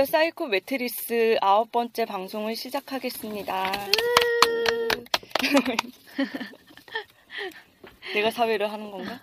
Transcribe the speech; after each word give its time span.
안녕하세요. 0.00 0.18
사이코 0.18 0.46
매트리스 0.46 1.36
아홉 1.42 1.70
번째 1.72 2.06
방송을 2.06 2.56
시작하겠습니다. 2.56 3.70
내가 8.14 8.30
사회를 8.30 8.72
하는 8.72 8.90
건가? 8.90 9.20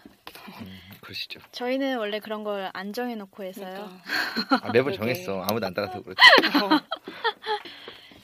그러시죠. 1.01 1.39
저희는 1.51 1.97
원래 1.97 2.19
그런 2.19 2.43
걸 2.43 2.69
안 2.75 2.93
정해놓고 2.93 3.43
해서요. 3.43 3.89
그러니까. 4.35 4.67
아, 4.67 4.71
매번 4.71 4.93
그러게. 4.95 5.15
정했어. 5.15 5.41
아무도 5.49 5.65
안 5.65 5.73
따라서 5.73 5.99
그렇지. 6.03 6.21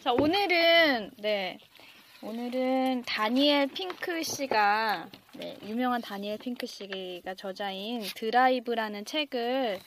자, 0.03 0.13
오늘은, 0.13 1.09
네. 1.17 1.57
오늘은 2.21 3.01
다니엘 3.07 3.65
핑크 3.69 4.21
씨가, 4.21 5.09
네, 5.33 5.57
유명한 5.65 6.01
다니엘 6.01 6.37
핑크 6.37 6.67
씨가 6.67 7.33
저자인 7.33 8.03
드라이브라는 8.15 9.05
책을, 9.05 9.79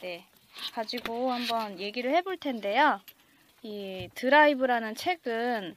네, 0.00 0.26
가지고 0.72 1.32
한번 1.32 1.78
얘기를 1.80 2.14
해볼 2.14 2.38
텐데요. 2.38 3.00
이 3.62 4.08
드라이브라는 4.14 4.94
책은, 4.94 5.76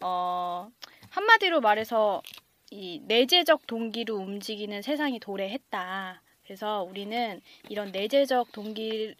어, 0.00 0.70
한마디로 1.10 1.60
말해서 1.60 2.22
이 2.70 3.00
내재적 3.06 3.66
동기로 3.66 4.16
움직이는 4.16 4.82
세상이 4.82 5.20
도래했다. 5.20 6.22
그래서 6.44 6.82
우리는 6.82 7.40
이런 7.68 7.92
내재적 7.92 8.52
동기, 8.52 9.14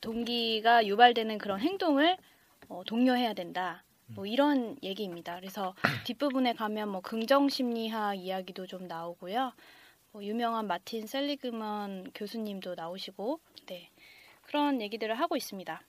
동기가 0.00 0.86
유발되는 0.86 1.38
그런 1.38 1.60
행동을 1.60 2.16
어, 2.68 2.82
독려해야 2.86 3.34
된다. 3.34 3.82
뭐 4.14 4.26
이런 4.26 4.76
얘기입니다. 4.82 5.36
그래서 5.36 5.74
뒷부분에 6.06 6.52
가면 6.54 6.88
뭐 6.88 7.00
긍정 7.00 7.48
심리학 7.48 8.18
이야기도 8.18 8.66
좀 8.66 8.86
나오고요. 8.86 9.52
뭐 10.12 10.22
유명한 10.22 10.66
마틴 10.66 11.06
셀리그먼 11.06 12.10
교수님도 12.14 12.74
나오시고, 12.74 13.40
네 13.66 13.91
그런 14.52 14.82
얘기들을 14.82 15.18
하고 15.18 15.34
있습니다. 15.34 15.82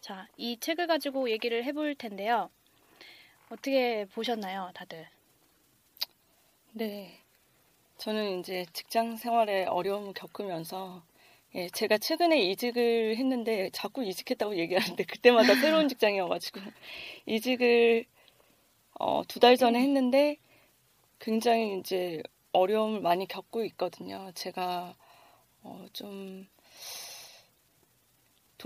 자, 0.00 0.26
이 0.36 0.58
책을 0.58 0.88
가지고 0.88 1.30
얘기를 1.30 1.62
해볼 1.62 1.94
텐데요. 1.94 2.50
어떻게 3.48 4.06
보셨나요, 4.06 4.72
다들? 4.74 5.08
네. 6.72 7.20
저는 7.98 8.40
이제 8.40 8.66
직장 8.72 9.16
생활에 9.16 9.66
어려움을 9.66 10.14
겪으면서 10.14 11.04
예, 11.54 11.68
제가 11.68 11.98
최근에 11.98 12.40
이직을 12.50 13.16
했는데 13.18 13.70
자꾸 13.72 14.04
이직했다고 14.04 14.56
얘기하는데 14.58 15.04
그때마다 15.06 15.54
새로운 15.54 15.88
직장이어가지고 15.88 16.60
이직을 17.26 18.04
어, 18.98 19.22
두 19.28 19.40
달 19.40 19.56
전에 19.56 19.80
했는데 19.80 20.38
굉장히 21.20 21.78
이제 21.78 22.22
어려움을 22.52 23.00
많이 23.00 23.28
겪고 23.28 23.64
있거든요. 23.66 24.32
제가 24.34 24.96
어, 25.62 25.86
좀 25.92 26.48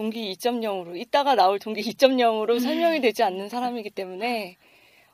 동기 0.00 0.32
2.0으로 0.32 0.98
이따가 0.98 1.34
나올 1.34 1.58
동기 1.58 1.82
2.0으로 1.82 2.58
설명이 2.58 3.02
되지 3.02 3.22
않는 3.22 3.50
사람이기 3.50 3.90
때문에 3.90 4.56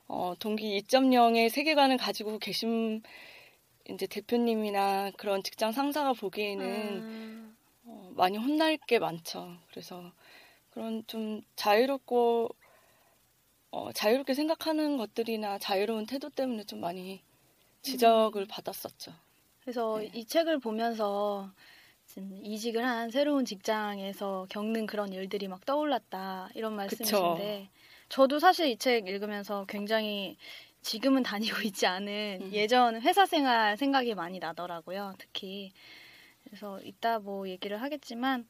어, 0.07 0.35
동기 0.39 0.81
2.0의 0.83 1.49
세계관을 1.49 1.97
가지고 1.97 2.39
계신 2.39 3.03
이제 3.91 4.07
대표님이나 4.07 5.11
그런 5.17 5.43
직장 5.43 5.73
상사가 5.73 6.13
보기에는 6.13 6.65
음, 6.65 7.57
어, 7.85 8.13
많이 8.15 8.39
혼날 8.39 8.77
게 8.77 9.01
많죠. 9.01 9.57
그래서 9.73 10.13
그런 10.71 11.03
좀 11.09 11.43
자유롭고 11.57 12.51
어, 13.73 13.91
자유롭게 13.93 14.35
생각하는 14.35 14.99
것들이나 14.99 15.59
자유로운 15.59 16.07
태도 16.07 16.31
때문에 16.31 16.63
좀 16.63 16.81
많이 16.81 17.23
지적을 17.83 18.47
받았었죠. 18.47 19.13
그래서 19.63 19.99
네. 19.99 20.13
이 20.15 20.25
책을 20.25 20.61
보면서 20.61 21.51
지금 22.17 22.39
이직을 22.43 22.83
한 22.83 23.11
새로운 23.11 23.45
직장에서 23.45 24.47
겪는 24.49 24.87
그런 24.87 25.13
일들이 25.13 25.49
막 25.49 25.67
떠올랐다 25.67 26.49
이런 26.55 26.75
말씀이신데 26.75 27.69
저도 28.09 28.39
사실 28.39 28.69
이 28.69 28.77
책 28.79 29.07
읽으면서 29.07 29.67
굉장히 29.69 30.39
지금은 30.81 31.23
다니고 31.23 31.61
있지 31.63 31.87
않은 31.87 32.39
음. 32.41 32.51
예전 32.55 33.03
회사 33.03 33.27
생활 33.27 33.77
생각이 33.77 34.15
많이 34.15 34.39
나더라고요. 34.39 35.13
특히 35.19 35.73
그래서 36.45 36.81
이따 36.85 37.19
뭐 37.19 37.47
얘기를 37.49 37.83
하겠지만 37.83 38.47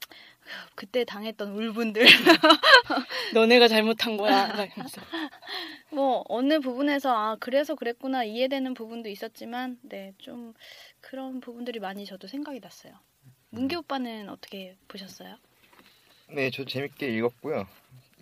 그때 0.76 1.04
당했던 1.04 1.50
울분들 1.50 2.04
너네가 3.34 3.66
잘못한 3.66 4.16
거야. 4.16 4.52
뭐 5.90 6.22
어느 6.28 6.60
부분에서 6.60 7.10
아 7.16 7.36
그래서 7.40 7.74
그랬구나 7.74 8.22
이해되는 8.22 8.74
부분도 8.74 9.08
있었지만 9.08 9.78
네 9.82 10.12
좀 10.18 10.54
그런 11.00 11.40
부분들이 11.40 11.80
많이 11.80 12.04
저도 12.04 12.28
생각이 12.28 12.60
났어요. 12.60 12.92
문기 13.56 13.74
오빠는 13.74 14.28
어떻게 14.28 14.76
보셨어요? 14.86 15.36
네, 16.28 16.50
저 16.50 16.62
재밌게 16.64 17.08
읽었고요. 17.16 17.66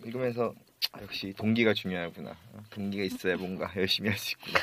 읽으면서 0.05 0.53
아, 0.93 1.01
역시 1.01 1.33
동기가 1.37 1.73
중요하구나. 1.73 2.37
동기가 2.69 3.03
있어야 3.03 3.35
뭔가 3.35 3.69
열심히 3.75 4.09
할 4.09 4.17
수 4.17 4.35
있구나. 4.37 4.59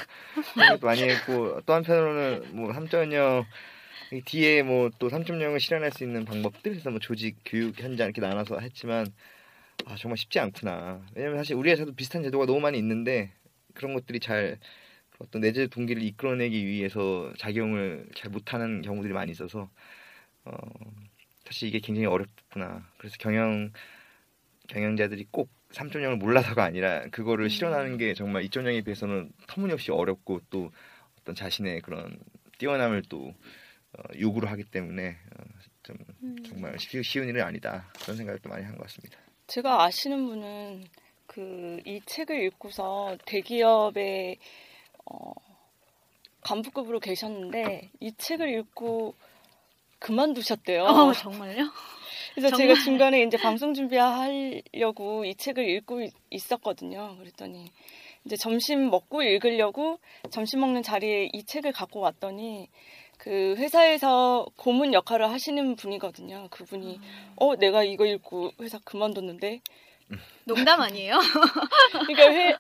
많이 0.81 1.03
했고 1.03 1.61
또 1.67 1.75
한편으로는 1.75 2.57
뭐 2.57 2.73
3.0이 2.73 4.25
뒤에 4.25 4.63
뭐 4.63 4.91
또 4.99 5.09
3.0을 5.11 5.61
실현할 5.61 5.91
수 5.93 6.05
있는 6.05 6.25
방법들 6.25 6.73
그래서 6.73 6.91
뭐 6.91 7.01
조직 7.01 7.37
교육 7.45 7.79
현장 7.79 8.07
이렇게 8.07 8.23
나눠서 8.23 8.59
했지만 8.61 9.07
아 9.85 9.97
정말 9.97 10.17
쉽지 10.17 10.39
않구나. 10.39 11.05
왜냐면 11.15 11.37
사실 11.39 11.55
우리 11.55 11.71
회사도 11.71 11.95
비슷한 11.95 12.23
제도가 12.23 12.47
너무 12.47 12.61
많이 12.61 12.79
있는데 12.79 13.31
그런 13.75 13.93
것들이 13.93 14.21
잘 14.21 14.59
어떤 15.19 15.43
내재 15.43 15.67
동기를 15.67 16.03
이끌어내기 16.03 16.67
위해서 16.67 17.31
작용을 17.39 18.07
잘 18.17 18.31
못하는 18.31 18.81
경우들이 18.81 19.13
많이 19.13 19.33
있어서 19.33 19.69
어, 20.45 20.57
사실 21.45 21.69
이게 21.69 21.81
굉장히 21.81 22.07
어렵구나. 22.07 22.87
그래서 22.99 23.17
경영 23.19 23.71
경영자들이 24.69 25.27
꼭 25.31 25.51
3.0을 25.73 26.17
몰라서가 26.17 26.65
아니라 26.65 27.07
그거를 27.11 27.51
실현하는 27.51 27.97
게 27.99 28.15
정말 28.15 28.43
2.0에 28.45 28.85
비해서는 28.85 29.33
터무니없이 29.49 29.91
어렵고 29.91 30.41
또 30.51 30.71
어떤 31.21 31.35
자신의 31.35 31.81
그런 31.83 32.19
뛰어남을 32.59 33.03
또 33.09 33.35
어, 33.99 34.03
요구를 34.19 34.51
하기 34.53 34.65
때문에 34.65 35.11
어, 35.39 35.45
좀 35.83 35.97
정말 36.47 36.79
쉬, 36.79 37.03
쉬운 37.03 37.29
일은 37.29 37.43
아니다 37.43 37.91
그런 38.03 38.17
생각을 38.17 38.39
또 38.41 38.49
많이 38.49 38.65
한 38.65 38.77
것 38.77 38.83
같습니다. 38.85 39.19
제가 39.49 39.83
아시는 39.85 40.27
분은 40.27 40.85
그 41.27 41.81
이 41.87 42.01
책을 42.07 42.43
읽고서 42.45 43.17
대기업의 43.27 44.39
어, 45.07 45.33
간부급으로 46.43 47.01
계셨는데 47.01 47.91
이 48.01 48.13
책을 48.17 48.49
읽고 48.59 49.15
그만두셨대요. 50.03 50.85
어, 50.85 51.13
정말요? 51.13 51.71
그래서 52.35 52.49
정말? 52.57 52.57
제가 52.59 52.75
중간에 52.83 53.23
이제 53.23 53.37
방송 53.37 53.75
준비하려고 53.75 55.25
이 55.25 55.35
책을 55.35 55.69
읽고 55.69 56.03
있- 56.03 56.13
있었거든요. 56.31 57.17
그랬더니 57.19 57.67
이제 58.25 58.37
점심 58.37 58.91
먹고 58.91 59.23
읽으려고 59.23 59.99
점심 60.31 60.61
먹는 60.61 60.83
자리에 60.83 61.29
이 61.33 61.45
책을 61.45 61.73
갖고 61.73 62.01
왔더니 62.01 62.69
그 63.19 63.55
회사에서 63.59 64.47
고문 64.57 64.95
역할을 64.95 65.31
하시는 65.31 65.77
분이거든요. 65.77 66.49
그분이 66.51 66.99
어 67.37 67.57
내가 67.57 67.85
이거 67.85 68.07
읽고 68.07 68.53
회사 68.61 68.79
그만뒀는데 68.85 69.61
농담 70.45 70.81
아니에요? 70.81 71.19
그러니까 72.07 72.23
회, 72.31 72.57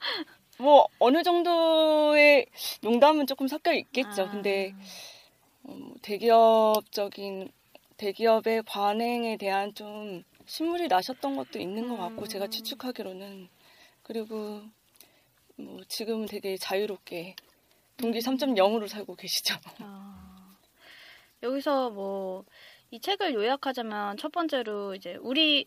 뭐 0.58 0.86
어느 0.98 1.22
정도의 1.22 2.46
농담은 2.82 3.26
조금 3.26 3.48
섞여 3.48 3.72
있겠죠. 3.72 4.22
아. 4.22 4.30
근데 4.30 4.72
어, 4.74 4.82
뭐 5.62 5.94
대기업적인 6.02 7.50
대기업의 7.96 8.64
관행에 8.64 9.36
대한 9.36 9.74
좀 9.74 10.24
신물이 10.46 10.88
나셨던 10.88 11.36
것도 11.36 11.58
있는 11.58 11.88
것 11.88 11.96
같고 11.96 12.22
음. 12.22 12.28
제가 12.28 12.48
추측하기로는 12.48 13.48
그리고 14.02 14.62
뭐 15.56 15.82
지금은 15.88 16.26
되게 16.26 16.56
자유롭게 16.56 17.36
동기 17.96 18.18
3.0으로 18.18 18.88
살고 18.88 19.14
계시죠. 19.14 19.56
아, 19.80 20.56
여기서 21.42 21.90
뭐 21.90 22.44
이 22.92 23.00
책을 23.00 23.32
요약하자면 23.32 24.18
첫 24.18 24.30
번째로 24.32 24.94
이제 24.94 25.16
우리 25.22 25.64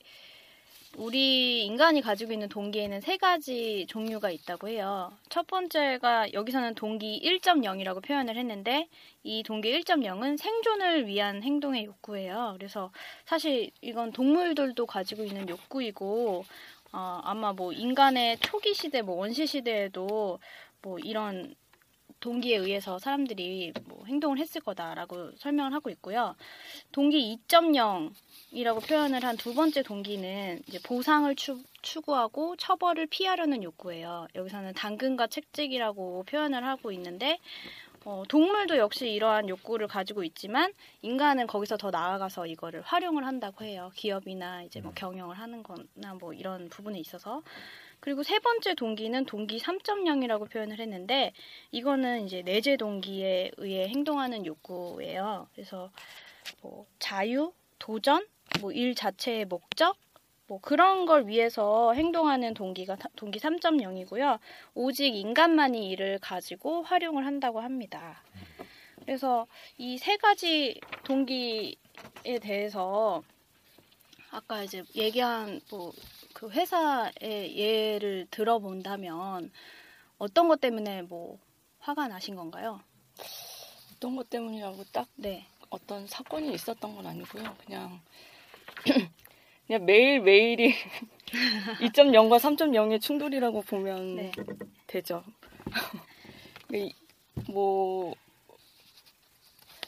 우리 0.98 1.66
인간이 1.66 2.02
가지고 2.02 2.32
있는 2.32 2.48
동기에는 2.48 3.02
세 3.02 3.18
가지 3.18 3.86
종류가 3.90 4.30
있다고 4.30 4.70
해요. 4.70 5.12
첫 5.30 5.46
번째가 5.48 6.32
여기서는 6.34 6.76
동기 6.76 7.22
1.0이라고 7.24 8.02
표현을 8.02 8.38
했는데 8.38 8.88
이 9.24 9.44
동기 9.44 9.72
1.0은 9.82 10.38
생존을 10.38 11.08
위한 11.08 11.44
행동의 11.44 11.86
욕구예요. 11.86 12.54
그래서 12.58 12.92
사실 13.26 13.72
이건 13.82 14.14
동물들도 14.14 14.86
가지고 14.86 15.24
있는 15.24 15.50
욕구이고 15.50 16.46
어, 16.94 17.22
아마 17.24 17.52
뭐 17.52 17.74
인간의 17.74 18.38
초기 18.40 18.74
시대, 18.74 19.02
뭐 19.02 19.16
원시 19.16 19.46
시대에도 19.46 20.40
뭐 20.82 20.98
이런 21.00 21.56
동기에 22.26 22.58
의해서 22.58 22.98
사람들이 22.98 23.72
뭐 23.86 24.04
행동을 24.08 24.40
했을 24.40 24.60
거다라고 24.62 25.34
설명을 25.38 25.74
하고 25.74 25.92
있고요. 25.92 26.36
동기 26.92 27.38
2.0이라고 27.48 28.88
표현을 28.88 29.24
한 29.24 29.36
두 29.38 29.54
번째 29.54 29.84
동기는 29.84 30.62
이제 30.68 30.80
보상을 30.84 31.36
추, 31.36 31.62
추구하고 31.84 32.56
처벌을 32.56 33.06
피하려는 33.06 33.62
욕구예요. 33.62 34.28
여기서는 34.34 34.74
당근과 34.74 35.28
채찍이라고 35.28 36.24
표현을 36.24 36.66
하고 36.66 36.92
있는데 36.94 37.38
어, 38.06 38.24
동물도 38.28 38.78
역시 38.78 39.12
이러한 39.12 39.48
욕구를 39.50 39.88
가지고 39.88 40.24
있지만 40.24 40.74
인간은 41.04 41.46
거기서 41.46 41.78
더 41.78 41.92
나아가서 41.92 42.48
이거를 42.48 42.82
활용을 42.82 43.26
한다고 43.26 43.66
해요. 43.66 43.92
기업이나 43.96 44.64
이제 44.64 44.82
뭐 44.82 44.92
경영을 44.96 45.38
하는 45.38 45.62
거나 45.62 46.16
뭐 46.20 46.34
이런 46.34 46.70
부분에 46.70 47.00
있어서. 47.00 47.44
그리고 48.06 48.22
세 48.22 48.38
번째 48.38 48.76
동기는 48.76 49.26
동기 49.26 49.58
3.0이라고 49.58 50.48
표현을 50.52 50.80
했는데 50.80 51.34
이거는 51.72 52.28
이제 52.28 52.44
내재 52.44 52.78
동기에 52.78 53.50
의해 53.58 53.88
행동하는 53.88 54.46
욕구예요. 54.46 55.48
그래서 55.56 55.90
뭐 56.62 56.86
자유, 57.00 57.52
도전, 57.80 58.28
뭐 58.62 58.72
일 58.72 58.94
자체의 58.94 59.46
목적, 59.46 59.98
뭐 60.46 60.60
그런 60.62 61.08
걸 61.08 61.28
위해서 61.28 61.94
행동하는 61.94 62.54
동기가 62.54 62.96
타- 62.96 63.10
동기 63.16 63.40
3.0이고요. 63.40 64.38
오직 64.76 65.16
인간만이 65.16 65.90
이를 65.90 66.20
가지고 66.20 66.84
활용을 66.84 67.26
한다고 67.26 67.60
합니다. 67.62 68.22
그래서 69.04 69.48
이 69.80 69.98
세 69.98 70.16
가지 70.18 70.80
동기에 71.06 71.74
대해서 72.40 73.24
아까 74.30 74.62
이제 74.62 74.84
얘기한 74.96 75.60
뭐 75.72 75.92
그 76.36 76.50
회사의 76.50 77.56
예를 77.58 78.28
들어본다면 78.30 79.54
어떤 80.18 80.50
것 80.50 80.60
때문에 80.60 81.02
뭐 81.04 81.40
화가 81.80 82.10
나신 82.10 82.36
건가요? 82.36 82.82
어떤 83.96 84.18
것 84.18 84.30
때문이라고 84.30 84.84
딱 84.92 85.08
네. 85.16 85.46
어떤 85.70 86.06
사건이 86.06 86.54
있었던 86.54 86.94
건 86.94 87.08
아니고요. 87.08 87.56
그냥 87.66 88.02
그냥 89.66 89.86
매일 89.86 90.20
매일이 90.20 90.74
2.0과 91.80 92.38
3.0의 92.38 93.00
충돌이라고 93.00 93.62
보면 93.62 94.16
네. 94.18 94.32
되죠. 94.88 95.24
이- 96.74 96.94
뭐 97.48 98.14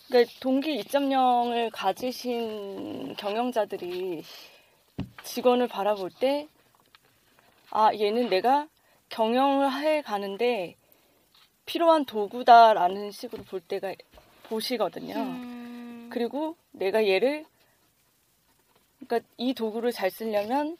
그러니까 0.07 0.33
동기 0.39 0.81
2.0을 0.81 1.71
가지신 1.71 3.17
경영자들이 3.17 4.23
직원을 5.23 5.67
바라볼 5.67 6.09
때 6.09 6.47
아, 7.69 7.93
얘는 7.93 8.29
내가 8.29 8.67
경영을 9.09 9.71
해 9.81 10.01
가는데 10.01 10.75
필요한 11.65 12.05
도구다라는 12.05 13.11
식으로 13.11 13.43
볼 13.43 13.59
때가 13.59 13.93
보시거든요. 14.43 15.15
음, 15.15 16.09
그리고 16.11 16.55
내가 16.71 17.05
얘를 17.05 17.45
그러니까 18.99 19.27
이 19.37 19.53
도구를 19.53 19.91
잘 19.91 20.09
쓰려면 20.09 20.77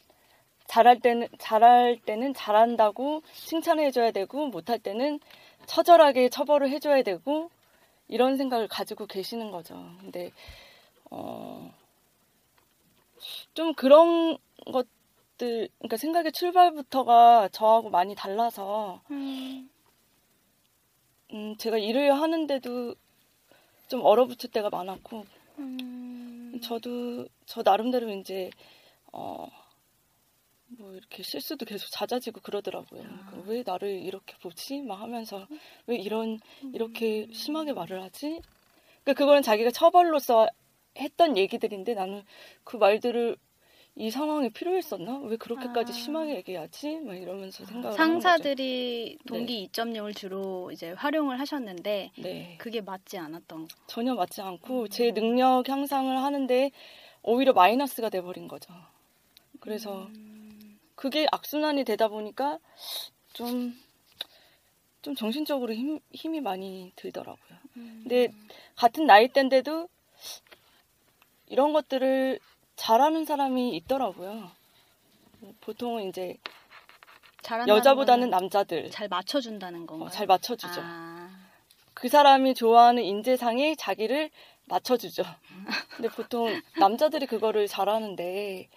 잘할 0.66 1.00
때는 1.00 1.28
잘할 1.38 1.98
때는 2.04 2.34
잘한다고 2.34 3.22
칭찬해 3.32 3.90
줘야 3.90 4.10
되고 4.10 4.48
못할 4.48 4.78
때는 4.78 5.20
처절하게 5.66 6.30
처벌을 6.30 6.70
해 6.70 6.78
줘야 6.78 7.02
되고 7.02 7.50
이런 8.08 8.36
생각을 8.36 8.68
가지고 8.68 9.06
계시는 9.06 9.50
거죠. 9.50 9.74
근데 10.00 10.30
어, 11.10 11.72
좀 13.54 13.74
그런 13.74 14.38
것들 14.72 15.68
그러니까 15.78 15.96
생각의 15.96 16.32
출발부터가 16.32 17.48
저하고 17.50 17.90
많이 17.90 18.14
달라서 18.14 19.02
음, 19.10 19.70
음, 21.32 21.56
제가 21.56 21.78
일을 21.78 22.12
하는데도 22.12 22.94
좀 23.88 24.02
얼어붙을 24.04 24.50
때가 24.50 24.70
많았고 24.70 25.24
음, 25.58 26.60
저도 26.62 27.26
저 27.46 27.62
나름대로 27.62 28.10
이제 28.10 28.50
어 29.12 29.48
뭐 30.76 30.92
이렇게 30.94 31.22
실수도 31.22 31.64
계속 31.64 31.88
잦아지고 31.90 32.40
그러더라고요. 32.40 33.02
그왜 33.30 33.62
나를 33.64 33.88
이렇게 33.88 34.36
보지? 34.42 34.82
막 34.82 35.00
하면서 35.00 35.46
왜 35.86 35.96
이런 35.96 36.40
이렇게 36.74 37.26
심하게 37.32 37.72
말을 37.72 38.02
하지? 38.02 38.40
그러니까 39.02 39.14
그거는 39.14 39.42
자기가 39.42 39.70
처벌로서 39.70 40.46
했던 40.98 41.36
얘기들인데 41.36 41.94
나는 41.94 42.22
그 42.64 42.76
말들을 42.76 43.36
이 43.96 44.10
상황에 44.10 44.48
필요했었나? 44.50 45.18
왜 45.24 45.36
그렇게까지 45.36 45.92
아. 45.92 45.94
심하게 45.94 46.36
얘기하지? 46.36 47.00
막 47.00 47.14
이러면서 47.14 47.64
생각을 47.64 47.98
하는 47.98 48.14
거죠. 48.14 48.28
상사들이 48.28 49.18
동기 49.26 49.68
2.0을 49.72 50.14
주로 50.14 50.70
이제 50.70 50.92
활용을 50.92 51.40
하셨는데 51.40 52.12
네. 52.16 52.54
그게 52.58 52.80
맞지 52.80 53.18
않았던 53.18 53.66
거. 53.66 53.76
전혀 53.88 54.14
맞지 54.14 54.40
않고 54.40 54.86
제 54.88 55.12
능력 55.12 55.68
향상을 55.68 56.16
하는데 56.16 56.70
오히려 57.22 57.52
마이너스가 57.52 58.08
돼 58.08 58.20
버린 58.20 58.46
거죠. 58.46 58.72
그래서 59.58 60.06
음. 60.06 60.78
그게 60.94 61.26
악순환이 61.32 61.82
되다 61.84 62.06
보니까 62.06 62.60
좀, 63.32 63.74
좀 65.02 65.16
정신적으로 65.16 65.74
힘, 65.74 65.98
힘이 66.12 66.40
많이 66.40 66.92
들더라고요. 66.94 67.58
근데 67.74 68.28
같은 68.76 69.06
나이대인데도 69.06 69.88
이런 71.48 71.72
것들을 71.72 72.38
잘하는 72.76 73.24
사람이 73.24 73.76
있더라고요. 73.76 74.50
보통은 75.60 76.08
이제 76.08 76.36
여자보다는 77.66 78.30
남자들 78.30 78.90
잘 78.90 79.08
맞춰준다는 79.08 79.86
건가요? 79.86 80.06
어, 80.06 80.10
잘 80.10 80.26
맞춰주죠. 80.26 80.80
아, 80.84 81.30
그 81.94 82.08
사람이 82.08 82.54
좋아하는 82.54 83.02
인재상에 83.02 83.74
자기를 83.76 84.30
맞춰주죠. 84.66 85.22
근데 85.96 86.08
보통 86.08 86.60
남자들이 86.78 87.26
그거를 87.26 87.66
잘하는데 87.66 88.68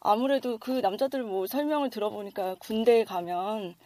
아무래도 0.00 0.58
그 0.58 0.72
남자들 0.80 1.22
뭐 1.22 1.46
설명을 1.46 1.90
들어보니까 1.90 2.56
군대에 2.58 3.04
가면 3.04 3.76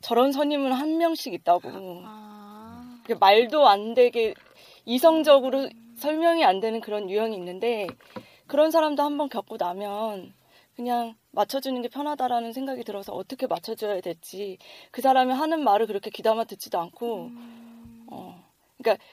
저런 0.00 0.32
선임은 0.32 0.72
한 0.72 0.96
명씩 0.98 1.34
있다고 1.34 1.70
아, 2.04 2.98
그게 3.02 3.14
말도 3.14 3.68
안 3.68 3.94
되게 3.94 4.34
이성적으로 4.86 5.68
설명이 6.00 6.44
안 6.44 6.60
되는 6.60 6.80
그런 6.80 7.08
유형이 7.08 7.36
있는데 7.36 7.86
그런 8.46 8.70
사람도 8.70 9.02
한번 9.02 9.28
겪고 9.28 9.56
나면 9.58 10.34
그냥 10.74 11.14
맞춰주는 11.30 11.80
게 11.82 11.88
편하다라는 11.88 12.52
생각이 12.52 12.82
들어서 12.84 13.12
어떻게 13.12 13.46
맞춰줘야 13.46 14.00
될지 14.00 14.58
그 14.90 15.02
사람이 15.02 15.32
하는 15.32 15.62
말을 15.62 15.86
그렇게 15.86 16.10
귀담아 16.10 16.44
듣지도 16.44 16.78
않고 16.80 17.30
어 18.10 18.44
그러니까 18.78 19.04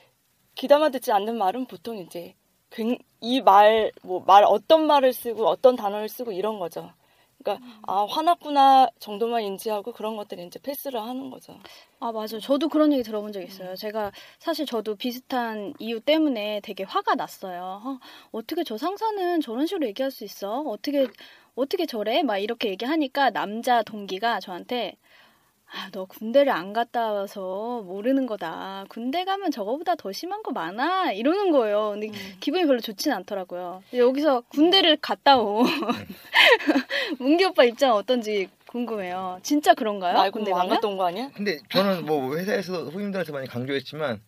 귀담아 0.56 0.90
듣지 0.90 1.12
않는 1.12 1.38
말은 1.38 1.66
보통 1.66 1.98
이제 1.98 2.34
이 3.22 3.42
말 3.42 3.92
뭐말 4.02 4.44
어떤 4.46 4.88
말을 4.88 5.14
쓰고 5.14 5.46
어떤 5.46 5.76
단어를 5.76 6.10
쓰고 6.10 6.32
이런 6.32 6.58
거죠. 6.60 6.92
그러니까 7.48 7.66
아 7.84 8.06
화났구나 8.06 8.90
정도만 9.00 9.44
인지하고 9.44 9.94
그런 9.94 10.18
것들을 10.18 10.44
이제 10.46 10.60
패스를 10.60 11.02
하는 11.02 11.30
거죠. 11.30 11.58
아 12.00 12.12
맞아요. 12.12 12.40
저도 12.42 12.68
그런 12.68 12.92
얘기 12.92 13.04
들어본 13.04 13.32
적 13.32 13.42
있어요. 13.42 13.76
제가 13.76 14.12
사실 14.40 14.66
저도 14.66 14.96
비슷한 14.96 15.74
이유 15.80 16.02
때문에 16.02 16.60
되게 16.64 16.84
화가 16.84 17.16
났어요. 17.16 17.82
어, 17.84 18.00
어떻게 18.32 18.64
저 18.64 18.78
상사는 18.78 19.40
저런 19.42 19.66
식으로 19.66 19.88
얘기할 19.88 20.12
수 20.12 20.26
있어? 20.26 20.60
어떻게 20.62 21.08
어떻게 21.56 21.86
저래? 21.86 22.22
막 22.22 22.38
이렇게 22.38 22.70
얘기하니까 22.70 23.32
남자 23.32 23.82
동기가 23.82 24.40
저한테 24.42 24.98
아, 25.70 25.90
너 25.92 26.06
군대를 26.06 26.52
안 26.52 26.72
갔다 26.72 27.12
와서 27.12 27.82
모르는 27.86 28.26
거다. 28.26 28.86
군대 28.90 29.26
가면 29.26 29.52
저거보다 29.52 29.96
더 29.96 30.12
심한 30.12 30.42
거 30.42 30.52
많아. 30.52 31.12
이러는 31.12 31.52
거예요. 31.52 31.92
근데 31.92 32.10
기분이 32.40 32.66
별로 32.66 32.80
좋진 32.80 33.12
않더라고요. 33.12 33.84
여기서 33.94 34.42
군대를 34.50 34.98
갔다 34.98 35.38
온 35.38 35.66
문기 37.20 37.44
오빠 37.44 37.64
입장은 37.66 37.96
어떤지 37.96 38.50
궁금해요. 38.68 39.40
진짜 39.44 39.74
그런가요? 39.74 40.14
말고 40.18 40.40
군대 40.40 40.52
뭐안 40.52 40.68
가면? 40.68 40.76
갔다 40.78 40.88
온거 40.88 41.06
아니야? 41.06 41.30
근데 41.36 41.60
저는 41.70 42.06
뭐 42.06 42.36
회사에서 42.38 42.86
후임들한테 42.86 43.32
많이 43.34 43.48
강조했지만 43.48 44.22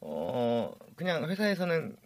어 0.00 0.70
그냥 0.96 1.28
회사에서는 1.28 1.96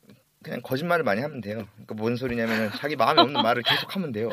그냥 0.42 0.61
거짓말을 0.62 1.04
많이 1.04 1.20
하면 1.20 1.40
돼요. 1.40 1.66
그러니까 1.75 1.94
뭔 1.97 2.16
소리냐면은 2.16 2.70
자기 2.78 2.94
마음에 2.94 3.23
없는 3.23 3.42
말을 3.42 3.62
계속 3.64 3.94
하면 3.97 4.12
돼요. 4.12 4.28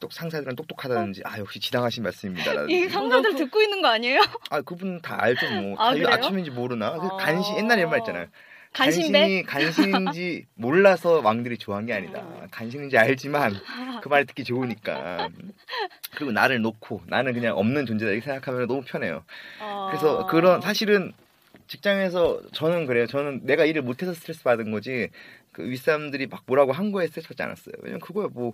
똑 0.00 0.12
상사들은 0.12 0.56
똑똑하다든지 0.56 1.22
아 1.24 1.38
역시 1.38 1.60
지당하신 1.60 2.02
이 2.02 2.04
말씀입니다라든지 2.04 2.88
상사들 2.88 3.36
듣고 3.36 3.62
있는 3.62 3.82
거 3.82 3.88
아니에요? 3.88 4.20
아 4.50 4.60
그분 4.60 5.00
다 5.00 5.16
알죠 5.22 5.50
뭐 5.60 5.76
아, 5.78 5.90
자유 5.90 6.02
그래요? 6.02 6.14
아침인지 6.14 6.50
모르나 6.50 6.98
그 6.98 7.06
아. 7.06 7.16
간신 7.16 7.56
옛날에 7.56 7.80
이런 7.80 7.90
말 7.90 8.00
있잖아요. 8.00 8.26
간신배? 8.72 9.18
간신이 9.18 9.42
간신인지 9.44 10.46
몰라서 10.54 11.20
왕들이 11.24 11.56
좋아한 11.56 11.86
게 11.86 11.94
아니다. 11.94 12.22
간신인지 12.50 12.98
알지만 12.98 13.54
그 14.02 14.08
말을 14.08 14.26
듣기 14.26 14.44
좋으니까. 14.44 15.30
그리고 16.14 16.32
나를 16.32 16.60
놓고 16.60 17.02
나는 17.06 17.32
그냥 17.32 17.56
없는 17.56 17.86
존재다 17.86 18.12
이렇게 18.12 18.26
생각하면 18.26 18.66
너무 18.66 18.82
편해요. 18.82 19.24
어. 19.60 19.86
그래서 19.90 20.26
그런 20.26 20.60
사실은 20.60 21.14
직장에서 21.68 22.42
저는 22.52 22.86
그래요. 22.86 23.06
저는 23.06 23.46
내가 23.46 23.64
일을 23.64 23.80
못해서 23.80 24.12
스트레스 24.12 24.44
받은 24.44 24.70
거지 24.70 25.08
그 25.52 25.62
윗사람들이 25.62 26.26
막 26.26 26.42
뭐라고 26.46 26.72
한 26.72 26.92
거에 26.92 27.06
스트레스 27.06 27.28
받지 27.28 27.42
않았어요. 27.42 27.74
왜냐면 27.80 28.00
그거야 28.00 28.28
뭐 28.30 28.52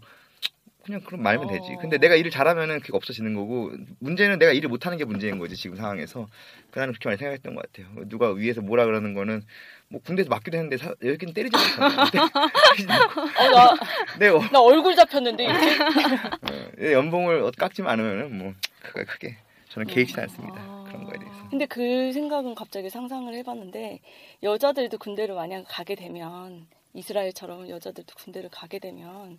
그냥 0.84 1.00
그럼 1.02 1.22
말면 1.22 1.48
되지. 1.48 1.72
어. 1.72 1.78
근데 1.78 1.98
내가 1.98 2.14
일을 2.16 2.30
잘하면은 2.30 2.80
그게 2.80 2.92
없어지는 2.94 3.34
거고 3.34 3.72
문제는 4.00 4.38
내가 4.38 4.52
일을 4.52 4.68
못하는 4.68 4.98
게 4.98 5.04
문제인 5.04 5.38
거지 5.38 5.56
지금 5.56 5.76
상황에서. 5.76 6.26
그나는 6.70 6.92
그렇게 6.92 7.08
많이 7.08 7.18
생각했던 7.18 7.54
것 7.54 7.70
같아요. 7.72 8.08
누가 8.08 8.30
위에서 8.30 8.60
뭐라 8.60 8.84
그러는 8.84 9.14
거는 9.14 9.42
뭐 9.88 10.00
군대에서 10.00 10.30
맞기도 10.30 10.56
했는데 10.56 10.76
사, 10.78 10.94
여기는 11.04 11.34
때리지 11.34 11.56
않잖아요. 11.56 12.00
어, 12.00 13.50
나, 13.50 13.74
내, 14.18 14.28
어, 14.28 14.40
나 14.50 14.60
얼굴 14.60 14.96
잡혔는데 14.96 15.44
이렇게. 15.44 15.66
어, 15.76 16.70
내 16.78 16.92
연봉을 16.94 17.50
깎지만 17.52 17.92
않으면은 17.92 18.38
뭐 18.38 18.54
크게 18.82 19.04
크게 19.04 19.36
저는 19.68 19.86
개의치 19.86 20.18
않습니다. 20.20 20.56
아. 20.58 20.84
그런 20.88 21.04
거에 21.04 21.18
대해서. 21.18 21.48
근데 21.48 21.66
그 21.66 22.12
생각은 22.12 22.54
갑자기 22.54 22.90
상상을 22.90 23.32
해봤는데 23.34 24.00
여자들도 24.42 24.98
군대를 24.98 25.34
만약 25.34 25.64
가게 25.68 25.94
되면 25.94 26.66
이스라엘처럼 26.94 27.68
여자들도 27.68 28.14
군대를 28.16 28.50
가게 28.50 28.78
되면 28.78 29.38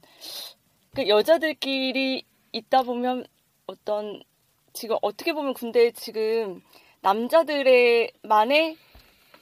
그 0.95 1.07
여자들끼리 1.07 2.23
있다 2.51 2.83
보면 2.83 3.25
어떤 3.65 4.21
지금 4.73 4.97
어떻게 5.01 5.33
보면 5.33 5.53
군대 5.53 5.91
지금 5.91 6.61
남자들의 7.01 8.11
만의 8.21 8.77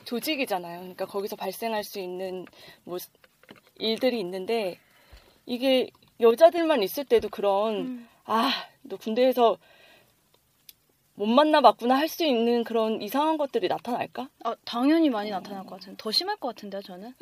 조직이잖아요. 0.05 0.79
그러니까 0.79 1.05
거기서 1.05 1.35
발생할 1.35 1.83
수 1.83 1.99
있는 1.99 2.45
뭐 2.83 2.97
일들이 3.77 4.19
있는데 4.19 4.77
이게 5.45 5.89
여자들만 6.19 6.83
있을 6.83 7.05
때도 7.05 7.29
그런 7.29 7.75
음. 7.75 8.09
아, 8.25 8.51
너 8.83 8.97
군대에서 8.97 9.57
못 11.21 11.27
만나봤구나 11.27 11.95
할 11.95 12.07
수 12.09 12.25
있는 12.25 12.63
그런 12.63 12.99
이상한 12.99 13.37
것들이 13.37 13.67
나타날까? 13.67 14.27
아, 14.43 14.55
당연히 14.65 15.11
많이 15.11 15.29
나타날 15.29 15.63
것 15.67 15.75
같은데 15.79 15.95
더 15.99 16.09
심할 16.11 16.35
것 16.37 16.47
같은데요, 16.47 16.81
저는. 16.81 17.13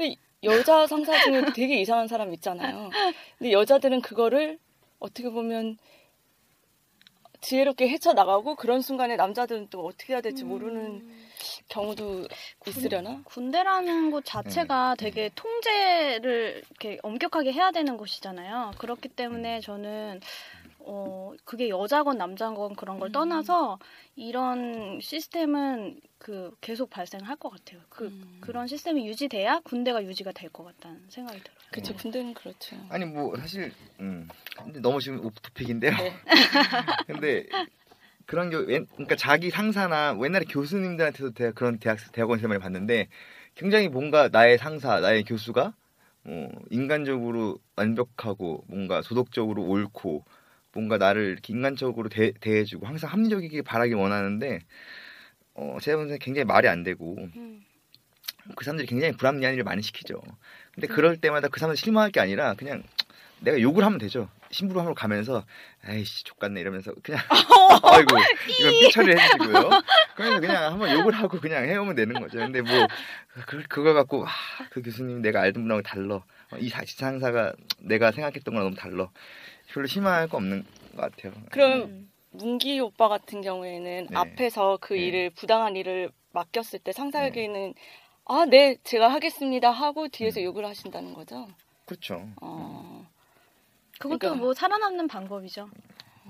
여자 0.44 0.88
상사 0.88 1.20
중에 1.22 1.44
되게 1.54 1.82
이상한 1.82 2.08
사람 2.08 2.34
있잖아요. 2.36 2.90
근데 3.38 3.52
여자들은 3.52 4.00
그거를 4.00 4.58
어떻게 5.00 5.30
보면 5.30 5.78
지혜롭게 7.42 7.90
헤쳐나가고 7.90 8.56
그런 8.56 8.82
순간에 8.82 9.18
남자들은 9.18 9.68
또 9.70 9.86
어떻게 9.86 10.14
해야 10.14 10.22
될지 10.22 10.46
모르는 10.46 11.06
경우도 11.68 12.28
있으려나? 12.68 13.22
군 13.26 13.52
대라는 13.52 14.12
곳 14.12 14.24
네. 14.24 14.32
자체가 14.32 14.96
되게 14.98 15.30
통제를 15.36 16.64
이렇게 16.70 17.00
엄격하게 17.04 17.52
해야 17.52 17.72
되는 17.72 17.98
곳이잖아요. 17.98 18.72
그렇기 18.78 19.10
음. 19.10 19.16
때문에 19.16 19.60
저는 19.60 20.22
어 20.80 21.34
그게 21.46 21.70
여자건 21.70 22.18
남자건 22.18 22.76
그런 22.76 22.98
음. 22.98 23.00
걸 23.00 23.12
떠나서 23.12 23.80
이런 24.16 25.00
시스템은 25.02 26.00
그 26.18 26.52
계속 26.62 26.90
발생할 26.90 27.36
것 27.38 27.50
같아요. 27.50 27.82
그 27.90 28.06
음. 28.06 28.38
그런 28.42 28.68
시스템이 28.68 29.06
유지돼야 29.08 29.62
군대가 29.64 30.04
유지가 30.04 30.32
될 30.32 30.50
것 30.52 30.64
같다는 30.64 31.02
생각이 31.10 31.40
들어요. 31.42 31.58
그쵸, 31.72 31.96
군대는 31.96 32.34
그렇죠. 32.34 32.76
아니 32.90 33.06
뭐 33.06 33.36
사실 33.38 33.72
음 34.00 34.28
근데 34.58 34.80
너무 34.80 35.00
지금 35.00 35.24
오프토픽인데요. 35.26 35.92
네. 35.92 36.14
근데 37.08 37.46
그런 38.26 38.50
게 38.50 38.58
웬- 38.58 38.88
그러니까 38.88 39.16
자기 39.16 39.50
상사나 39.50 40.18
옛날에 40.24 40.46
교수님들한테도 40.46 41.32
대학, 41.34 41.56
그런 41.56 41.80
대학 41.80 41.98
대학원에서 42.12 42.48
많이 42.48 42.60
봤는데 42.60 43.08
굉장히 43.56 43.90
뭔가 43.90 44.30
나의 44.30 44.58
상사, 44.58 45.00
나의 45.00 45.24
교수가 45.24 45.74
어, 46.26 46.50
인간적으로 46.70 47.58
완벽하고 47.76 48.64
뭔가 48.68 49.02
도덕적으로 49.02 49.64
옳고 49.64 50.26
뭔가 50.74 50.98
나를 50.98 51.38
인간적으로 51.48 52.10
대, 52.10 52.32
대해주고 52.32 52.86
항상 52.86 53.12
합리적이게 53.12 53.62
바라기 53.64 53.94
원하는데 53.94 54.60
어, 55.56 55.78
제가 55.82 55.98
보기엔 55.98 56.20
굉장히 56.20 56.46
말이 56.46 56.68
안 56.68 56.84
되고 56.84 57.16
음. 57.36 57.64
그 58.56 58.64
사람들이 58.64 58.88
굉장히 58.88 59.16
불합리한 59.16 59.54
일을 59.54 59.64
많이 59.64 59.82
시키죠. 59.82 60.22
근데 60.74 60.88
그럴 60.88 61.18
때마다 61.18 61.48
그 61.50 61.60
사람들 61.60 61.78
실망할 61.78 62.12
게 62.12 62.20
아니라 62.20 62.54
그냥 62.56 62.84
내가 63.42 63.60
욕을 63.62 63.84
하면 63.86 64.00
되죠. 64.00 64.30
심부름하러 64.52 64.96
가면서 64.96 65.46
아이씨 65.84 66.24
족같네 66.24 66.60
이러면서 66.60 66.94
그냥 67.04 67.22
아이고 67.84 68.16
이건 68.60 68.72
삐처리 68.82 69.12
해주시고요. 69.14 69.70
그러면서 70.16 70.40
그냥 70.42 70.72
한번 70.74 70.92
욕을 70.92 71.14
하고 71.14 71.40
그냥 71.40 71.66
해오면 71.66 71.96
되는 71.96 72.20
거죠. 72.20 72.40
근데 72.40 72.62
뭐 72.62 72.88
그, 73.46 73.64
그거 73.70 73.94
갖고 73.94 74.26
아, 74.26 74.32
그 74.72 74.82
교수님 74.82 75.22
내가 75.22 75.42
알던 75.42 75.64
분하고 75.64 75.82
달러 75.84 76.24
어, 76.52 76.58
이 76.58 76.70
사- 76.70 76.84
상사가 76.86 77.54
내가 77.80 78.12
생각했던 78.12 78.54
거랑 78.54 78.66
너무 78.72 78.76
달러 78.76 79.12
별로 79.72 79.88
실망할 79.88 80.28
거 80.28 80.38
없는 80.38 80.66
것 80.96 81.02
같아요. 81.02 81.34
그럼 81.52 81.82
음. 81.82 82.12
문기 82.32 82.80
오빠 82.80 83.08
같은 83.08 83.42
경우에는 83.42 84.08
네. 84.10 84.16
앞에서 84.18 84.78
그 84.82 84.94
네. 84.94 85.00
일을 85.08 85.30
부당한 85.32 85.76
일을 85.76 86.12
맡겼을 86.32 86.80
때 86.80 86.92
상사에게는 86.92 87.74
아, 88.26 88.46
네, 88.46 88.76
제가 88.84 89.08
하겠습니다 89.08 89.72
하고 89.72 90.08
뒤에서 90.08 90.40
음. 90.40 90.46
욕을 90.46 90.66
하신다는 90.66 91.14
거죠. 91.14 91.48
그렇죠. 91.86 92.28
어. 92.42 93.08
그것도 94.00 94.20
그러니까. 94.20 94.40
뭐 94.40 94.54
살아남는 94.54 95.08
방법이죠. 95.08 95.70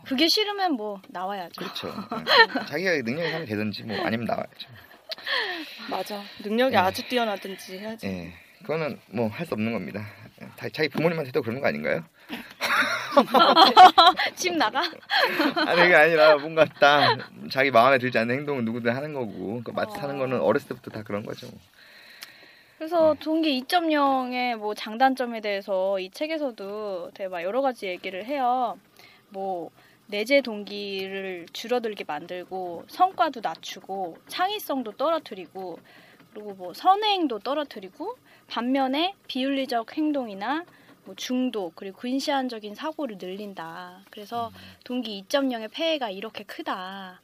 그게 0.05 0.27
싫으면 0.29 0.73
뭐 0.73 1.01
나와야죠. 1.09 1.51
그렇죠. 1.59 1.87
네. 2.55 2.65
자기가 2.67 2.91
능력이 3.03 3.31
하면 3.31 3.45
되든지 3.45 3.83
뭐 3.83 3.97
아니면 4.05 4.25
나와야죠. 4.25 4.69
맞아. 5.89 6.23
능력이 6.43 6.71
네. 6.71 6.77
아주 6.77 7.07
뛰어나든지 7.07 7.79
해야지. 7.79 8.07
예, 8.07 8.33
그거는 8.61 8.99
뭐 9.07 9.27
할 9.27 9.45
수 9.45 9.53
없는 9.55 9.73
겁니다. 9.73 10.05
다, 10.55 10.69
자기 10.69 10.87
부모님한테도 10.89 11.41
그런 11.41 11.59
거 11.59 11.67
아닌가요? 11.67 12.05
집 14.35 14.55
나가? 14.55 14.81
아니 14.81 15.81
그게 15.81 15.95
아니라 15.95 16.37
뭔가 16.37 16.65
딱 16.79 17.17
자기 17.49 17.71
마음에 17.71 17.97
들지 17.97 18.17
않는 18.17 18.39
행동을 18.39 18.65
누구든 18.65 18.95
하는 18.95 19.13
거고 19.13 19.61
그 19.63 19.71
마트 19.71 19.97
사는 19.97 20.17
거는 20.17 20.41
어렸을 20.41 20.69
때부터 20.69 20.91
다 20.91 21.03
그런 21.03 21.25
거죠. 21.25 21.47
그래서 22.77 23.15
동기 23.19 23.61
2.0의 23.63 24.55
뭐 24.55 24.73
장단점에 24.73 25.41
대해서 25.41 25.99
이 25.99 26.09
책에서도 26.11 27.11
되게 27.13 27.27
막 27.27 27.43
여러 27.43 27.61
가지 27.61 27.87
얘기를 27.87 28.25
해요. 28.25 28.77
뭐 29.29 29.69
내재 30.07 30.41
동기를 30.41 31.47
줄어들게 31.51 32.05
만들고 32.07 32.85
성과도 32.87 33.41
낮추고 33.43 34.17
창의성도 34.27 34.93
떨어뜨리고 34.93 35.77
그리고 36.33 36.53
뭐 36.53 36.73
선행도 36.73 37.39
떨어뜨리고 37.39 38.15
반면에 38.47 39.13
비윤리적 39.27 39.97
행동이나 39.97 40.63
뭐 41.09 41.15
중독 41.15 41.75
그리고 41.75 41.97
근시안적인 41.97 42.75
사고를 42.75 43.17
늘린다. 43.19 44.05
그래서 44.11 44.51
동기 44.83 45.23
2.0의 45.27 45.71
폐해가 45.71 46.11
이렇게 46.11 46.43
크다. 46.43 47.19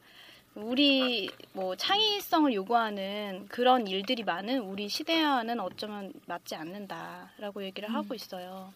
우리 0.56 1.30
뭐 1.52 1.76
창의성을 1.76 2.52
요구하는 2.52 3.46
그런 3.48 3.86
일들이 3.86 4.24
많은 4.24 4.58
우리 4.58 4.88
시대와는 4.88 5.60
어쩌면 5.60 6.12
맞지 6.26 6.56
않는다라고 6.56 7.62
얘기를 7.62 7.94
하고 7.94 8.14
있어요. 8.14 8.72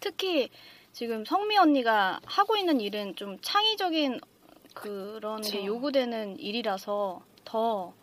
특히 0.00 0.50
지금 0.92 1.24
성미 1.24 1.56
언니가 1.56 2.20
하고 2.26 2.58
있는 2.58 2.82
일은 2.82 3.16
좀 3.16 3.38
창의적인 3.40 4.20
그런 4.74 5.40
게 5.40 5.52
그쵸. 5.52 5.64
요구되는 5.64 6.38
일이라서 6.38 7.22
더 7.46 7.94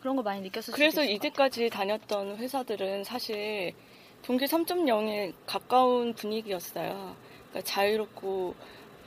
그런 0.00 0.16
거 0.16 0.22
많이 0.22 0.40
느꼈을 0.40 0.64
수도 0.64 0.74
그래서 0.74 0.96
것 0.96 1.02
같아요. 1.02 1.14
이제까지 1.14 1.70
다녔던 1.70 2.38
회사들은 2.38 3.04
사실 3.04 3.74
동기 4.28 4.44
3.0에 4.44 5.32
가까운 5.46 6.12
분위기였어요. 6.12 7.16
그러니까 7.48 7.62
자유롭고 7.64 8.54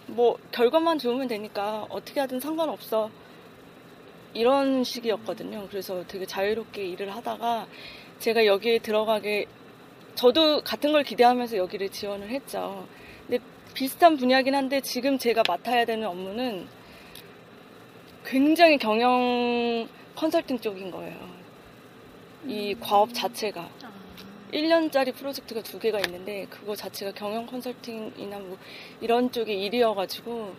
뭐 0.07 0.39
결과만 0.51 0.97
좋으면 0.97 1.27
되니까 1.27 1.85
어떻게 1.89 2.19
하든 2.21 2.39
상관없어. 2.39 3.11
이런 4.33 4.83
식이었거든요. 4.83 5.67
그래서 5.69 6.03
되게 6.07 6.25
자유롭게 6.25 6.83
일을 6.87 7.15
하다가 7.15 7.67
제가 8.17 8.47
여기에 8.47 8.79
들어가게 8.79 9.45
저도 10.15 10.63
같은 10.63 10.91
걸 10.91 11.03
기대하면서 11.03 11.55
여기를 11.55 11.89
지원을 11.89 12.29
했죠. 12.31 12.87
근데 13.27 13.43
비슷한 13.75 14.17
분야긴 14.17 14.55
한데 14.55 14.81
지금 14.81 15.19
제가 15.19 15.43
맡아야 15.47 15.85
되는 15.85 16.07
업무는 16.07 16.67
굉장히 18.25 18.79
경영 18.79 19.87
컨설팅 20.15 20.57
쪽인 20.57 20.89
거예요. 20.89 21.15
이 22.47 22.75
과업 22.79 23.13
자체가. 23.13 23.69
아. 24.51 24.57
1년짜리 24.57 25.13
프로젝트가 25.15 25.61
두 25.61 25.79
개가 25.79 25.99
있는데 26.01 26.45
그거 26.49 26.75
자체가 26.75 27.11
경영 27.13 27.45
컨설팅이나 27.45 28.39
뭐 28.39 28.57
이런 28.99 29.31
쪽의 29.31 29.61
일이어가지고 29.63 30.53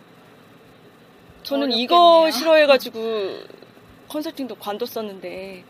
저는 1.43 1.71
이거 1.71 2.21
어렵겠네요. 2.21 2.31
싫어해가지고 2.31 2.99
컨설팅도 4.07 4.55
관뒀었는데 4.55 5.63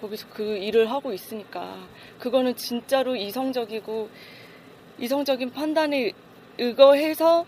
거기서 0.00 0.26
그 0.32 0.56
일을 0.56 0.90
하고 0.90 1.12
있으니까 1.12 1.76
그거는 2.18 2.56
진짜로 2.56 3.16
이성적이고 3.16 4.08
이성적인 4.98 5.52
판단에 5.52 6.12
의거해서 6.58 7.46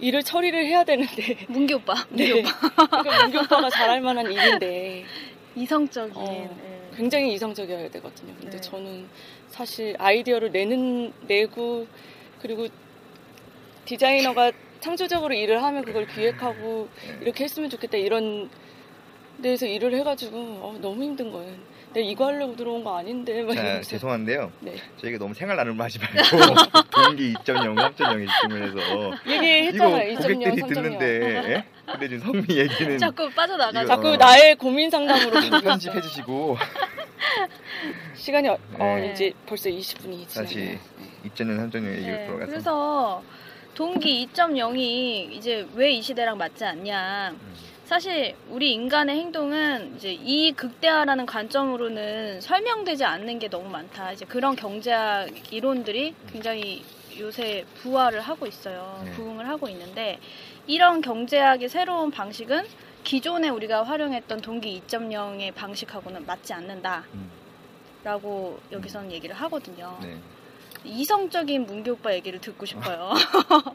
일을 0.00 0.22
처리를 0.22 0.66
해야 0.66 0.84
되는데 0.84 1.36
문기 1.48 1.74
오빠, 1.74 1.94
문기 2.08 2.32
네. 2.32 2.40
오빠. 2.40 2.58
그러니까 2.86 3.22
문기 3.22 3.38
오빠가 3.38 3.70
잘할 3.70 4.00
만한 4.00 4.30
일인데 4.32 5.04
이성적인. 5.56 6.16
어, 6.16 6.24
네. 6.24 6.69
굉장히 6.96 7.32
이성적이어야 7.34 7.90
되거든요. 7.90 8.34
근데 8.40 8.56
네. 8.56 8.60
저는 8.60 9.06
사실 9.48 9.94
아이디어를 9.98 10.50
내는 10.52 11.12
내고 11.26 11.86
그리고 12.40 12.66
디자이너가 13.84 14.52
창조적으로 14.80 15.34
일을 15.34 15.62
하면 15.62 15.84
그걸 15.84 16.06
기획하고 16.06 16.88
네. 17.06 17.18
이렇게 17.22 17.44
했으면 17.44 17.68
좋겠다 17.70 17.96
이런 17.98 18.48
데에서 19.42 19.66
일을 19.66 19.94
해가지고 19.94 20.36
어, 20.36 20.78
너무 20.80 21.02
힘든 21.02 21.30
거예요. 21.30 21.54
내가 21.92 22.06
이거 22.06 22.26
하려고 22.26 22.54
들어온 22.54 22.84
거 22.84 22.96
아닌데 22.96 23.42
막 23.42 23.54
자. 23.54 23.80
죄송한데요. 23.80 24.52
네. 24.60 24.76
저희가 24.98 25.18
너무 25.18 25.34
생활 25.34 25.56
나눔을 25.56 25.82
하지 25.84 25.98
말고 25.98 26.54
동기 26.90 27.34
2.0, 27.34 27.74
3.0에 27.74 28.28
집중을 28.28 28.62
해서 28.62 29.16
이거 29.26 29.44
얘기했잖아요. 29.44 30.14
2.0, 30.14 30.22
고객들이 30.22 30.62
3.0. 30.62 30.68
듣는데 30.74 31.06
예? 31.50 31.64
근데 31.92 32.08
지금 32.08 32.20
성미 32.20 32.56
얘기는 32.58 32.98
자꾸 32.98 33.30
빠져나가죠. 33.30 33.78
이거- 33.80 33.86
자꾸 33.86 34.08
어. 34.08 34.16
나의 34.16 34.56
고민 34.56 34.90
상담으로 34.90 35.40
좀 35.40 35.60
편집해 35.60 36.00
주시고 36.00 36.56
시간이 38.14 38.48
어, 38.48 38.58
어, 38.74 38.78
네. 38.78 39.12
이제 39.12 39.32
벌써 39.46 39.68
20분이 39.68 40.26
다시 40.34 40.54
지났네요. 40.54 40.78
2.0, 41.34 41.70
3.0 41.72 41.92
얘기로 41.96 42.06
네, 42.16 42.26
돌아가서 42.26 42.50
그래서 42.50 43.22
동기 43.74 44.28
2.0이 44.32 45.32
이제 45.32 45.66
왜 45.74 45.92
이 45.92 46.02
시대랑 46.02 46.36
맞지 46.38 46.64
않냐. 46.64 47.30
음. 47.30 47.54
사실 47.84 48.36
우리 48.48 48.72
인간의 48.74 49.16
행동은 49.18 49.96
이제 49.96 50.12
이 50.12 50.52
극대화라는 50.52 51.26
관점으로는 51.26 52.40
설명되지 52.40 53.04
않는 53.04 53.38
게 53.40 53.48
너무 53.48 53.68
많다. 53.68 54.12
이제 54.12 54.24
그런 54.24 54.54
경제학 54.54 55.28
이론들이 55.52 56.14
굉장히 56.32 56.84
요새 57.18 57.64
부활을 57.82 58.20
하고 58.20 58.46
있어요. 58.46 59.02
네. 59.04 59.10
부흥을 59.12 59.48
하고 59.48 59.68
있는데 59.68 60.18
이런 60.70 61.00
경제학의 61.00 61.68
새로운 61.68 62.12
방식은 62.12 62.64
기존에 63.02 63.48
우리가 63.48 63.82
활용했던 63.82 64.40
동기 64.40 64.80
2.0의 64.86 65.52
방식하고는 65.52 66.24
맞지 66.26 66.52
않는다. 66.52 67.04
음. 67.12 67.28
라고 68.04 68.60
여기서는 68.70 69.10
얘기를 69.10 69.34
하거든요. 69.34 69.98
네. 70.00 70.16
이성적인 70.84 71.66
문기 71.66 71.90
오빠 71.90 72.14
얘기를 72.14 72.40
듣고 72.40 72.66
싶어요. 72.66 73.10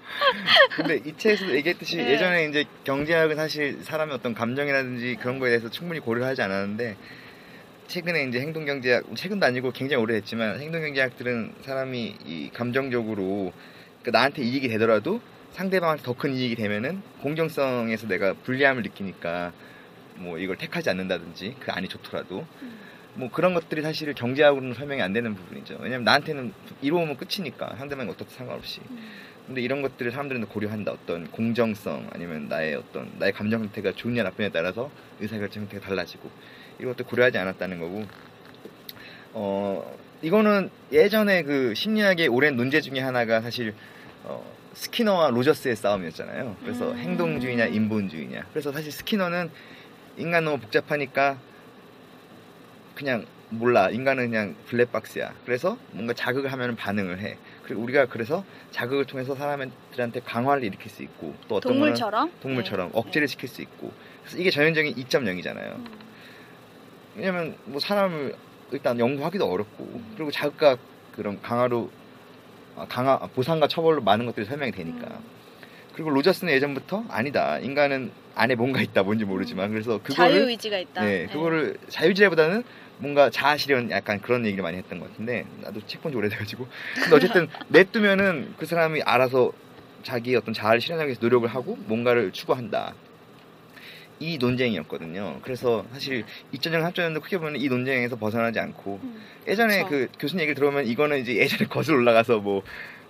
근데 0.78 1.02
이 1.06 1.14
책에서도 1.18 1.54
얘기했듯이 1.56 1.98
네. 1.98 2.14
예전에 2.14 2.46
이제 2.46 2.64
경제학은 2.86 3.36
사실 3.36 3.84
사람의 3.84 4.16
어떤 4.16 4.34
감정이라든지 4.34 5.18
그런 5.20 5.40
거에 5.40 5.50
대해서 5.50 5.70
충분히 5.70 6.00
고려를 6.00 6.26
하지 6.26 6.44
않았는데 6.44 6.96
최근에 7.88 8.24
이제 8.24 8.40
행동 8.40 8.64
경제학 8.64 9.04
최근도 9.14 9.46
아니고 9.46 9.72
굉장히 9.72 10.02
오래됐지만 10.02 10.62
행동 10.62 10.80
경제학들은 10.80 11.56
사람이 11.62 12.16
이 12.26 12.50
감정적으로 12.54 13.52
그러니까 14.02 14.12
나한테 14.18 14.44
이익이 14.44 14.70
되더라도 14.70 15.20
상대방한테 15.56 16.04
더 16.04 16.14
큰 16.14 16.34
이익이 16.34 16.56
되면은 16.56 17.02
공정성에서 17.22 18.08
내가 18.08 18.34
불리함을 18.34 18.84
느끼니까 18.84 19.54
뭐 20.18 20.38
이걸 20.38 20.58
택하지 20.58 20.90
않는다든지 20.90 21.56
그 21.60 21.72
안이 21.72 21.88
좋더라도 21.88 22.46
뭐 23.14 23.32
그런 23.32 23.54
것들이 23.54 23.82
사실 23.82 24.14
경제학으로는 24.14 24.74
설명이 24.74 25.02
안 25.02 25.14
되는 25.14 25.34
부분이죠. 25.34 25.78
왜냐면 25.80 26.04
나한테는 26.04 26.54
이로우면 26.82 27.16
끝이니까 27.16 27.76
상대방이 27.78 28.10
어떻든 28.10 28.36
상관없이. 28.36 28.82
근데 29.48 29.62
이런 29.62 29.82
것들을 29.82 30.12
사람들은 30.12 30.46
고려한다. 30.48 30.92
어떤 30.92 31.32
공정성 31.32 32.10
아니면 32.12 32.50
나의 32.50 32.76
어떤 32.76 33.10
나의 33.18 33.32
감정 33.32 33.62
상태가 33.62 33.94
좋냐 33.94 34.24
나쁘냐에 34.24 34.52
따라서 34.52 34.92
의사결정 35.22 35.64
상태가 35.64 35.88
달라지고 35.88 36.30
이런 36.80 36.92
것들 36.92 37.06
고려하지 37.06 37.38
않았다는 37.38 37.80
거고. 37.80 38.06
어 39.34 39.98
이거는 40.22 40.70
예전에 40.92 41.44
그 41.44 41.74
심리학의 41.76 42.28
오랜 42.28 42.58
논제 42.58 42.82
중에 42.82 43.00
하나가 43.00 43.42
사실 43.42 43.74
어, 44.24 44.44
스키너와 44.76 45.30
로저스의 45.32 45.76
싸움이었잖아요. 45.76 46.58
그래서 46.62 46.92
음. 46.92 46.98
행동주의냐 46.98 47.66
인본주의냐. 47.66 48.46
그래서 48.52 48.72
사실 48.72 48.92
스키너는 48.92 49.50
인간 50.18 50.46
너무 50.46 50.60
복잡하니까 50.60 51.38
그냥 52.94 53.26
몰라 53.50 53.90
인간은 53.90 54.30
그냥 54.30 54.56
블랙박스야 54.68 55.34
그래서 55.46 55.78
뭔가 55.92 56.14
자극을 56.14 56.52
하면 56.52 56.76
반응을 56.76 57.20
해 57.20 57.38
그리고 57.64 57.82
우리가 57.84 58.08
그래서 58.08 58.44
자극을 58.72 59.06
통해서 59.06 59.36
사람들한테 59.36 60.22
강화를 60.22 60.64
일으킬 60.64 60.90
수 60.90 61.04
있고 61.04 61.36
또 61.48 61.56
어떤 61.58 61.74
동물처럼? 61.74 62.32
동물처럼 62.42 62.88
네. 62.88 62.92
억제를 62.98 63.28
시킬 63.28 63.48
수 63.48 63.62
있고 63.62 63.92
그래서 64.24 64.38
이게 64.40 64.50
전형적인 64.50 64.96
2.0이잖아요 64.96 65.76
음. 65.76 65.86
왜냐면 67.16 67.56
뭐 67.66 67.80
사람을 67.80 68.36
일단 68.72 69.00
연구하기도 69.00 69.46
어렵고 69.46 70.02
그리고 70.16 70.32
자극과 70.32 70.78
그런 71.16 71.40
강화로 71.42 71.92
아, 71.94 72.05
강화 72.90 73.14
아, 73.14 73.28
보상과 73.34 73.68
처벌로 73.68 74.02
많은 74.02 74.26
것들이 74.26 74.46
설명이 74.46 74.72
되니까. 74.72 75.08
음. 75.08 75.20
그리고 75.94 76.10
로저스는 76.10 76.52
예전부터 76.54 77.06
아니다. 77.10 77.58
인간은 77.60 78.12
안에 78.36 78.56
뭔가 78.56 78.82
있다. 78.82 79.04
뭔지 79.04 79.24
모르지만. 79.24 79.72
그래서 79.72 80.00
그거를 80.04 80.34
자유 80.34 80.50
의지가 80.50 80.78
있다. 80.78 81.06
네, 81.06 81.26
그거를 81.28 81.78
자유지레보다는 81.88 82.64
뭔가 82.98 83.30
자아실현 83.30 83.92
약간 83.92 84.20
그런 84.22 84.46
얘기를 84.46 84.62
많이 84.62 84.78
했던 84.78 85.00
것 85.00 85.10
같은데 85.10 85.46
나도 85.62 85.80
책 85.88 86.02
본 86.02 86.12
지 86.12 86.18
오래돼가지고. 86.18 86.68
근데 86.96 87.16
어쨌든 87.16 87.48
냅두면은 87.70 88.56
그 88.58 88.66
사람이 88.66 89.02
알아서 89.04 89.54
자기 90.04 90.36
어떤 90.36 90.54
자아를 90.54 90.82
실현하기 90.82 91.08
위해서 91.08 91.20
노력을 91.22 91.48
하고 91.48 91.78
뭔가를 91.86 92.32
추구한다 92.32 92.94
이 94.20 94.38
논쟁이었거든요 94.38 95.40
그래서 95.44 95.86
사실 95.92 96.24
2.0, 96.54 96.82
3.0도 96.94 97.22
크게 97.22 97.38
보면 97.38 97.58
이 97.58 97.68
논쟁에서 97.68 98.16
벗어나지 98.16 98.60
않고 98.60 99.00
음. 99.04 99.22
예전에 99.48 99.84
그쵸. 99.84 99.90
그 99.90 100.08
교수님 100.20 100.42
얘기를 100.44 100.56
들어보면 100.56 100.86
이거는 100.88 101.20
이제 101.20 101.36
예전에 101.36 101.68
거슬 101.68 101.96
올라가서 101.96 102.40
뭐 102.40 102.64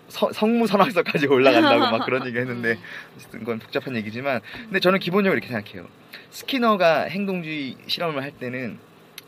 서- 0.07 0.31
성무 0.31 0.67
선학서까지 0.67 1.27
올라간다고 1.27 1.95
막 1.97 2.05
그런 2.05 2.25
얘기 2.27 2.37
했는데 2.37 2.71
음. 2.77 2.77
어쨌든 3.17 3.39
그건 3.39 3.59
복잡한 3.59 3.95
얘기지만 3.95 4.41
근데 4.63 4.79
저는 4.79 4.99
기본적으로 4.99 5.37
이렇게 5.37 5.51
생각해요. 5.51 5.87
스키너가 6.31 7.03
행동주의 7.03 7.75
실험을 7.87 8.21
할 8.23 8.31
때는 8.31 8.77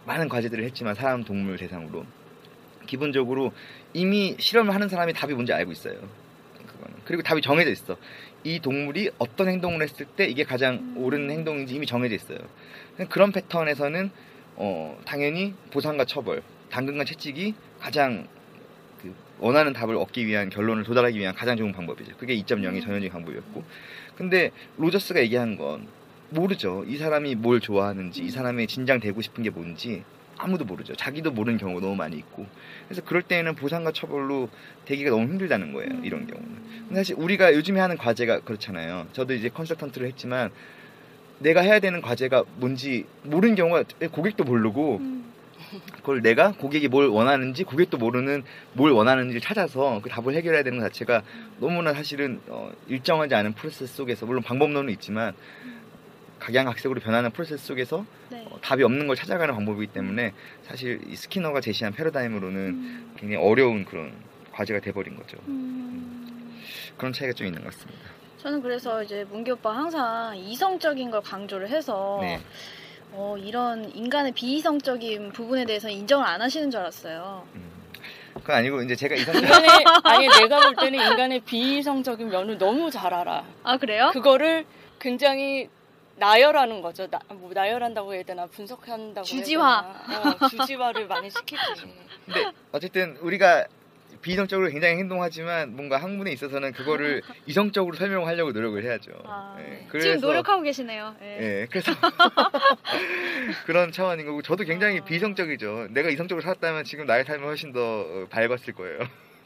많은 0.06 0.30
과제들을 0.30 0.64
했지만 0.66 0.96
사람 0.96 1.24
동물 1.24 1.58
대상으로 1.58 2.06
기본적으로 2.86 3.52
이미 3.94 4.36
실험을 4.40 4.74
하는 4.74 4.88
사람이 4.90 5.14
답이 5.14 5.34
뭔지 5.34 5.52
알고 5.54 5.72
있어요. 5.72 5.94
그거는. 6.66 6.98
그리고 7.06 7.22
답이 7.24 7.42
정해져 7.42 7.72
있어. 7.72 7.98
이 8.48 8.62
동물이 8.62 9.12
어떤 9.18 9.50
행동을 9.50 9.82
했을 9.82 10.06
때 10.06 10.26
이게 10.26 10.46
가장 10.46 10.94
옳은 10.96 11.30
행동인지 11.30 11.76
이미 11.76 11.86
정해져 11.86 12.16
있어요. 12.16 12.38
그런 13.10 13.34
패턴에서는 13.34 14.10
어, 14.56 14.98
당연히 15.04 15.54
보상과 15.70 16.06
처벌, 16.06 16.42
당근과 16.70 17.04
채찍이 17.04 17.56
가장 17.78 18.26
그 19.02 19.14
원하는 19.40 19.74
답을 19.74 19.98
얻기 19.98 20.26
위한 20.26 20.50
결론을 20.50 20.86
도달하기 20.86 21.20
위한 21.20 21.36
가장 21.36 21.58
좋은 21.58 21.74
방법이죠. 21.74 22.16
그게 22.16 22.38
2.0의 22.38 22.82
전형적인 22.82 23.10
방법이었고. 23.10 23.66
근데 24.16 24.52
로저스가 24.78 25.20
얘기한 25.20 25.58
건 25.58 25.86
모르죠. 26.30 26.84
이 26.88 26.98
사람이 26.98 27.36
뭘 27.36 27.60
좋아하는지, 27.60 28.24
이 28.24 28.30
사람의 28.30 28.68
진장 28.68 29.00
되고 29.00 29.22
싶은 29.22 29.44
게 29.44 29.50
뭔지 29.50 30.04
아무도 30.38 30.66
모르죠. 30.66 30.96
자기도 30.96 31.32
모르는 31.32 31.58
경우가 31.58 31.82
너무 31.82 31.96
많이 31.96 32.16
있고. 32.18 32.46
그래서 32.88 33.02
그럴 33.04 33.24
때에는 33.24 33.56
보상과 33.56 33.92
처벌로 33.92 34.50
되기가 34.86 35.10
너무 35.10 35.24
힘들다는 35.24 35.74
거예요. 35.74 35.90
이런 36.04 36.28
경우는. 36.28 36.50
근데 36.88 36.96
사실 36.96 37.16
우리가 37.18 37.54
요즘에 37.56 37.80
하는 37.80 37.98
과제가 37.98 38.42
그렇잖아요. 38.42 39.08
저도 39.14 39.34
이제 39.34 39.50
컨설턴트를 39.50 40.08
했지만 40.08 40.52
내가 41.40 41.62
해야 41.62 41.80
되는 41.80 42.02
과제가 42.02 42.44
뭔지 42.58 43.06
모르는 43.24 43.56
경우가 43.56 43.84
고객도 44.12 44.44
모르고 44.44 44.98
음. 44.98 45.34
그걸 45.96 46.22
내가 46.22 46.54
고객이 46.54 46.88
뭘 46.88 47.08
원하는지 47.08 47.64
고객도 47.64 47.98
모르는 47.98 48.44
뭘 48.74 48.92
원하는지 48.92 49.40
찾아서 49.42 50.00
그 50.02 50.10
답을 50.10 50.34
해결해야 50.36 50.64
되는 50.64 50.80
것 50.80 50.86
자체가 50.86 51.24
너무나 51.60 51.94
사실은 51.94 52.40
어, 52.48 52.72
일정하지 52.88 53.36
않은 53.36 53.54
프로세스 53.54 53.96
속에서 53.96 54.26
물론 54.26 54.44
방법론은 54.44 54.92
있지만 54.94 55.34
각양각색으로 56.48 57.02
변하는 57.02 57.30
프로세스 57.32 57.66
속에서 57.66 58.06
네. 58.30 58.46
어, 58.50 58.58
답이 58.62 58.82
없는 58.84 59.08
걸 59.08 59.18
찾아가는 59.18 59.54
방법이기 59.54 59.92
때문에 59.92 60.34
사실 60.64 61.02
이 61.10 61.16
스키너가 61.16 61.60
제시한 61.60 61.94
패러다임으로는 61.94 62.60
음. 62.60 63.14
굉장히 63.18 63.44
어려운 63.44 63.84
그런 63.84 64.14
과제가 64.54 64.80
돼버린 64.80 65.18
거죠. 65.18 65.38
음. 65.48 66.64
그런 66.98 67.12
차이가 67.12 67.34
좀 67.34 67.48
있는 67.48 67.64
것 67.64 67.74
같습니다. 67.74 68.02
저는 68.38 68.62
그래서 68.62 69.04
이제 69.04 69.26
문기 69.30 69.52
오빠 69.52 69.76
항상 69.76 70.38
이성적인 70.38 71.12
걸 71.12 71.22
강조를 71.22 71.70
해서 71.70 72.20
네. 72.22 72.40
어, 73.12 73.36
이런 73.38 73.94
인간의 73.94 74.32
비이성적인 74.32 75.34
부분에 75.34 75.66
대해서 75.66 75.90
인정을 75.90 76.26
안 76.26 76.42
하시는 76.42 76.72
줄 76.72 76.80
알았어요. 76.80 77.46
음. 77.56 77.72
그건 78.36 78.56
아니고 78.56 78.82
이제 78.84 78.96
제가 78.96 79.16
이성적 79.16 79.44
인간의 79.44 79.70
아니 80.04 80.28
내가 80.28 80.62
볼 80.62 80.76
때는 80.76 81.12
인간의 81.12 81.40
비이성적인 81.42 82.30
면을 82.30 82.58
너무 82.58 82.90
잘 82.90 83.14
알아. 83.14 83.44
아 83.64 83.78
그래요? 83.78 84.12
그거를 84.14 84.66
굉장히 85.00 85.70
나열하는 86.18 86.82
거죠. 86.82 87.08
나, 87.08 87.20
뭐 87.30 87.52
나열한다고 87.54 88.14
해야 88.14 88.24
되나 88.24 88.46
분석한다고 88.48 89.26
주지화. 89.26 89.82
해야 90.08 90.22
되나. 90.22 90.46
어, 90.46 90.48
주지화를 90.50 91.08
많이 91.08 91.30
시키지. 91.30 91.62
근데 92.26 92.52
어쨌든 92.72 93.18
우리가 93.18 93.68
비이성적으로 94.22 94.70
굉장히 94.70 94.96
행동하지만 94.96 95.76
뭔가 95.76 95.98
학문에 95.98 96.32
있어서는 96.32 96.74
그거를 96.74 97.22
이성적으로 97.46 97.96
설명하려고 97.96 98.52
노력을 98.52 98.84
해야죠. 98.84 99.12
아, 99.26 99.56
예, 99.60 99.88
지금 100.00 100.20
노력하고 100.20 100.64
계시네요. 100.64 101.16
예. 101.22 101.26
예, 101.62 101.68
그래서 101.70 101.92
그런 103.66 103.92
차원인 103.92 104.26
거고 104.26 104.42
저도 104.42 104.64
굉장히 104.64 105.00
아. 105.00 105.04
비이성적이죠. 105.04 105.90
내가 105.92 106.10
이성적으로 106.10 106.42
살았다면 106.42 106.84
지금 106.84 107.06
나의 107.06 107.26
삶이 107.26 107.44
훨씬 107.44 107.72
더 107.72 107.80
어, 107.80 108.28
밝았을 108.30 108.74
거예요. 108.74 109.00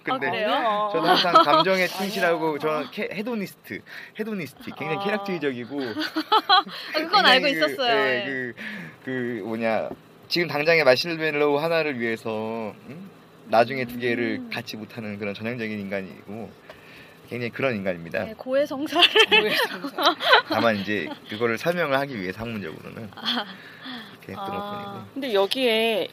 근데 0.04 0.28
아, 0.28 0.32
그래요? 0.32 0.52
아니요. 0.52 0.90
저도 0.94 1.08
항상 1.08 1.34
감정에 1.44 1.88
충실하고. 1.88 2.58
저는 2.60 2.92
캐- 2.92 3.10
hedonist, 3.12 3.82
hedonistic, 4.20 4.76
굉장히 4.76 4.98
아. 5.02 5.04
쾌락주의적이고 5.04 5.80
아, 5.82 6.64
그건 6.94 7.26
알고 7.26 7.44
그, 7.44 7.50
있었어요. 7.50 7.96
예, 7.96 8.16
예. 8.18 8.26
그, 8.26 8.54
그 9.06 9.42
뭐냐 9.46 9.90
지금 10.28 10.48
당장의 10.48 10.84
마시멜로우 10.84 11.58
하나를 11.60 12.00
위해서 12.00 12.74
음? 12.88 13.10
나중에 13.48 13.86
두 13.86 14.00
개를 14.00 14.40
음. 14.40 14.50
갖지 14.52 14.78
못하는 14.78 15.20
그런 15.20 15.34
전형적인 15.34 15.80
인간이고 15.80 16.50
굉장히 17.30 17.50
그런 17.52 17.76
인간입니다. 17.76 18.26
네, 18.26 18.34
고해성사를. 18.38 19.08
다만 20.50 20.76
이제 20.78 21.08
그거를 21.30 21.58
설명을 21.58 21.98
하기 22.00 22.20
위해 22.20 22.32
학문적으로는 22.36 23.04
이렇게 23.04 24.28
했던 24.32 24.38
아. 24.38 24.52
것뿐이고. 24.52 25.14
근데 25.14 25.34
여기에 25.34 26.08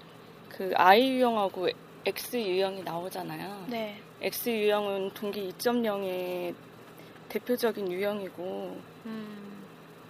그 0.48 0.72
I 0.76 1.10
유형하고 1.10 1.68
X 2.08 2.36
유형이 2.38 2.84
나오잖아요. 2.84 3.66
네. 3.68 4.00
X 4.22 4.48
유형은 4.48 5.10
동기 5.12 5.52
2.0의 5.52 6.54
대표적인 7.28 7.92
유형이고 7.92 8.80
음, 9.04 9.64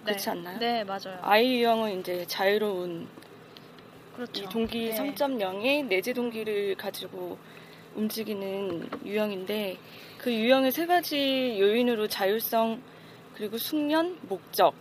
그렇지 0.05 0.29
않나요? 0.29 0.57
네, 0.59 0.85
맞아요. 0.85 1.19
I 1.21 1.59
유형은 1.59 1.99
이제 1.99 2.25
자유로운 2.25 3.05
그렇죠. 4.15 4.43
이 4.43 4.45
동기 4.45 4.89
네. 4.89 4.95
3.0의 4.95 5.87
내재 5.87 6.13
동기를 6.13 6.75
가지고 6.75 7.37
움직이는 7.95 8.89
유형인데 9.03 9.77
그 10.19 10.33
유형의 10.33 10.71
세 10.71 10.85
가지 10.85 11.57
요인으로 11.59 12.07
자율성 12.07 12.81
그리고 13.35 13.57
숙련, 13.57 14.17
목적 14.21 14.73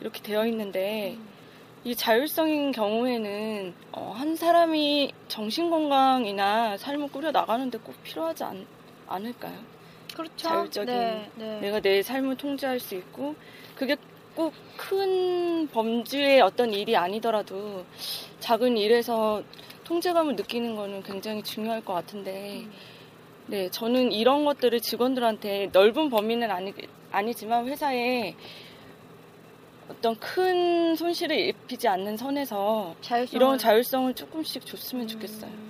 이렇게 0.00 0.20
되어 0.22 0.44
있는데 0.46 1.14
음. 1.16 1.27
이 1.88 1.94
자율성인 1.96 2.72
경우에는 2.72 3.74
어, 3.92 4.12
한 4.14 4.36
사람이 4.36 5.10
정신 5.28 5.70
건강이나 5.70 6.76
삶을 6.76 7.08
꾸려 7.08 7.30
나가는데 7.30 7.78
꼭 7.78 7.94
필요하지 8.02 8.44
않, 8.44 8.66
않을까요? 9.06 9.58
그렇죠. 10.14 10.36
자율적인 10.36 10.94
네, 10.94 11.30
네. 11.36 11.60
내가 11.60 11.80
내 11.80 12.02
삶을 12.02 12.36
통제할 12.36 12.78
수 12.78 12.94
있고 12.94 13.34
그게 13.74 13.96
꼭 14.36 14.52
큰 14.78 15.66
범주의 15.68 16.40
어떤 16.40 16.72
일이 16.72 16.96
아니더라도 16.96 17.84
작은 18.40 18.78
일에서 18.78 19.42
통제감을 19.84 20.36
느끼는 20.36 20.76
거는 20.76 21.02
굉장히 21.02 21.42
중요할 21.42 21.84
것 21.84 21.92
같은데 21.92 22.62
음. 22.64 22.72
네 23.48 23.68
저는 23.70 24.12
이런 24.12 24.44
것들을 24.44 24.80
직원들한테 24.80 25.70
넓은 25.72 26.10
범위는 26.10 26.50
아니, 26.50 26.72
아니지만 27.10 27.66
회사에 27.66 28.34
어떤 29.88 30.14
큰 30.18 30.94
손실을 30.96 31.38
입히지 31.38 31.88
않는 31.88 32.16
선에서 32.16 32.94
자율성 33.00 33.36
이런 33.36 33.58
자율성을 33.58 34.14
조금씩 34.14 34.66
줬으면 34.66 35.08
좋겠어요. 35.08 35.50
음. 35.50 35.68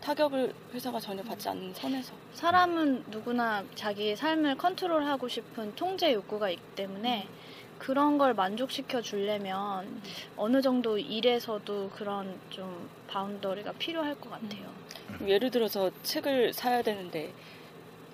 타격을 0.00 0.54
회사가 0.74 1.00
전혀 1.00 1.22
받지 1.22 1.48
않는 1.48 1.74
선에서. 1.74 2.12
사람은 2.34 3.04
누구나 3.08 3.64
자기 3.74 4.14
삶을 4.14 4.56
컨트롤하고 4.56 5.28
싶은 5.28 5.74
통제 5.74 6.12
욕구가 6.12 6.50
있기 6.50 6.62
때문에 6.76 7.26
그런 7.78 8.18
걸 8.18 8.34
만족시켜 8.34 9.00
주려면 9.02 10.02
어느 10.36 10.60
정도 10.60 10.98
일에서도 10.98 11.90
그런 11.94 12.38
좀 12.50 12.88
바운더리가 13.08 13.72
필요할 13.72 14.14
것 14.16 14.30
같아요. 14.30 14.68
예를 15.26 15.50
들어서 15.50 15.90
책을 16.02 16.52
사야 16.52 16.82
되는데 16.82 17.32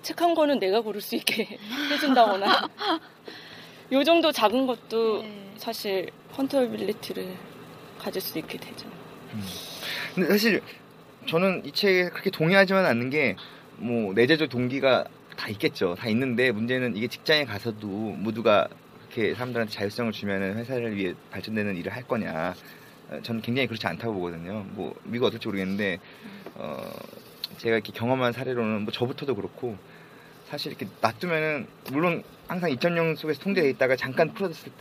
책 0.01 0.21
한 0.21 0.35
권은 0.35 0.59
내가 0.59 0.81
고를 0.81 1.01
수 1.01 1.15
있게 1.15 1.57
해준다거나 1.91 2.69
요 3.91 4.03
정도 4.03 4.31
작은 4.31 4.67
것도 4.67 5.21
네. 5.21 5.53
사실 5.57 6.09
controllability를 6.33 7.35
가질 7.99 8.21
수 8.21 8.37
있게 8.39 8.57
되죠. 8.57 8.89
근데 10.13 10.29
사실 10.29 10.61
저는 11.27 11.63
이 11.65 11.71
책에 11.71 12.09
그렇게 12.09 12.29
동의하지만 12.29 12.85
않는 12.85 13.09
게 13.09 13.35
뭐 13.77 14.13
내재적 14.13 14.49
동기가 14.49 15.05
다 15.35 15.49
있겠죠. 15.49 15.95
다 15.95 16.07
있는데 16.07 16.51
문제는 16.51 16.95
이게 16.95 17.07
직장에 17.07 17.45
가서도 17.45 17.87
모두가 17.87 18.67
그렇게 19.09 19.33
사람들한테 19.33 19.73
자율성을 19.73 20.11
주면은 20.11 20.55
회사를 20.55 20.95
위해 20.95 21.13
발전되는 21.31 21.75
일을 21.77 21.93
할 21.93 22.03
거냐. 22.03 22.55
어, 23.09 23.19
저는 23.21 23.41
굉장히 23.41 23.67
그렇지 23.67 23.85
않다고 23.85 24.13
보거든요. 24.13 24.65
뭐 24.69 24.95
미국 25.03 25.25
어떨지 25.25 25.47
모르겠는데 25.47 25.99
어 26.55 26.89
제가 27.57 27.75
이렇게 27.75 27.91
경험한 27.91 28.31
사례로는 28.31 28.83
뭐 28.83 28.93
저부터도 28.93 29.35
그렇고 29.35 29.77
사실 30.47 30.71
이렇게 30.71 30.87
놔두면은 31.01 31.67
물론 31.91 32.23
항상 32.47 32.69
2.0 32.69 33.15
속에서 33.15 33.39
통제돼 33.41 33.69
있다가 33.71 33.95
잠깐 33.95 34.33
풀어졌을 34.33 34.71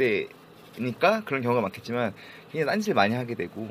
때니까 0.76 1.22
그런 1.24 1.42
경우가 1.42 1.60
많겠지만 1.62 2.12
굉장히 2.50 2.66
딴짓을 2.70 2.94
많이 2.94 3.14
하게 3.14 3.34
되고 3.34 3.68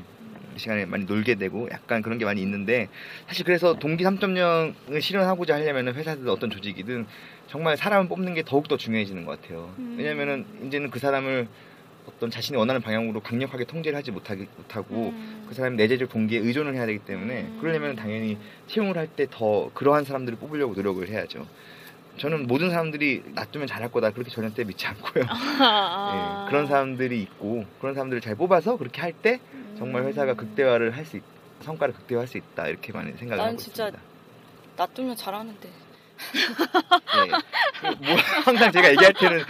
시간에 0.56 0.86
많이 0.86 1.06
놀게 1.06 1.36
되고 1.36 1.68
약간 1.72 2.02
그런 2.02 2.18
게 2.18 2.26
많이 2.26 2.42
있는데 2.42 2.88
사실 3.28 3.44
그래서 3.46 3.74
동기 3.74 4.04
3.0을 4.04 5.02
실현하고자 5.02 5.56
하려면 5.56 5.94
회사든 5.94 6.28
어떤 6.30 6.50
조직이든 6.50 7.06
정말 7.48 7.76
사람을 7.78 8.08
뽑는 8.08 8.34
게 8.36 8.44
더욱더 8.44 8.78
중요해지는 8.78 9.26
것 9.26 9.42
같아요. 9.42 9.74
음. 9.80 9.96
왜냐면은 9.98 10.46
이제는 10.66 10.90
그 10.92 11.00
사람을 11.00 11.48
어떤 12.06 12.30
자신이 12.30 12.58
원하는 12.58 12.82
방향으로 12.82 13.22
강력하게 13.22 13.64
통제를 13.66 13.98
하지 13.98 14.12
못하기, 14.12 14.48
못하고 14.58 15.10
음. 15.10 15.46
그 15.48 15.56
사람의 15.56 15.78
내재적 15.78 16.10
동기에 16.10 16.40
의존을 16.40 16.76
해야 16.76 16.86
되기 16.86 17.00
때문에 17.00 17.42
음. 17.44 17.58
그러려면 17.60 17.96
당연히 17.96 18.38
채용을 18.68 18.98
할 18.98 19.08
때 19.16 19.26
더 19.32 19.72
그러한 19.74 20.04
사람들을 20.04 20.38
뽑으려고 20.38 20.74
노력을 20.74 21.08
해야죠. 21.08 21.48
저는 22.18 22.48
모든 22.48 22.70
사람들이 22.70 23.24
놔두면 23.34 23.68
잘할 23.68 23.92
거다 23.92 24.12
그렇게 24.12 24.30
전혀 24.30 24.50
믿지 24.66 24.86
않고요. 24.88 25.26
아. 25.30 26.44
예, 26.46 26.50
그런 26.50 26.68
사람들이 26.68 27.22
있고 27.24 27.66
그런 27.82 27.94
사람들을 27.96 28.22
잘 28.22 28.36
뽑아서 28.36 28.78
그렇게 28.78 29.02
할 29.02 29.14
때 29.14 29.40
정말 29.78 30.04
회사가 30.06 30.32
음. 30.34 30.38
극대화를 30.38 30.96
할 30.96 31.06
수 31.06 31.18
있, 31.18 31.24
성과를 31.62 31.94
극대화할 31.96 32.28
수 32.28 32.38
있다 32.38 32.68
이렇게만 32.68 33.16
생각을 33.18 33.38
난 33.38 33.48
하고 33.48 33.58
진짜 33.58 33.86
있습니다. 33.88 34.04
놔두면 34.78 35.16
잘하는데. 35.16 35.70
예. 36.24 37.32
그 37.82 37.88
뭐, 38.06 38.16
항상 38.46 38.72
제가 38.72 38.92
얘기할 38.92 39.14
때는 39.14 39.44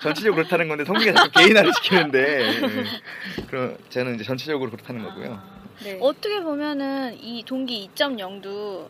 전체적으로 0.00 0.36
그렇다는 0.36 0.68
건데 0.68 0.84
성기가 0.84 1.12
자꾸 1.12 1.30
개인화를 1.40 1.72
시키는데 1.74 2.18
예. 2.62 3.44
그럼 3.48 3.76
저는 3.88 4.14
이제 4.16 4.24
전체적으로 4.24 4.70
그렇다는 4.70 5.02
거고요. 5.04 5.40
네. 5.82 5.98
어떻게 6.00 6.40
보면은 6.42 7.16
이 7.20 7.42
동기 7.44 7.88
2.0도 7.94 8.88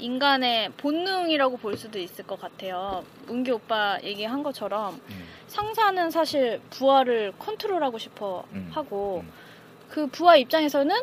인간의 0.00 0.70
본능이라고 0.76 1.58
볼 1.58 1.76
수도 1.76 1.98
있을 1.98 2.26
것 2.26 2.40
같아요. 2.40 3.04
문기 3.26 3.50
오빠 3.50 3.98
얘기한 4.02 4.42
것처럼 4.42 4.94
음, 4.94 5.24
상사는 5.46 6.10
사실 6.10 6.60
부하를 6.70 7.32
컨트롤하고 7.38 7.98
싶어 7.98 8.44
음, 8.52 8.70
하고 8.72 9.22
음. 9.24 9.32
그 9.88 10.06
부하 10.06 10.36
입장에서는 10.36 10.94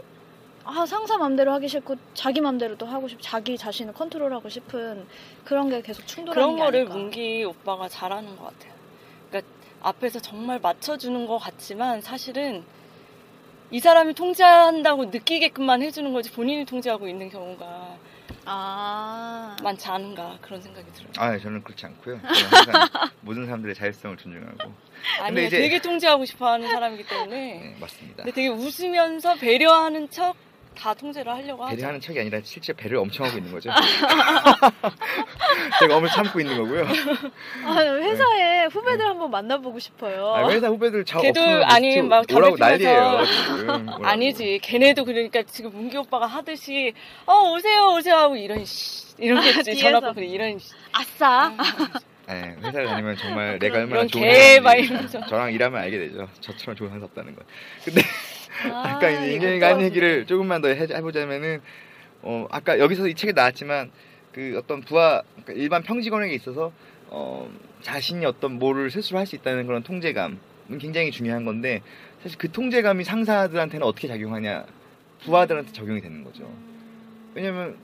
아 0.64 0.86
상사 0.86 1.18
맘대로 1.18 1.54
하기 1.54 1.68
싫고 1.68 1.96
자기 2.14 2.42
맘대로도 2.42 2.86
하고 2.86 3.08
싶 3.08 3.20
자기 3.22 3.58
자신을 3.58 3.94
컨트롤하고 3.94 4.50
싶은 4.50 5.06
그런 5.46 5.70
게 5.70 5.82
계속 5.82 6.06
충돌하는 6.06 6.34
그런 6.34 6.56
게 6.56 6.62
거를 6.62 6.80
아닐까. 6.82 6.96
문기 6.96 7.44
오빠가 7.46 7.88
잘하는 7.88 8.36
것 8.36 8.46
같아요. 8.46 8.74
그러니까 9.30 9.52
앞에서 9.82 10.20
정말 10.20 10.60
맞춰주는 10.60 11.26
것 11.26 11.38
같지만 11.38 12.02
사실은 12.02 12.66
이 13.70 13.80
사람이 13.80 14.14
통제한다고 14.14 15.06
느끼게끔만 15.06 15.82
해주는 15.82 16.12
거지 16.14 16.32
본인이 16.32 16.66
통제하고 16.66 17.08
있는 17.08 17.30
경우가 17.30 17.98
아 18.50 19.56
많지 19.62 19.88
않은가 19.90 20.38
그런 20.42 20.62
생각이 20.62 20.92
들어요. 20.94 21.12
아 21.18 21.38
저는 21.38 21.62
그렇지 21.64 21.86
않고요. 21.86 22.20
저는 22.22 22.50
항상 22.74 22.90
모든 23.22 23.46
사람들의 23.46 23.76
자율성을 23.76 24.16
존중하고 24.18 24.72
아니 25.22 25.48
이제- 25.48 25.58
되게 25.60 25.82
통제하고 25.82 26.24
싶어하는 26.26 26.68
사람이기 26.70 27.06
때문에 27.08 27.36
네, 27.36 27.78
맞습니다. 27.80 28.24
근데 28.24 28.32
되게 28.32 28.48
웃으면서 28.48 29.36
배려하는 29.36 30.10
척 30.10 30.36
다 30.78 30.94
통제를 30.94 31.32
하려고 31.34 31.66
하죠. 31.66 31.76
배려하는 31.76 32.00
척이 32.00 32.20
아니라 32.20 32.40
실제 32.44 32.72
배려를 32.74 33.00
엄청 33.00 33.26
하고 33.26 33.38
있는 33.38 33.52
거죠. 33.52 33.70
제가 35.80 35.98
엄을 35.98 36.10
참고 36.10 36.40
있는 36.40 36.58
거고요. 36.58 36.86
아, 37.66 37.82
회사에 37.82 38.66
후배들 38.66 39.06
한번 39.06 39.32
만나보고 39.32 39.80
싶어요. 39.80 40.34
아, 40.36 40.50
회사 40.50 40.68
후배들 40.68 41.04
저 41.06 41.20
걔도 41.20 41.42
아니, 41.66 42.02
막 42.02 42.26
담배 42.28 42.78
피면서. 42.78 43.26
아니지 44.04 44.60
걔네도 44.62 45.06
그러니까 45.06 45.42
지금 45.44 45.72
문기 45.74 45.98
오빠가 45.98 46.28
하듯이 46.28 46.94
어 47.26 47.52
오세요 47.52 47.94
오세요 47.98 48.16
하고 48.16 48.36
이런 48.36 48.64
씨 48.66 49.08
이렇게 49.18 49.52
뒤에서. 49.64 49.82
전화 49.82 50.00
끊고 50.00 50.22
이런 50.22 50.60
씨. 50.60 50.74
아싸. 50.92 51.52
네, 52.28 52.56
회사를 52.62 52.88
다니면 52.88 53.16
정말 53.18 53.58
그런- 53.58 53.60
내가 53.60 53.78
얼마나 53.80 54.02
이런 54.02 54.08
좋은 54.10 54.62
사람인지. 54.62 55.20
저랑 55.30 55.54
일하면 55.54 55.82
알게 55.82 55.98
되죠. 55.98 56.28
저처럼 56.42 56.76
좋은 56.76 56.90
상사 56.90 57.06
없다는 57.06 57.36
거. 57.36 57.42
근데 57.86 58.02
아, 58.64 58.98
이제 59.10 59.34
인경이가 59.34 59.68
한 59.76 59.82
얘기를 59.82 60.26
조금만 60.26 60.62
더 60.62 60.68
해- 60.70 60.88
해보자면은 60.90 61.62
어 62.24 62.48
아까 62.50 62.80
여기서 62.80 63.08
이 63.08 63.14
책에 63.14 63.32
나왔지만 63.34 63.92
그 64.34 64.56
어떤 64.58 64.82
부하 64.82 65.22
그러니까 65.44 65.54
일반 65.54 65.84
평직원에게 65.84 66.34
있어서 66.36 66.72
어 67.10 67.50
자신이 67.82 68.26
어떤 68.26 68.54
뭐를 68.54 68.90
스스로 68.92 69.20
할 69.20 69.26
수 69.26 69.36
있다는 69.36 69.68
그런 69.68 69.84
통제감 69.84 70.40
굉장히 70.80 71.12
중요한 71.12 71.46
건데 71.46 71.82
사실 72.24 72.38
그 72.38 72.52
통제감이 72.52 73.04
상사들한테는 73.04 73.86
어떻게 73.86 74.08
작용하냐 74.08 74.66
부하들한테 75.24 75.72
적용이 75.72 76.02
되는 76.02 76.24
거죠. 76.24 76.50
왜냐면 77.36 77.76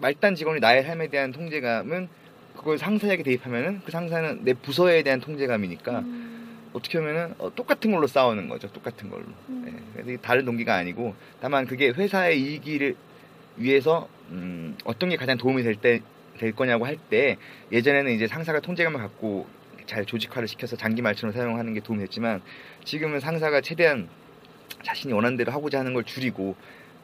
말단 0.00 0.34
직원이 0.34 0.60
나의 0.60 0.82
삶에 0.84 1.08
대한 1.08 1.32
통제감은 1.32 2.08
그걸 2.56 2.78
상사에게 2.78 3.22
대입하면은 3.22 3.82
그 3.84 3.90
상사는 3.92 4.40
내 4.44 4.52
부서에 4.54 5.02
대한 5.02 5.20
통제감이니까 5.20 6.02
어떻게 6.78 6.98
보면은 6.98 7.34
어, 7.38 7.54
똑같은 7.54 7.90
걸로 7.90 8.06
싸우는 8.06 8.48
거죠. 8.48 8.68
똑같은 8.72 9.10
걸로. 9.10 9.24
예, 9.66 9.72
그래서 10.02 10.20
다른 10.22 10.44
동기가 10.44 10.74
아니고 10.74 11.14
다만 11.40 11.66
그게 11.66 11.88
회사의 11.90 12.40
이익을 12.40 12.94
위해서 13.56 14.08
음, 14.30 14.76
어떤 14.84 15.08
게 15.10 15.16
가장 15.16 15.36
도움이 15.36 15.62
될 15.62 15.76
때 15.76 16.00
될 16.38 16.52
거냐고 16.52 16.86
할 16.86 16.96
때 17.10 17.36
예전에는 17.72 18.12
이제 18.12 18.28
상사가 18.28 18.60
통제감을 18.60 19.00
갖고 19.00 19.46
잘 19.86 20.04
조직화를 20.06 20.46
시켜서 20.46 20.76
장기 20.76 21.02
말처럼 21.02 21.32
사용하는 21.32 21.74
게 21.74 21.80
도움이 21.80 22.00
됐지만 22.04 22.42
지금은 22.84 23.18
상사가 23.18 23.60
최대한 23.60 24.08
자신이 24.84 25.12
원하는 25.12 25.36
대로 25.36 25.50
하고자 25.50 25.80
하는 25.80 25.94
걸 25.94 26.04
줄이고 26.04 26.54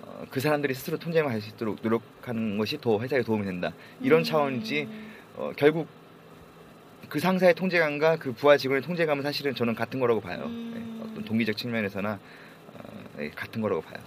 어, 0.03 0.25
그 0.31 0.39
사람들이 0.39 0.73
스스로 0.75 0.99
통제만 0.99 1.33
할 1.33 1.41
수 1.41 1.49
있도록 1.51 1.79
노력하는 1.83 2.59
것이 2.59 2.79
더 2.81 3.01
회사에 3.01 3.23
도움이 3.23 3.45
된다. 3.45 3.73
이런 4.01 4.23
차원이지 4.23 4.87
어, 5.35 5.51
결국 5.57 5.89
그 7.09 7.21
상사의 7.21 7.55
통제감과 7.55 8.17
그 8.17 8.33
부하 8.33 8.57
직원의 8.57 8.83
통제감은 8.83 9.23
사실은 9.23 9.55
저는 9.55 9.75
같은 9.75 10.01
거라고 10.01 10.21
봐요. 10.21 10.43
음. 10.47 10.73
네, 10.75 11.11
어떤 11.11 11.25
동기적 11.25 11.57
측면에서나 11.57 12.19
어, 12.75 12.79
네, 13.17 13.31
같은 13.31 13.61
거라고 13.61 13.83
봐요. 13.83 13.99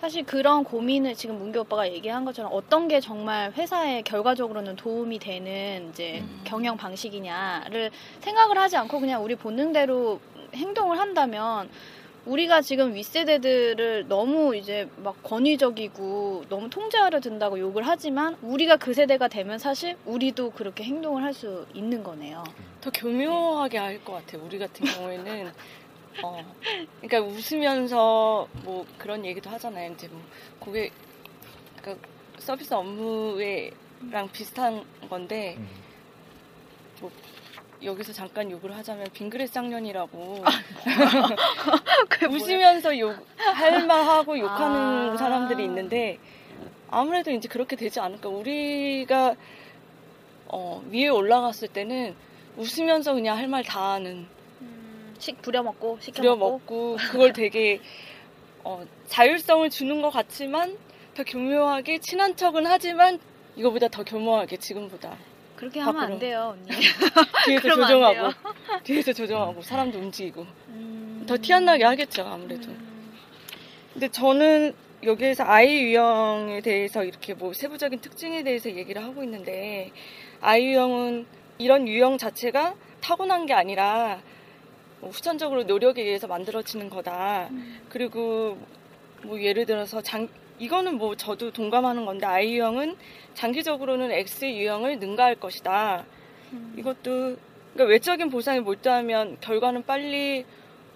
사실 0.00 0.24
그런 0.24 0.64
고민을 0.64 1.14
지금 1.14 1.38
문규 1.38 1.60
오빠가 1.60 1.86
얘기한 1.88 2.24
것처럼 2.24 2.50
어떤 2.52 2.88
게 2.88 2.98
정말 2.98 3.52
회사에 3.52 4.02
결과적으로는 4.02 4.74
도움이 4.74 5.20
되는 5.20 5.88
이제 5.90 6.18
음. 6.20 6.40
경영 6.42 6.76
방식이냐를 6.76 7.92
생각을 8.18 8.58
하지 8.58 8.76
않고 8.76 8.98
그냥 8.98 9.22
우리 9.22 9.36
본능대로 9.36 10.20
행동을 10.54 10.98
한다면 10.98 11.68
우리가 12.24 12.62
지금 12.62 12.94
윗세대들을 12.94 14.06
너무 14.08 14.54
이제 14.54 14.88
막 14.98 15.20
권위적이고 15.24 16.44
너무 16.48 16.70
통제하려 16.70 17.20
든다고 17.20 17.58
욕을 17.58 17.84
하지만 17.86 18.36
우리가 18.42 18.76
그 18.76 18.94
세대가 18.94 19.26
되면 19.28 19.58
사실 19.58 19.96
우리도 20.04 20.52
그렇게 20.52 20.84
행동을 20.84 21.22
할 21.24 21.32
수 21.32 21.66
있는 21.72 22.02
거네요. 22.04 22.44
더 22.82 22.90
교묘하게 22.90 23.78
할것 23.78 24.14
같아요. 24.26 24.44
우리 24.44 24.58
같은 24.58 24.84
경우에는 24.84 25.50
어, 26.22 26.44
그러니까 27.00 27.20
웃으면서 27.22 28.46
뭐 28.64 28.84
그런 28.98 29.24
얘기도 29.24 29.48
하잖아요. 29.48 29.92
이제 29.92 30.08
뭐 30.08 30.20
고객 30.58 30.92
그러니까 31.80 32.06
서비스 32.38 32.74
업무에랑 32.74 34.28
비슷한 34.30 34.84
건데 35.08 35.56
음. 35.58 35.68
뭐 37.00 37.10
여기서 37.84 38.12
잠깐 38.12 38.50
욕을 38.50 38.76
하자면 38.76 39.08
빙그레 39.12 39.46
쌍년이라고 39.46 40.16
뭐야? 40.18 40.44
웃으면서 42.30 42.98
욕 42.98 43.16
할만하고 43.36 44.38
욕하는 44.38 45.10
아. 45.12 45.16
사람들이 45.16 45.64
있는데 45.64 46.18
아무래도 46.90 47.30
이제 47.30 47.48
그렇게 47.48 47.74
되지 47.76 48.00
않을까. 48.00 48.28
우리가 48.28 49.34
어, 50.48 50.82
위에 50.90 51.08
올라갔을 51.08 51.68
때는 51.68 52.14
웃으면서 52.56 53.14
그냥 53.14 53.36
할 53.38 53.46
말 53.48 53.64
다 53.64 53.92
하는 53.94 54.26
음, 54.60 55.14
식 55.18 55.40
부려먹고 55.40 55.98
시켜먹고 56.00 56.58
부려먹고 56.60 56.96
그걸 57.10 57.32
되게 57.32 57.80
어, 58.62 58.84
자율성을 59.08 59.68
주는 59.70 60.02
것 60.02 60.10
같지만 60.10 60.76
더 61.14 61.24
교묘하게 61.24 61.98
친한 61.98 62.36
척은 62.36 62.66
하지만 62.66 63.18
이거보다 63.56 63.88
더 63.88 64.04
교묘하게 64.04 64.58
지금보다 64.58 65.16
그렇게 65.62 65.78
하면 65.78 65.94
밖으로. 65.94 66.14
안 66.14 66.18
돼요 66.18 66.56
언니. 66.56 66.70
뒤에서 67.46 67.68
조정하고 67.76 68.32
뒤에서 68.82 69.12
조정하고 69.12 69.62
사람도 69.62 69.96
움직이고 69.96 70.44
음. 70.70 71.24
더티 71.28 71.52
안 71.52 71.66
나게 71.66 71.84
하겠죠 71.84 72.24
아무래도. 72.24 72.68
음. 72.68 73.12
근데 73.92 74.08
저는 74.08 74.74
여기에서 75.04 75.44
아이 75.44 75.82
유형에 75.84 76.62
대해서 76.62 77.04
이렇게 77.04 77.34
뭐 77.34 77.52
세부적인 77.52 78.00
특징에 78.00 78.42
대해서 78.42 78.72
얘기를 78.72 79.04
하고 79.04 79.22
있는데 79.22 79.92
아이 80.40 80.66
유형은 80.66 81.26
이런 81.58 81.86
유형 81.86 82.18
자체가 82.18 82.74
타고난 83.00 83.46
게 83.46 83.54
아니라 83.54 84.20
뭐 84.98 85.10
후천적으로 85.10 85.62
노력에 85.62 86.02
의해서 86.02 86.26
만들어지는 86.26 86.90
거다. 86.90 87.50
그리고 87.88 88.58
뭐 89.22 89.40
예를 89.40 89.64
들어서 89.66 90.00
장 90.00 90.26
이거는 90.58 90.98
뭐 90.98 91.16
저도 91.16 91.50
동감하는 91.52 92.04
건데 92.04 92.26
아이 92.26 92.54
유형은 92.54 92.96
장기적으로는 93.34 94.10
X 94.12 94.44
유형을 94.44 94.98
능가할 94.98 95.36
것이다. 95.36 96.04
음. 96.52 96.74
이것도 96.78 97.36
그러니까 97.72 97.84
외적인 97.84 98.28
보상에 98.30 98.60
몰두하면 98.60 99.38
결과는 99.40 99.84
빨리 99.84 100.44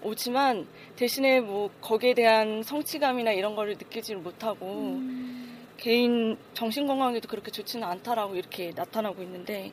오지만 0.02 0.66
대신에 0.96 1.40
뭐 1.40 1.70
거기에 1.80 2.14
대한 2.14 2.62
성취감이나 2.62 3.32
이런 3.32 3.56
거를 3.56 3.74
느끼지를 3.74 4.20
못하고 4.20 4.66
음. 4.66 5.66
개인 5.78 6.36
정신 6.54 6.86
건강에도 6.86 7.28
그렇게 7.28 7.50
좋지는 7.50 7.86
않다라고 7.86 8.36
이렇게 8.36 8.72
나타나고 8.74 9.22
있는데 9.22 9.72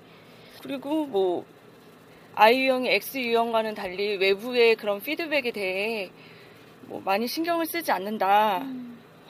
그리고 0.62 1.06
뭐 1.06 1.46
I 2.36 2.62
유형이 2.62 2.89
X 2.89 3.19
유형과는 3.19 3.76
달리 3.76 4.17
외부의 4.17 4.76
그런 4.76 5.02
피드백에 5.02 5.52
대해 5.52 6.10
뭐 6.88 7.02
많이 7.04 7.28
신경을 7.28 7.65
쓰지 7.65 7.91
않는다 7.91 8.60
음. 8.60 8.83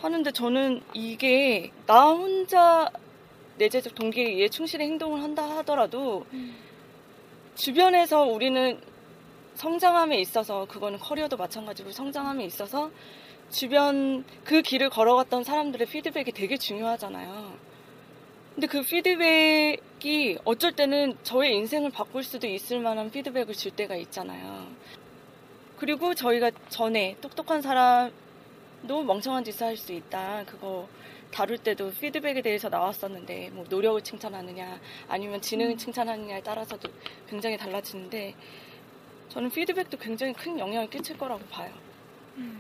하는데 0.04 0.32
저는 0.32 0.82
이게 0.94 1.72
나 1.86 2.10
혼자 2.10 2.90
내재적 3.58 3.96
동기에 3.96 4.26
의해 4.26 4.50
충실히 4.50 4.86
행동을 4.86 5.24
한다 5.24 5.44
하더라도 5.58 6.26
음. 6.34 6.56
주변에서 7.56 8.24
우리는 8.24 8.80
성장함에 9.56 10.20
있어서 10.20 10.66
그거는 10.66 11.00
커리어도 11.00 11.38
마찬가지고 11.38 11.92
성장함에 11.92 12.44
있어서 12.46 12.92
주변 13.50 14.26
그 14.44 14.62
길을 14.62 14.90
걸어갔던 14.90 15.44
사람들의 15.44 15.88
피드백이 15.88 16.32
되게 16.32 16.58
중요하잖아요. 16.58 17.54
근데 18.56 18.68
그 18.68 18.82
피드백이 18.82 20.40
어쩔 20.44 20.72
때는 20.74 21.18
저의 21.24 21.56
인생을 21.56 21.92
바꿀 21.92 22.24
수도 22.24 22.48
있을 22.48 22.80
만한 22.80 23.12
피드백을 23.12 23.54
줄 23.54 23.72
때가 23.72 23.96
있잖아요. 23.96 24.68
그리고 25.78 26.14
저희가 26.14 26.52
전에 26.70 27.16
똑똑한 27.22 27.62
사람 27.62 28.12
도 28.88 29.02
멍청한 29.04 29.44
짓을 29.44 29.68
할 29.68 29.78
수 29.78 29.94
있다. 29.94 30.44
그거 30.46 30.88
다룰 31.32 31.58
때도 31.58 31.92
피드백에 31.92 32.42
대해서 32.42 32.70
나왔었는데 32.70 33.50
뭐 33.54 33.66
노력을 33.70 34.02
칭찬하느냐 34.02 34.80
아니면 35.08 35.42
지능을 35.42 35.78
칭찬하느냐에 35.78 36.42
따라서도 36.44 36.90
굉장히 37.28 37.58
달라지는데 37.58 38.36
저는 39.30 39.50
피드백도 39.50 39.98
굉장히 39.98 40.34
큰 40.34 40.60
영향을 40.60 40.90
끼칠 40.90 41.18
거라고 41.18 41.44
봐요. 41.46 41.74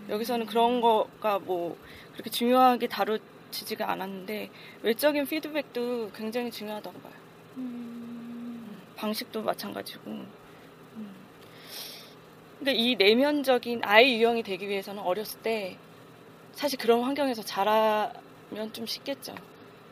여기서는 0.10 0.46
그런 0.46 0.82
거가 0.82 1.40
뭐 1.40 1.78
그렇게 2.14 2.30
중요하게 2.30 2.88
다루지지가 2.88 3.92
않았는데 3.92 4.50
외적인 4.82 5.28
피드백도 5.28 6.12
굉장히 6.16 6.50
중요하다고 6.50 7.00
봐요. 7.00 7.14
음. 7.58 8.82
방식도 8.96 9.44
마찬가지고. 9.44 10.10
음. 10.10 10.28
근데 12.58 12.74
이 12.74 12.96
내면적인 12.96 13.82
아이 13.84 14.16
유형이 14.16 14.44
되기 14.44 14.68
위해서는 14.70 15.04
어렸을 15.04 15.42
때 15.42 15.78
사실 16.54 16.80
그런 16.80 17.04
환경에서 17.04 17.44
자라면 17.44 18.72
좀 18.74 18.86
쉽겠죠. 18.86 19.36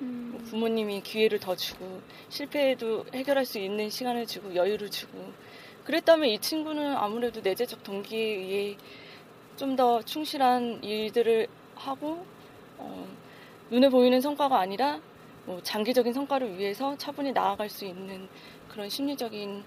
음. 0.02 0.30
뭐 0.34 0.42
부모님이 0.50 1.02
기회를 1.02 1.40
더 1.40 1.56
주고 1.56 2.02
실패해도 2.30 3.06
해결할 3.14 3.46
수 3.46 3.60
있는 3.60 3.90
시간을 3.90 4.26
주고 4.26 4.56
여유를 4.56 4.90
주고 4.90 5.32
그랬다면 5.84 6.30
이 6.30 6.40
친구는 6.40 6.96
아무래도 6.96 7.42
내재적 7.42 7.84
동기에 7.84 8.20
의해 8.20 8.78
좀 9.58 9.76
더 9.76 10.02
충실한 10.02 10.84
일들을 10.84 11.48
하고 11.76 12.26
어, 12.78 13.08
눈에 13.70 13.90
보이는 13.90 14.20
성과가 14.20 14.60
아니라 14.60 15.00
뭐 15.46 15.62
장기적인 15.62 16.14
성과를 16.14 16.58
위해서 16.58 16.98
차분히 16.98 17.32
나아갈 17.32 17.70
수 17.70 17.86
있는 17.86 18.28
그런 18.70 18.90
심리적인 18.90 19.64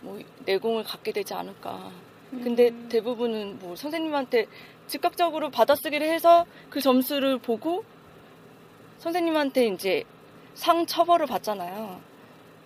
뭐 0.00 0.20
내공을 0.44 0.84
갖게 0.84 1.12
되지 1.12 1.34
않을까. 1.34 1.90
근데 2.30 2.68
음. 2.70 2.88
대부분은 2.88 3.58
뭐 3.58 3.76
선생님한테 3.76 4.46
즉각적으로 4.86 5.50
받아쓰기를 5.50 6.08
해서 6.08 6.46
그 6.70 6.80
점수를 6.80 7.38
보고 7.38 7.84
선생님한테 8.98 9.66
이제 9.66 10.04
상 10.54 10.86
처벌을 10.86 11.26
받잖아요. 11.26 12.00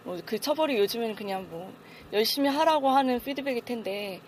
뭐 0.04 0.18
그 0.24 0.38
처벌이 0.38 0.78
요즘에는 0.78 1.14
그냥 1.16 1.46
뭐 1.50 1.72
열심히 2.12 2.48
하라고 2.48 2.90
하는 2.90 3.20
피드백일 3.20 3.64
텐데 3.64 4.20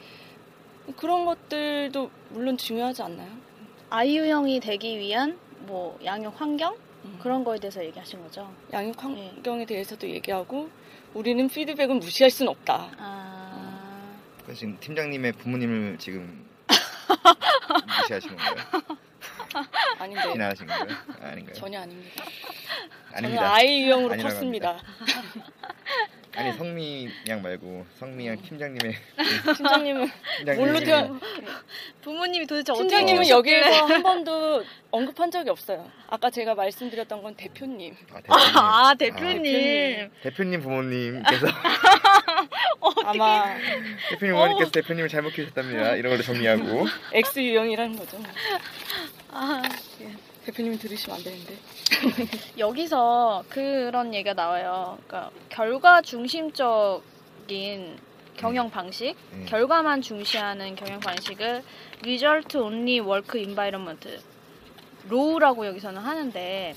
그런 0.97 1.25
것들도 1.25 2.11
물론 2.31 2.57
중요하지 2.57 3.03
않나요? 3.03 3.31
아이유형이 3.91 4.61
되기 4.61 4.99
위한 4.99 5.39
뭐 5.61 5.99
양육 6.05 6.41
환경 6.41 6.77
음. 7.05 7.19
그런 7.23 7.45
거에 7.45 7.59
대해서 7.59 7.85
얘기하신 7.85 8.23
거죠. 8.23 8.53
양육 8.73 9.03
환경에 9.03 9.65
대해서도 9.65 10.09
얘기하고 10.09 10.69
우리는 11.15 11.47
피드백은 11.49 12.01
무시할 12.01 12.31
수는 12.31 12.51
없다. 12.51 12.91
아. 12.99 14.19
그러니까 14.39 14.55
지금 14.55 14.77
팀장님의 14.81 15.33
부모님을 15.33 15.99
지금 15.99 16.48
무시하신 18.01 18.37
건가요? 18.37 18.57
아닌데 19.99 20.33
비난하신 20.33 20.67
건가요? 20.67 20.97
아닌가요? 21.23 21.55
전혀 21.55 21.81
아닙니다. 21.81 22.25
아닙니다. 23.13 23.55
아이 23.55 23.83
유형으로 23.85 24.17
컸습니다. 24.23 24.79
아니 26.37 26.53
성미 26.57 27.09
양 27.29 27.43
말고 27.43 27.87
성미 27.99 28.29
양 28.29 28.41
팀장님의 28.43 28.95
팀장님은 29.57 30.09
뭘로 30.57 30.79
태어 30.81 31.19
부모님이 32.03 32.47
도대체 32.47 32.73
어떻게 32.73 32.89
팀장님은. 32.89 33.29
여기에서 33.29 33.87
한 33.87 34.03
번도 34.03 34.65
언급한 34.91 35.31
적이 35.31 35.51
없어요. 35.51 35.91
아까 36.09 36.31
제가 36.31 36.55
말씀드렸던 36.55 37.23
건 37.23 37.35
대표님. 37.35 37.95
아, 38.13 38.21
대표님. 38.21 38.57
아, 38.57 38.95
대표님. 38.95 39.43
대표님. 39.43 40.11
대표님 40.23 40.61
부모님께서 40.63 41.47
아마 43.05 43.45
대표님 44.11 44.35
부모님께서 44.35 44.71
대표님을 44.71 45.09
잘못 45.09 45.31
키우셨답니다. 45.35 45.97
이런 45.97 46.11
걸로 46.13 46.23
정리하고 46.23 46.87
X 47.13 47.41
유형이라는 47.41 47.97
거죠. 47.97 48.19
아, 49.31 49.63
대표님이 50.49 50.79
들으시면 50.79 51.19
안 51.19 51.25
되는데. 51.25 51.55
여기서 52.59 53.45
그런 53.51 54.15
얘기가 54.15 54.33
나와요. 54.33 54.99
그러니까 55.07 55.31
결과 55.51 56.01
중심적인 56.01 57.99
경영 58.37 58.71
방식, 58.71 59.15
음. 59.33 59.45
결과만 59.47 60.01
중시하는 60.01 60.75
경영 60.75 61.01
방식을 61.01 61.63
result 62.03 62.57
only 62.57 63.01
work 63.01 63.39
environment 63.41 64.21
로우라고 65.09 65.67
여기서는 65.67 66.01
하는데 66.01 66.75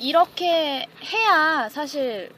이렇게 0.00 0.86
해야 1.04 1.68
사실 1.70 2.30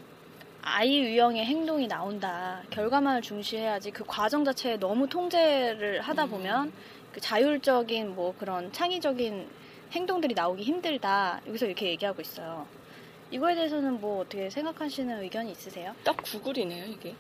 아이 0.61 1.01
유형의 1.01 1.45
행동이 1.45 1.89
나온다. 1.89 2.63
결과만을 2.71 3.23
중시해야지 3.23 3.91
그 3.91 4.05
과정 4.07 4.45
자체에 4.45 4.77
너무 4.77 5.09
통제를 5.09 6.03
하다 6.03 6.25
음. 6.25 6.31
보면 6.31 6.73
그 7.19 7.21
자율적인 7.21 8.15
뭐 8.15 8.33
그런 8.39 8.73
창의적인 8.73 9.49
행동들이 9.91 10.35
나오기 10.35 10.63
힘들다. 10.63 11.41
여기서 11.49 11.67
이렇게 11.67 11.89
얘기하고 11.89 12.23
있어요. 12.23 12.65
이거에 13.33 13.57
대해서는 13.57 14.01
뭐 14.01 14.21
어떻게 14.21 14.49
생각하시는 14.49 15.21
의견이 15.25 15.51
있으세요? 15.51 15.97
딱 16.05 16.17
구글이네요, 16.19 16.85
이게. 16.85 17.17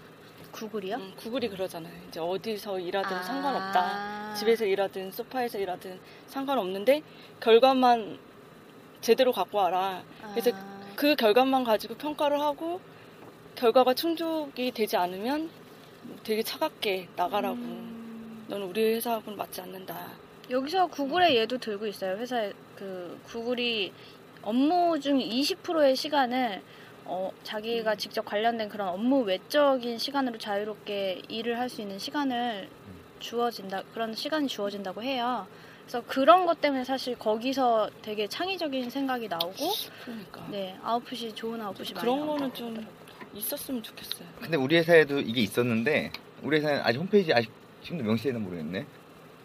구글이요? 0.52 0.94
음, 0.94 1.12
구글이 1.16 1.48
그러잖아요. 1.48 1.92
이제 2.06 2.20
어디서 2.20 2.78
일하든 2.78 3.16
아. 3.16 3.22
상관없다. 3.24 4.34
집에서 4.34 4.64
일하든 4.66 5.10
소파에서 5.10 5.58
일하든 5.58 5.98
상관없는데 6.28 7.02
결과만 7.40 8.20
제대로 9.00 9.32
갖고 9.32 9.58
와라. 9.58 10.04
그래서 10.30 10.52
아. 10.54 10.80
그 10.94 11.16
결과만 11.16 11.64
가지고 11.64 11.96
평가를 11.96 12.40
하고 12.40 12.80
결과가 13.56 13.94
충족이 13.94 14.70
되지 14.70 14.96
않으면 14.96 15.50
되게 16.22 16.44
차갑게 16.44 17.08
나가라고. 17.16 17.56
음. 17.56 17.87
너는 18.48 18.66
우리 18.66 18.94
회사하고는 18.94 19.36
맞지 19.36 19.60
않는다. 19.60 20.08
여기서 20.50 20.86
구글의 20.86 21.36
예도 21.36 21.58
들고 21.58 21.86
있어요. 21.86 22.16
회사에 22.16 22.52
그 22.74 23.20
구글이 23.26 23.92
업무 24.42 24.98
중 25.00 25.18
20%의 25.18 25.94
시간을 25.96 26.62
어, 27.04 27.30
자기가 27.42 27.94
직접 27.96 28.24
관련된 28.24 28.68
그런 28.68 28.88
업무 28.88 29.20
외적인 29.22 29.98
시간으로 29.98 30.38
자유롭게 30.38 31.22
일을 31.28 31.58
할 31.58 31.68
수 31.68 31.80
있는 31.82 31.98
시간을 31.98 32.68
주어진다 33.18 33.82
그런 33.94 34.14
시간이 34.14 34.46
주어진다고 34.48 35.02
해요. 35.02 35.46
그래서 35.82 36.02
그런 36.06 36.44
것 36.46 36.60
때문에 36.60 36.84
사실 36.84 37.18
거기서 37.18 37.90
되게 38.02 38.26
창의적인 38.28 38.90
생각이 38.90 39.28
나오고 39.28 39.54
그러니까 40.04 40.46
네 40.50 40.76
아웃풋이 40.82 41.32
좋은 41.34 41.60
아웃풋이 41.60 41.94
많이 41.94 42.00
그런 42.04 42.26
거는 42.26 42.54
좀 42.54 42.70
하더라고요. 42.76 42.98
있었으면 43.34 43.82
좋겠어요. 43.82 44.28
근데 44.40 44.56
우리 44.56 44.76
회사에도 44.76 45.18
이게 45.18 45.40
있었는데 45.40 46.12
우리 46.42 46.58
회사는 46.58 46.80
아직 46.84 46.98
홈페이지 46.98 47.32
아직 47.32 47.50
지금도 47.88 48.04
명시되는 48.04 48.42
모르겠네. 48.42 48.84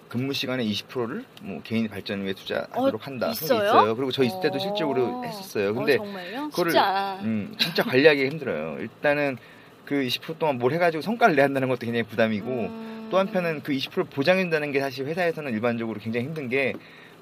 근무 0.09 0.33
시간의 0.33 0.69
20%를 0.71 1.23
뭐 1.41 1.61
개인 1.63 1.87
발전 1.87 2.21
위해 2.23 2.33
투자하도록 2.33 3.07
한다. 3.07 3.27
그런 3.27 3.37
게 3.37 3.45
있어요? 3.45 3.63
있어요. 3.63 3.95
그리고 3.95 4.11
저 4.11 4.23
있을 4.23 4.41
때도 4.41 4.57
어. 4.57 4.59
실질적으로 4.59 5.23
했었어요. 5.23 5.73
근데 5.73 5.97
어? 5.97 6.49
그거를 6.49 6.77
않아. 6.77 7.21
음, 7.21 7.55
진짜 7.57 7.83
관리하기 7.83 8.27
힘들어요. 8.27 8.79
일단은 8.79 9.37
그 9.85 9.95
20% 9.95 10.37
동안 10.37 10.59
뭘 10.59 10.73
해가지고 10.73 11.01
성과를 11.01 11.35
내야 11.35 11.45
한다는 11.45 11.69
것도 11.69 11.79
굉장히 11.79 12.03
부담이고 12.03 12.47
음. 12.47 13.07
또 13.09 13.17
한편은 13.17 13.63
그 13.63 13.71
20% 13.71 14.09
보장해준다는 14.11 14.71
게 14.71 14.81
사실 14.81 15.05
회사에서는 15.07 15.51
일반적으로 15.51 15.99
굉장히 15.99 16.27
힘든 16.27 16.49
게 16.49 16.73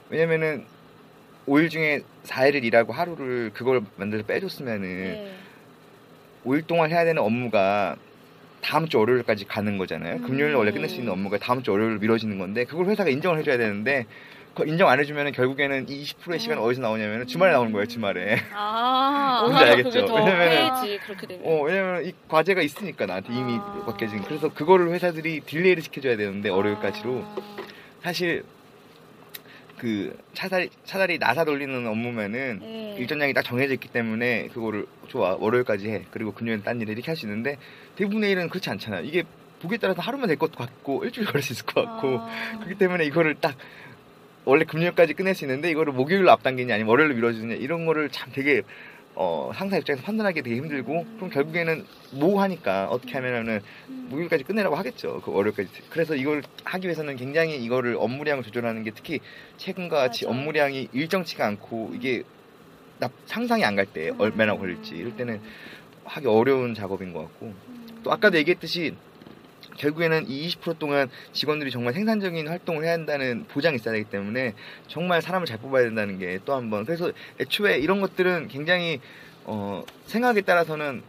왜냐면은 0.10 0.66
5일 1.48 1.70
중에 1.70 2.02
4일을 2.26 2.64
일하고 2.64 2.94
하루를 2.94 3.52
그걸 3.54 3.82
만들어서 3.96 4.26
빼줬으면은 4.26 4.82
네. 4.82 5.34
5일 6.46 6.68
동안 6.68 6.92
해야 6.92 7.06
되는 7.06 7.22
업무가 7.22 7.96
다음 8.62 8.88
주 8.88 9.00
월요일까지 9.00 9.46
가는 9.46 9.78
거잖아요. 9.78 10.16
음. 10.16 10.24
금요일 10.24 10.56
원래 10.56 10.72
끝낼 10.72 10.90
수 10.90 10.98
있는 10.98 11.12
업무가 11.12 11.38
다음 11.38 11.64
주 11.64 11.72
월요일로 11.72 12.00
미뤄지는 12.00 12.38
건데 12.38 12.64
그걸 12.66 12.86
회사가 12.88 13.10
인정을 13.10 13.40
해줘야 13.40 13.58
되는데 13.58 14.06
인정 14.66 14.90
안 14.90 15.00
해주면 15.00 15.32
결국에는 15.32 15.88
이 15.88 16.04
20%의 16.04 16.40
시간 16.40 16.58
은 16.58 16.64
음. 16.64 16.68
어디서 16.68 16.82
나오냐면 16.82 17.26
주말에 17.26 17.54
나오는 17.54 17.72
거예요. 17.72 17.86
주말에. 17.88 18.38
아 18.54 19.44
뭔지 19.48 19.64
오히려 19.64 19.72
알겠죠? 19.72 20.06
되면. 21.28 21.42
어, 21.46 21.62
왜냐면 21.64 22.06
이 22.06 22.14
과제가 22.28 22.62
있으니까 22.62 23.06
나한테 23.06 23.34
이미 23.34 23.56
아. 23.56 23.84
맡겨진. 23.88 24.22
그래서 24.24 24.50
그거를 24.50 24.92
회사들이 24.92 25.42
딜레이를 25.42 25.82
시켜줘야 25.84 26.18
되는데 26.18 26.50
월요일까지로 26.50 27.24
아. 27.24 27.36
사실 28.04 28.44
그 29.82 30.16
차라리 30.36 30.70
차라리 30.86 31.18
나사 31.18 31.44
돌리는 31.44 31.88
업무면은 31.88 32.60
네. 32.60 32.96
일정량이 33.00 33.34
딱 33.34 33.42
정해져 33.42 33.74
있기 33.74 33.88
때문에 33.88 34.50
그거를 34.54 34.86
좋아 35.08 35.36
월요일까지 35.40 35.90
해 35.90 36.06
그리고 36.12 36.34
금요일 36.34 36.62
딴 36.62 36.80
일을 36.80 36.94
이렇게 36.94 37.08
할 37.08 37.16
수 37.16 37.26
있는데 37.26 37.58
대부분의 37.96 38.30
일은 38.30 38.48
그렇지 38.50 38.70
않잖아요. 38.70 39.04
이게 39.04 39.24
보기에 39.60 39.80
따라서 39.80 40.00
하루만 40.04 40.28
될 40.28 40.38
것도 40.38 40.54
같고 40.54 41.04
일주일 41.04 41.26
걸릴 41.26 41.42
수 41.42 41.54
있을 41.54 41.66
것 41.66 41.84
같고 41.84 42.20
아. 42.20 42.58
그렇기 42.60 42.76
때문에 42.76 43.06
이거를 43.06 43.34
딱 43.42 43.58
원래 44.46 44.66
금요일까지 44.66 45.16
끝낼 45.16 45.34
수 45.34 45.46
있는데 45.46 45.72
이거를 45.72 45.94
목요일로 45.94 46.30
앞당기냐 46.30 46.76
아니면 46.76 46.88
월요일로 46.92 47.16
미뤄주느냐 47.16 47.56
이런 47.56 47.88
거를 47.88 48.10
참 48.10 48.30
되게 48.32 48.62
어, 49.16 49.52
상사 49.54 49.78
입장에서 49.78 50.04
판단하기 50.04 50.42
되게 50.42 50.56
힘들고 50.58 51.06
그럼 51.18 51.30
결국에는 51.30 51.86
뭐 52.14 52.42
하니까 52.42 52.88
어떻게 52.90 53.14
하면은 53.16 53.62
목요일까지 53.88 54.44
끝내라고 54.44 54.76
하겠죠. 54.76 55.22
그 55.24 55.32
월요일까지. 55.32 55.70
그래서 55.90 56.16
이걸 56.16 56.42
하기 56.64 56.88
위해서는 56.88 57.18
굉장히 57.18 57.58
이거를 57.64 57.96
업무량을 58.00 58.44
조절하는 58.44 58.84
게 58.84 58.92
특히 58.92 59.20
최근과 59.58 59.98
같이 59.98 60.26
맞아. 60.26 60.36
업무량이 60.38 60.90
일정치가 60.94 61.46
않고 61.48 61.92
이게 61.94 62.24
나- 63.00 63.10
상상이 63.26 63.64
안 63.66 63.76
갈 63.76 63.86
때 63.86 64.12
얼마나 64.18 64.56
걸릴지. 64.56 64.96
이럴 64.96 65.16
때는 65.16 65.42
하기 66.06 66.28
어려운 66.28 66.74
작업인 66.74 67.14
것 67.14 67.20
같고. 67.24 67.54
또 68.04 68.12
아까도 68.12 68.38
얘기했듯이 68.38 68.96
결국에는 69.78 70.26
이 70.30 70.48
20% 70.50 70.80
동안 70.80 71.10
직원들이 71.34 71.72
정말 71.72 71.94
생산적인 71.94 72.48
활동을 72.48 72.84
해야 72.84 72.94
한다는 72.94 73.46
보장이 73.48 73.76
있어야 73.76 73.94
되기 73.94 74.10
때문에 74.10 74.54
정말 74.88 75.22
사람을 75.22 75.48
잘 75.48 75.58
뽑아야 75.60 75.84
된다는 75.84 76.20
게 76.20 76.40
또 76.46 76.54
한 76.56 76.70
번 76.70 76.86
그래서 76.86 77.12
애초에 77.40 77.78
이런 77.78 78.02
것들은 78.02 78.48
굉장히 78.48 79.00
어, 79.44 79.84
생각에 80.08 80.42
따라서는 80.42 81.02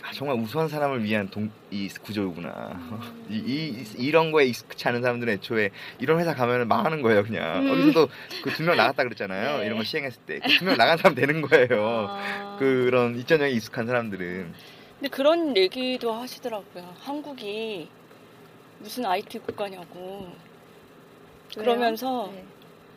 아, 0.00 0.12
정말 0.12 0.36
우수한 0.36 0.68
사람을 0.68 1.02
위한 1.02 1.28
동, 1.28 1.50
이 1.72 1.88
구조구나 1.88 2.78
이, 3.28 3.34
이, 3.44 3.84
이 3.98 4.10
런 4.12 4.30
거에 4.30 4.44
익숙치 4.46 4.86
않은 4.88 5.02
사람들은 5.02 5.32
애초에 5.34 5.70
이런 5.98 6.20
회사 6.20 6.34
가면 6.34 6.68
망하는 6.68 7.02
거예요 7.02 7.24
그냥 7.24 7.66
음. 7.66 7.72
어디서도 7.72 8.08
그 8.44 8.50
두 8.52 8.62
명 8.62 8.76
나갔다 8.76 9.02
그랬잖아요 9.02 9.58
네. 9.58 9.66
이런 9.66 9.76
거 9.78 9.84
시행했을 9.84 10.22
때두명 10.24 10.76
나간 10.76 10.98
사람 10.98 11.14
되는 11.16 11.40
거예요 11.42 12.06
아. 12.08 12.56
그런 12.60 13.18
입전형에 13.18 13.50
익숙한 13.50 13.86
사람들은 13.86 14.52
근데 15.00 15.08
그런 15.10 15.56
얘기도 15.56 16.12
하시더라고요. 16.12 16.92
한국이 17.00 17.88
무슨 18.78 19.04
IT 19.06 19.40
국가냐고. 19.40 20.28
그러면서 21.54 22.30
네. 22.32 22.44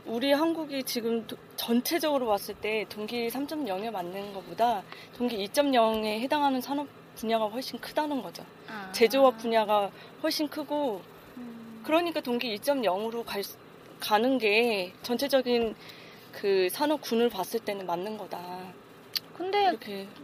우리 0.05 0.31
한국이 0.31 0.83
지금 0.83 1.25
도- 1.27 1.37
전체적으로 1.55 2.27
봤을 2.27 2.55
때 2.55 2.85
동기 2.89 3.29
3.0에 3.29 3.91
맞는 3.91 4.33
것보다 4.33 4.83
동기 5.17 5.37
2.0에 5.47 6.19
해당하는 6.19 6.59
산업 6.59 6.87
분야가 7.15 7.45
훨씬 7.45 7.79
크다는 7.79 8.21
거죠. 8.21 8.43
아. 8.67 8.91
제조업 8.91 9.37
분야가 9.37 9.91
훨씬 10.23 10.47
크고 10.47 11.01
음. 11.37 11.81
그러니까 11.85 12.19
동기 12.21 12.55
2.0으로 12.57 13.23
갈, 13.25 13.43
수- 13.43 13.57
가는 13.99 14.37
게 14.37 14.93
전체적인 15.03 15.75
그 16.31 16.67
산업군을 16.71 17.29
봤을 17.29 17.59
때는 17.59 17.85
맞는 17.85 18.17
거다. 18.17 18.39
근데 19.37 19.75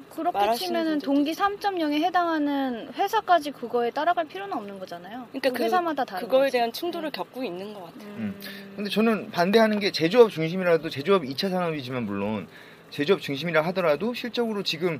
그렇게 0.10 0.54
치면은 0.56 1.00
동기 1.00 1.32
3.0에 1.34 2.04
해당하는 2.04 2.92
회사까지 2.94 3.52
그거에 3.52 3.90
따라갈 3.92 4.26
필요는 4.26 4.56
없는 4.56 4.80
거잖아요. 4.80 5.28
그러니까 5.30 5.50
그 5.50 5.56
그- 5.56 5.64
회사마다 5.64 6.06
다른 6.06 6.28
그거에 6.28 6.42
거지. 6.48 6.52
대한 6.54 6.72
충돌을 6.72 7.12
네. 7.12 7.16
겪고 7.18 7.44
있는 7.44 7.74
것 7.74 7.84
같아요. 7.86 8.10
음. 8.16 8.36
근데 8.76 8.90
저는 8.90 9.32
반대하는 9.32 9.80
게 9.80 9.92
제조업 9.92 10.32
중심이라도 10.32 10.90
제조업 10.90 11.24
2차 11.24 11.50
산업이지만 11.50 12.04
물론 12.06 12.48
제조업 12.92 13.22
중심이라 13.22 13.62
하더라도 13.68 14.14
실적으로 14.14 14.64
지금 14.64 15.00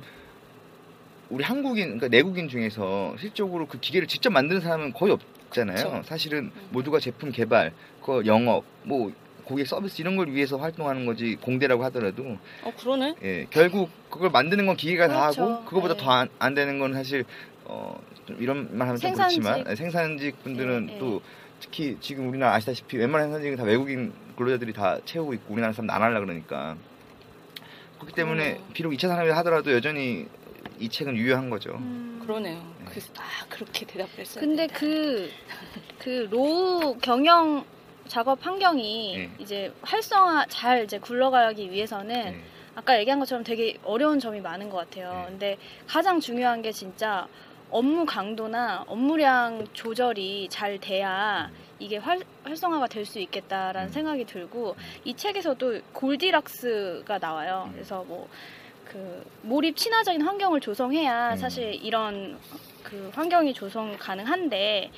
우리 1.30 1.44
한국인 1.44 1.84
그러니까 1.84 2.08
내국인 2.08 2.48
중에서 2.48 3.14
실적으로 3.18 3.66
그 3.66 3.78
기계를 3.80 4.08
직접 4.08 4.30
만드는 4.30 4.60
사람은 4.60 4.92
거의 4.94 5.12
없잖아요. 5.12 5.76
그쵸. 5.76 6.02
사실은 6.04 6.44
음. 6.54 6.68
모두가 6.70 7.00
제품 7.00 7.30
개발, 7.32 7.72
그 8.02 8.22
영업, 8.26 8.64
뭐 8.82 9.12
고객 9.48 9.66
서비스 9.66 10.02
이런 10.02 10.16
걸 10.16 10.28
위해서 10.28 10.58
활동하는 10.58 11.06
거지 11.06 11.36
공대라고 11.36 11.82
하더라도 11.84 12.36
어 12.62 12.72
그러네. 12.78 13.14
예, 13.22 13.46
결국 13.48 13.88
그걸 14.10 14.30
만드는 14.30 14.66
건 14.66 14.76
기계가 14.76 15.08
다 15.08 15.30
그렇죠. 15.30 15.42
하고 15.42 15.64
그거보다 15.64 15.94
네. 15.94 16.28
더안 16.38 16.54
되는 16.54 16.78
건 16.78 16.92
사실 16.92 17.24
어, 17.64 17.98
좀 18.26 18.36
이런 18.40 18.76
말 18.76 18.88
하면 18.88 19.00
좀 19.00 19.08
생산직. 19.08 19.42
그렇지만 19.42 19.70
예, 19.70 19.74
생산직 19.74 20.44
분들은 20.44 20.88
예, 20.90 20.94
예. 20.94 20.98
또 20.98 21.22
특히 21.60 21.96
지금 22.00 22.28
우리나라 22.28 22.54
아시다시피 22.54 22.98
웬만한 22.98 23.28
생산직은 23.28 23.56
다 23.56 23.64
외국인 23.64 24.12
근로자들이 24.36 24.74
다 24.74 24.98
채우고 25.06 25.32
있고 25.32 25.54
우리나라 25.54 25.72
사람 25.72 25.90
안 25.90 26.02
하려 26.02 26.20
그러니까 26.20 26.76
그렇기 27.96 28.14
때문에 28.14 28.58
음. 28.58 28.64
비록 28.74 28.92
2차 28.92 29.08
산업이라 29.08 29.30
하더라도 29.30 29.72
여전히 29.72 30.26
이 30.78 30.90
책은 30.90 31.16
유효한 31.16 31.48
거죠. 31.48 31.70
음. 31.76 32.20
그러네요. 32.22 32.56
네. 32.84 32.84
그, 32.92 33.00
아 33.16 33.46
그렇게 33.48 33.86
대답을 33.86 34.18
했어요. 34.18 34.44
근데 34.44 34.66
그, 34.66 35.30
그 35.98 36.28
ROWE 36.30 36.98
경영 36.98 37.64
작업 38.08 38.44
환경이 38.44 39.16
네. 39.16 39.30
이제 39.38 39.72
활성화 39.82 40.46
잘 40.48 40.84
이제 40.84 40.98
굴러가기 40.98 41.70
위해서는 41.70 42.14
네. 42.32 42.40
아까 42.74 42.98
얘기한 42.98 43.18
것처럼 43.18 43.44
되게 43.44 43.76
어려운 43.84 44.18
점이 44.18 44.40
많은 44.40 44.70
것 44.70 44.78
같아요. 44.78 45.12
네. 45.12 45.24
근데 45.30 45.58
가장 45.86 46.20
중요한 46.20 46.62
게 46.62 46.72
진짜 46.72 47.26
업무 47.70 48.06
강도나 48.06 48.84
업무량 48.86 49.66
조절이 49.72 50.48
잘 50.50 50.78
돼야 50.78 51.50
이게 51.78 51.98
활, 51.98 52.20
활성화가 52.44 52.86
될 52.86 53.04
수 53.04 53.18
있겠다라는 53.20 53.90
음. 53.90 53.92
생각이 53.92 54.24
들고 54.24 54.74
이 55.04 55.14
책에서도 55.14 55.80
골디락스가 55.92 57.18
나와요. 57.18 57.64
음. 57.68 57.72
그래서 57.72 58.04
뭐 58.04 58.28
그 58.90 59.24
몰입 59.42 59.76
친화적인 59.76 60.22
환경을 60.22 60.60
조성해야 60.60 61.32
음. 61.32 61.36
사실 61.36 61.74
이런 61.74 62.38
그 62.82 63.10
환경이 63.14 63.52
조성 63.52 63.96
가능한데 63.98 64.90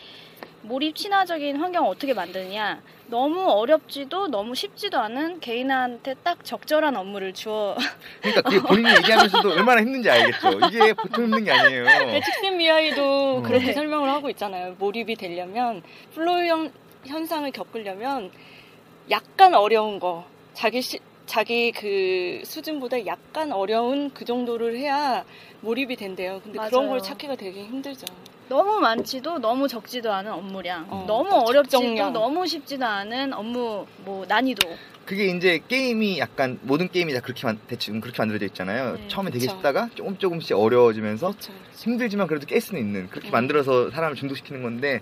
몰입 0.62 0.94
친화적인 0.94 1.56
환경을 1.56 1.88
어떻게 1.88 2.12
만드느냐 2.14 2.82
너무 3.06 3.48
어렵지도 3.50 4.28
너무 4.28 4.54
쉽지도 4.54 4.98
않은 4.98 5.40
개인한테 5.40 6.14
딱 6.22 6.44
적절한 6.44 6.96
업무를 6.96 7.32
주어 7.34 7.76
그러니까 8.20 8.42
그게 8.42 8.60
본인이 8.60 8.94
얘기하면서도 8.96 9.50
얼마나 9.52 9.80
힘든지 9.80 10.08
알겠죠. 10.08 10.60
이게 10.66 10.92
보통 10.92 11.24
힘든 11.24 11.44
게 11.44 11.50
아니에요. 11.50 11.84
네, 11.84 12.20
칙센 12.20 12.56
미아이도 12.56 13.38
음. 13.38 13.42
그렇게 13.42 13.66
네. 13.66 13.72
설명을 13.72 14.08
하고 14.08 14.30
있잖아요. 14.30 14.76
몰입이 14.78 15.16
되려면 15.16 15.82
flow 16.14 16.44
현, 16.46 16.72
현상을 17.06 17.50
겪으려면 17.50 18.30
약간 19.10 19.54
어려운 19.54 19.98
거 19.98 20.24
자기 20.52 20.80
시, 20.82 21.00
자기 21.30 21.70
그 21.70 22.42
수준보다 22.44 23.06
약간 23.06 23.52
어려운 23.52 24.10
그 24.10 24.24
정도를 24.24 24.76
해야 24.76 25.24
몰입이 25.60 25.94
된대요. 25.94 26.40
근데 26.42 26.58
그런 26.58 26.86
맞아요. 26.86 26.90
걸 26.90 27.00
찾기가 27.00 27.36
되게 27.36 27.62
힘들죠. 27.62 28.04
너무 28.48 28.80
많지도 28.80 29.38
너무 29.38 29.68
적지도 29.68 30.12
않은 30.12 30.32
업무량 30.32 30.86
어, 30.90 31.04
너무 31.06 31.30
딱 31.30 31.36
어렵지도 31.36 31.82
적정량. 31.82 32.12
너무 32.12 32.48
쉽지도 32.48 32.84
않은 32.84 33.32
업무 33.32 33.86
뭐 33.98 34.26
난이도 34.26 34.76
그게 35.04 35.26
이제 35.26 35.60
게임이 35.68 36.18
약간 36.18 36.58
모든 36.62 36.88
게임이 36.88 37.12
다 37.12 37.20
그렇게 37.20 37.46
만, 37.46 37.60
대충 37.68 38.00
그렇게 38.00 38.18
만들어져 38.20 38.46
있잖아요. 38.46 38.96
네, 38.96 39.06
처음에 39.06 39.30
되게 39.30 39.46
그쵸. 39.46 39.54
쉽다가 39.54 39.88
조금 39.94 40.18
조금씩 40.18 40.56
어려워지면서 40.56 41.28
그렇죠. 41.28 41.52
힘들지만 41.76 42.26
그래도 42.26 42.44
깰 42.46 42.60
수는 42.60 42.80
있는 42.80 43.08
그렇게 43.08 43.30
음. 43.30 43.30
만들어서 43.30 43.90
사람을 43.90 44.16
중독시키는 44.16 44.64
건데 44.64 45.00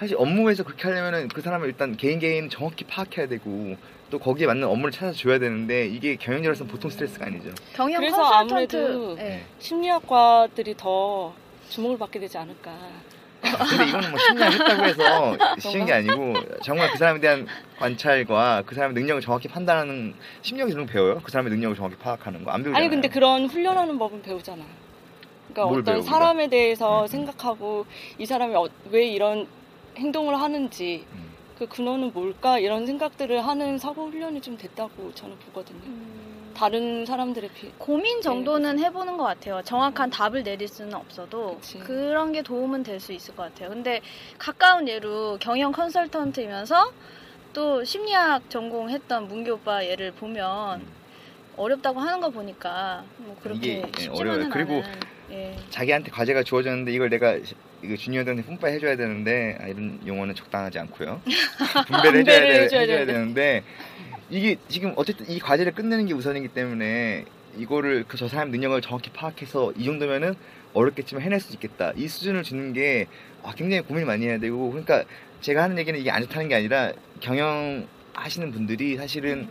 사실 0.00 0.16
업무에서 0.18 0.62
그렇게 0.64 0.84
하려면은 0.84 1.28
그 1.28 1.42
사람을 1.42 1.68
일단 1.68 1.94
개인 1.94 2.18
개인 2.18 2.48
정확히 2.48 2.84
파악해야 2.84 3.28
되고 3.28 3.76
또 4.08 4.18
거기에 4.18 4.46
맞는 4.46 4.66
업무를 4.66 4.90
찾아 4.92 5.12
줘야 5.12 5.38
되는데 5.38 5.86
이게 5.88 6.16
경영자로서는 6.16 6.72
보통 6.72 6.90
스트레스가 6.90 7.26
아니죠. 7.26 7.50
경영 7.74 8.00
그래서 8.00 8.16
컨설턴트 8.16 8.76
아무래도 8.76 9.18
예. 9.18 9.42
심리학과들이 9.58 10.74
더 10.78 11.34
주목을 11.68 11.98
받게 11.98 12.18
되지 12.18 12.38
않을까. 12.38 12.70
아, 13.42 13.56
근데 13.68 13.88
이거는 13.88 14.10
뭐 14.10 14.18
심리학 14.18 14.52
했다고 14.54 14.84
해서 14.84 15.36
쉬운 15.60 15.84
게 15.84 15.92
아니고 15.92 16.32
정말 16.62 16.90
그 16.92 16.96
사람에 16.96 17.20
대한 17.20 17.46
관찰과 17.78 18.62
그 18.64 18.74
사람의 18.74 18.94
능력을 18.94 19.20
정확히 19.20 19.48
판단하는 19.48 20.14
심리학에서 20.40 20.78
거 20.78 20.86
배워요. 20.86 21.20
그 21.22 21.30
사람의 21.30 21.52
능력을 21.52 21.76
정확히 21.76 21.96
파악하는 21.96 22.42
거 22.44 22.52
안 22.52 22.62
배우잖아요. 22.62 22.78
아니 22.80 22.88
근데 22.88 23.08
그런 23.08 23.44
훈련하는 23.44 23.98
법은 23.98 24.22
배우잖아. 24.22 24.64
그러니까 25.52 25.66
뭘 25.70 25.80
어떤 25.80 25.94
배워, 25.96 26.02
사람에 26.02 26.48
대해서 26.48 27.02
음. 27.02 27.06
생각하고 27.06 27.84
이 28.16 28.24
사람이 28.24 28.54
어- 28.56 28.68
왜 28.90 29.06
이런 29.06 29.46
행동을 30.00 30.40
하는지 30.40 31.06
음. 31.12 31.30
그 31.58 31.66
근원은 31.66 32.12
뭘까 32.14 32.58
이런 32.58 32.86
생각들을 32.86 33.46
하는 33.46 33.78
사고 33.78 34.06
훈련이 34.06 34.40
좀 34.40 34.56
됐다고 34.56 35.12
저는 35.14 35.36
보거든요. 35.40 35.80
음, 35.84 36.52
다른 36.56 37.04
사람들에 37.04 37.48
비해 37.54 37.70
고민 37.78 38.22
정도는 38.22 38.78
해보는 38.78 39.18
것 39.18 39.24
같아요. 39.24 39.60
정확한 39.62 40.08
답을 40.10 40.42
내릴 40.42 40.66
수는 40.68 40.94
없어도 40.94 41.56
그치. 41.56 41.78
그런 41.80 42.32
게 42.32 42.40
도움은 42.42 42.82
될 42.82 42.98
수 42.98 43.12
있을 43.12 43.36
것 43.36 43.42
같아요. 43.44 43.68
근데 43.68 44.00
가까운 44.38 44.88
예로 44.88 45.36
경영 45.38 45.70
컨설턴트이면서 45.72 46.92
또 47.52 47.84
심리학 47.84 48.48
전공했던 48.48 49.28
문기 49.28 49.50
오빠 49.50 49.84
예를 49.84 50.12
보면 50.12 50.82
어렵다고 51.56 52.00
하는 52.00 52.20
거 52.20 52.30
보니까 52.30 53.04
뭐 53.18 53.36
그렇게 53.42 53.58
이게, 53.58 53.82
예, 53.98 54.02
쉽지만은 54.02 54.32
어려워요. 54.32 54.48
그리고 54.50 54.72
않은, 54.74 55.00
예. 55.30 55.56
자기한테 55.70 56.10
과제가 56.10 56.42
주어졌는데 56.42 56.92
이걸 56.92 57.08
내가 57.10 57.38
시- 57.44 57.54
이거 57.82 57.96
주니어들한테 57.96 58.42
뿜빠이 58.44 58.74
해줘야 58.74 58.96
되는데 58.96 59.56
아, 59.60 59.66
이런 59.68 60.00
용어는 60.06 60.34
적당하지 60.34 60.78
않고요. 60.80 61.20
분배를 61.86 62.20
해줘야, 62.20 62.40
돼, 62.40 62.62
해줘야 62.62 62.80
해줘야 62.80 63.06
되는데. 63.06 63.62
이게 64.28 64.56
지금 64.68 64.92
어쨌든 64.96 65.28
이 65.28 65.38
과제를 65.40 65.72
끝내는 65.72 66.06
게 66.06 66.14
우선이기 66.14 66.48
때문에 66.48 67.24
이거를 67.56 68.04
그 68.06 68.16
저 68.16 68.28
사람 68.28 68.50
능력을 68.50 68.80
정확히 68.80 69.10
파악해서 69.10 69.72
이 69.76 69.84
정도면은 69.84 70.34
어렵겠지만 70.72 71.22
해낼 71.22 71.40
수 71.40 71.52
있겠다. 71.54 71.92
이 71.96 72.06
수준을 72.06 72.42
주는 72.44 72.72
게 72.72 73.06
아, 73.42 73.52
굉장히 73.56 73.82
고민을 73.82 74.06
많이 74.06 74.26
해야 74.26 74.38
되고 74.38 74.70
그러니까 74.70 75.04
제가 75.40 75.62
하는 75.64 75.78
얘기는 75.78 75.98
이게 75.98 76.10
안 76.10 76.22
좋다는 76.22 76.48
게 76.48 76.54
아니라 76.54 76.92
경영 77.20 77.88
하시는 78.14 78.52
분들이 78.52 78.96
사실은 78.96 79.48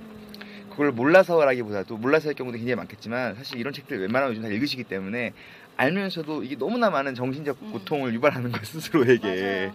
그걸 0.70 0.92
몰라서라기보다도 0.92 1.98
몰라서 1.98 2.30
할 2.30 2.36
경우도 2.36 2.58
굉장히 2.58 2.76
많겠지만 2.76 3.36
사실 3.36 3.60
이런 3.60 3.74
책들 3.74 4.00
웬만하면 4.00 4.32
요즘 4.32 4.44
다 4.48 4.54
읽으시기 4.54 4.86
때문에 4.86 5.34
알면서도 5.80 6.44
이게 6.44 6.58
너무나 6.58 6.90
많은 6.90 7.16
정신적 7.16 7.58
음. 7.62 7.72
고통을 7.72 8.14
유발하는 8.14 8.52
거 8.52 8.60
스스로에게 8.64 9.28
맞아요. 9.28 9.74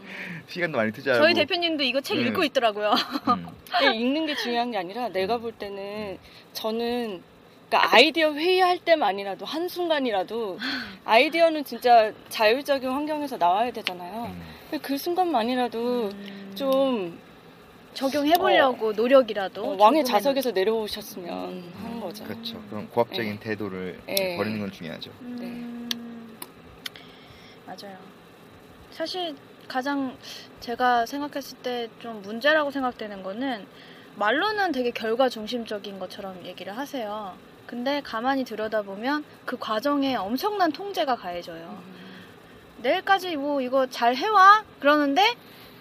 시간도 0.48 0.76
많이 0.76 0.92
투자하고 0.92 1.22
저희 1.22 1.32
대표님도 1.32 1.82
이거 1.82 2.02
책 2.02 2.18
네. 2.18 2.24
읽고 2.24 2.44
있더라고요. 2.44 2.90
음, 3.28 3.46
근데 3.70 3.96
읽는 3.96 4.26
게 4.26 4.34
중요한 4.34 4.70
게 4.70 4.76
아니라 4.76 5.08
내가 5.08 5.38
볼 5.38 5.52
때는 5.52 6.18
저는 6.52 7.22
그러니까 7.70 7.94
아이디어 7.94 8.34
회의할 8.34 8.78
때만이라도 8.80 9.46
한 9.46 9.66
순간이라도 9.66 10.58
아이디어는 11.06 11.64
진짜 11.64 12.12
자율적인 12.28 12.86
환경에서 12.88 13.38
나와야 13.38 13.70
되잖아요. 13.72 14.26
음. 14.26 14.78
그 14.82 14.98
순간만이라도 14.98 16.10
음. 16.12 16.52
좀 16.54 17.18
적용해보려고 17.94 18.92
노력이라도 18.92 19.64
어, 19.64 19.76
왕의. 19.78 20.04
자석에서 20.04 20.50
내려오셨으면 20.50 21.72
하는 21.82 22.00
거죠. 22.00 22.24
그렇죠. 22.24 22.60
그런 22.68 22.88
고압적인 22.90 23.34
네. 23.34 23.40
태도를 23.40 24.00
네. 24.06 24.36
버리는 24.36 24.58
건 24.60 24.70
중요하죠. 24.70 25.10
음, 25.22 25.73
맞아요. 27.82 27.96
사실 28.90 29.34
가장 29.68 30.16
제가 30.60 31.06
생각했을 31.06 31.58
때 31.58 31.88
좀 32.00 32.22
문제라고 32.22 32.70
생각되는 32.70 33.22
거는 33.22 33.66
말로는 34.16 34.72
되게 34.72 34.90
결과 34.90 35.28
중심적인 35.28 35.98
것처럼 35.98 36.44
얘기를 36.44 36.76
하세요. 36.76 37.34
근데 37.66 38.00
가만히 38.02 38.44
들여다보면 38.44 39.24
그 39.46 39.56
과정에 39.58 40.14
엄청난 40.16 40.70
통제가 40.70 41.16
가해져요. 41.16 41.82
내일까지 42.78 43.36
뭐 43.36 43.60
이거 43.62 43.86
잘 43.86 44.14
해와? 44.14 44.64
그러는데 44.78 45.34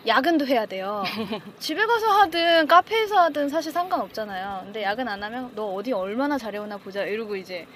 야근도 0.08 0.48
해야 0.48 0.66
돼요. 0.66 1.04
집에 1.60 1.86
가서 1.86 2.08
하든 2.22 2.68
카페에서 2.68 3.20
하든 3.24 3.50
사실 3.50 3.72
상관없잖아요. 3.72 4.62
근데 4.64 4.82
야근 4.84 5.08
안 5.08 5.22
하면 5.22 5.52
너 5.56 5.66
어디 5.74 5.92
얼마나 5.92 6.38
잘해오나 6.38 6.78
보자 6.78 7.04
이러고 7.04 7.36
이제 7.36 7.68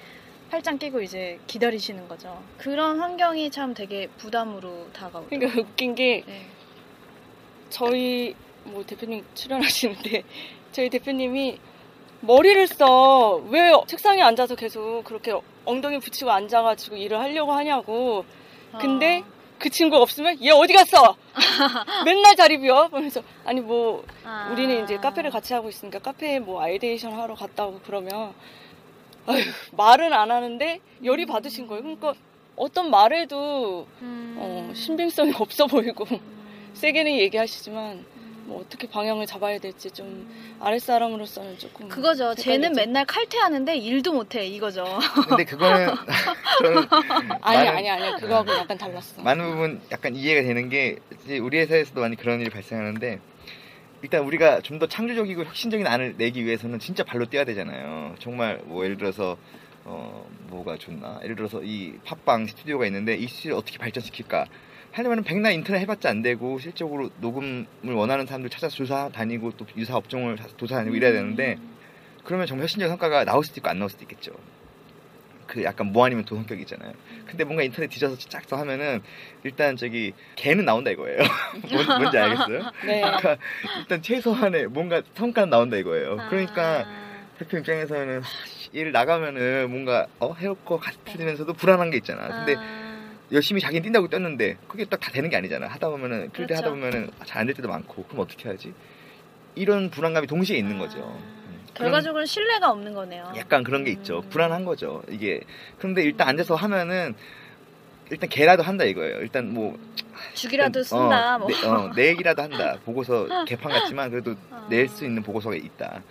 팔짱 0.50 0.78
끼고 0.78 1.02
이제 1.02 1.38
기다리시는 1.46 2.08
거죠. 2.08 2.42
그런 2.56 3.00
환경이 3.00 3.50
참 3.50 3.74
되게 3.74 4.06
부담으로 4.18 4.88
다가오죠. 4.92 5.28
그러니까 5.28 5.60
웃긴 5.60 5.94
게 5.94 6.22
네. 6.26 6.46
저희 7.70 8.34
뭐 8.64 8.84
대표님 8.84 9.24
출연하시는데 9.34 10.22
저희 10.72 10.88
대표님이 10.90 11.58
머리를 12.20 12.66
써. 12.66 13.36
왜 13.48 13.72
책상에 13.86 14.22
앉아서 14.22 14.56
계속 14.56 15.04
그렇게 15.04 15.32
엉덩이 15.64 15.98
붙이고 16.00 16.30
앉아가지고 16.30 16.96
일을 16.96 17.18
하려고 17.20 17.52
하냐고. 17.52 18.24
근데 18.80 19.22
그 19.58 19.70
친구가 19.70 20.02
없으면 20.02 20.42
얘 20.42 20.50
어디 20.50 20.72
갔어? 20.72 21.16
맨날 22.04 22.36
자리 22.36 22.58
비워? 22.58 22.88
그러면서 22.88 23.22
아니 23.44 23.60
뭐 23.60 24.04
아. 24.24 24.48
우리는 24.52 24.84
이제 24.84 24.96
카페를 24.96 25.30
같이 25.30 25.52
하고 25.54 25.68
있으니까 25.68 25.98
카페에 25.98 26.38
뭐 26.38 26.62
ideation 26.62 27.12
하러 27.12 27.34
갔다 27.34 27.66
오고 27.66 27.80
그러면 27.84 28.34
아휴, 29.28 29.42
말은 29.76 30.12
안 30.12 30.30
하는데 30.30 30.80
열이 31.04 31.26
받으신 31.26 31.66
거예요. 31.66 31.82
그러니까 31.82 32.14
어떤 32.56 32.90
말에도 32.90 33.86
음. 34.02 34.34
어, 34.38 34.72
신빙성이 34.74 35.32
없어 35.38 35.66
보이고 35.66 36.04
음. 36.10 36.18
세게는 36.72 37.12
얘기하시지만 37.12 38.04
뭐 38.46 38.62
어떻게 38.62 38.88
방향을 38.88 39.26
잡아야 39.26 39.58
될지 39.58 39.90
좀 39.90 40.26
아랫사람으로서는 40.60 41.58
조금 41.58 41.86
그거죠. 41.88 42.34
쟤는 42.34 42.70
헷갈리죠. 42.70 42.80
맨날 42.80 43.04
칼퇴하는데 43.04 43.76
일도 43.76 44.12
못해 44.14 44.46
이거죠. 44.46 44.86
근데 45.28 45.44
그거는 45.44 45.90
아니 47.42 47.68
아니 47.68 47.90
아니 47.90 48.20
그거하고 48.20 48.50
약간 48.54 48.78
달랐어. 48.78 49.20
많은 49.20 49.50
부분 49.50 49.80
약간 49.92 50.16
이해가 50.16 50.40
되는 50.42 50.70
게 50.70 50.96
우리 51.42 51.58
회사에서도 51.58 52.00
많이 52.00 52.16
그런 52.16 52.40
일이 52.40 52.48
발생하는데 52.48 53.20
일단 54.02 54.22
우리가 54.24 54.60
좀 54.60 54.78
더 54.78 54.86
창조적이고 54.86 55.44
혁신적인 55.44 55.86
안을 55.86 56.14
내기 56.18 56.44
위해서는 56.44 56.78
진짜 56.78 57.02
발로 57.04 57.26
뛰어야 57.26 57.44
되잖아요. 57.44 58.14
정말 58.20 58.60
뭐 58.64 58.84
예를 58.84 58.96
들어서 58.96 59.36
어 59.84 60.24
뭐가 60.48 60.76
좋나? 60.76 61.18
예를 61.24 61.34
들어서 61.34 61.62
이 61.62 61.94
팟빵 62.04 62.46
스튜디오가 62.46 62.86
있는데 62.86 63.16
이 63.16 63.26
스튜디오 63.26 63.56
어떻게 63.56 63.78
발전시킬까? 63.78 64.46
하려면 64.92 65.22
백날 65.24 65.52
인터넷 65.52 65.80
해봤자 65.80 66.08
안 66.10 66.22
되고 66.22 66.58
실적으로 66.58 67.10
녹음을 67.20 67.66
원하는 67.94 68.24
사람들 68.26 68.50
찾아서 68.50 68.76
조사 68.76 69.08
다니고 69.10 69.52
또 69.56 69.66
유사 69.76 69.96
업종을 69.96 70.36
조사 70.56 70.76
다니고 70.76 70.94
이래야 70.96 71.12
되는데 71.12 71.58
그러면 72.24 72.46
정말 72.46 72.62
혁신적 72.64 72.88
성과가 72.88 73.24
나올 73.24 73.44
수도 73.44 73.58
있고 73.58 73.68
안 73.68 73.78
나올 73.78 73.90
수도 73.90 74.04
있겠죠. 74.04 74.32
그 75.48 75.64
약간 75.64 75.88
뭐 75.92 76.04
아니면 76.04 76.24
도 76.24 76.36
성격이 76.36 76.60
있잖아요. 76.62 76.92
근데 77.26 77.42
뭔가 77.42 77.62
인터넷 77.64 77.88
뒤져서 77.88 78.16
쫙더 78.28 78.56
하면은 78.58 79.00
일단 79.42 79.76
저기 79.76 80.12
개는 80.36 80.64
나온다 80.66 80.90
이거예요. 80.90 81.18
뭔, 81.72 81.86
뭔지 81.98 82.18
알겠어요? 82.18 82.58
네. 82.84 83.00
그러니까 83.00 83.36
일단 83.80 84.02
최소한의 84.02 84.66
뭔가 84.68 85.02
성과는 85.14 85.48
나온다 85.50 85.76
이거예요. 85.78 86.18
그러니까 86.28 86.80
아, 86.80 86.86
대표 87.38 87.56
입장에서는 87.58 88.22
일 88.72 88.92
나가면은 88.92 89.70
뭔가 89.70 90.06
어 90.20 90.34
해올 90.34 90.54
것 90.64 90.78
같으면서도 90.78 91.54
불안한 91.54 91.90
게 91.90 91.96
있잖아. 91.96 92.28
근데 92.28 92.54
아, 92.56 93.08
열심히 93.32 93.60
자기는 93.62 93.82
뛴다고 93.82 94.08
뛰었는데 94.08 94.58
그게 94.68 94.84
딱 94.84 95.00
다 95.00 95.10
되는 95.10 95.30
게 95.30 95.36
아니잖아. 95.36 95.66
하다 95.66 95.88
보면은 95.88 96.30
필드 96.32 96.48
그렇죠. 96.48 96.54
하다 96.56 96.70
보면은 96.70 97.10
잘 97.24 97.40
안 97.40 97.46
될 97.46 97.54
때도 97.54 97.68
많고 97.68 98.04
그럼 98.04 98.20
어떻게 98.20 98.48
하지? 98.50 98.74
이런 99.54 99.88
불안감이 99.90 100.26
동시에 100.26 100.58
있는 100.58 100.76
거죠. 100.78 101.18
음. 101.78 101.84
결과적으로 101.84 102.24
신뢰가 102.24 102.70
없는 102.70 102.94
거네요. 102.94 103.32
약간 103.36 103.62
그런 103.62 103.84
게 103.84 103.90
있죠. 103.92 104.22
음. 104.24 104.30
불안한 104.30 104.64
거죠. 104.64 105.02
이게 105.08 105.40
그런데 105.78 106.02
일단 106.02 106.28
앉아서 106.28 106.54
하면은 106.54 107.14
일단 108.10 108.28
개라도 108.28 108.62
한다 108.62 108.84
이거예요. 108.84 109.18
일단 109.18 109.52
뭐 109.52 109.78
죽이라도 110.34 110.80
일단, 110.80 110.84
쓴다. 110.84 111.36
어, 111.36 111.38
뭐. 111.38 111.48
내, 111.48 111.66
어, 111.66 111.92
내 111.96 112.08
얘기라도 112.08 112.42
한다. 112.42 112.78
보고서 112.84 113.26
개판 113.46 113.72
같지만 113.72 114.10
그래도 114.10 114.34
아. 114.50 114.66
낼수 114.70 115.04
있는 115.04 115.22
보고서가 115.22 115.56
있다. 115.56 116.02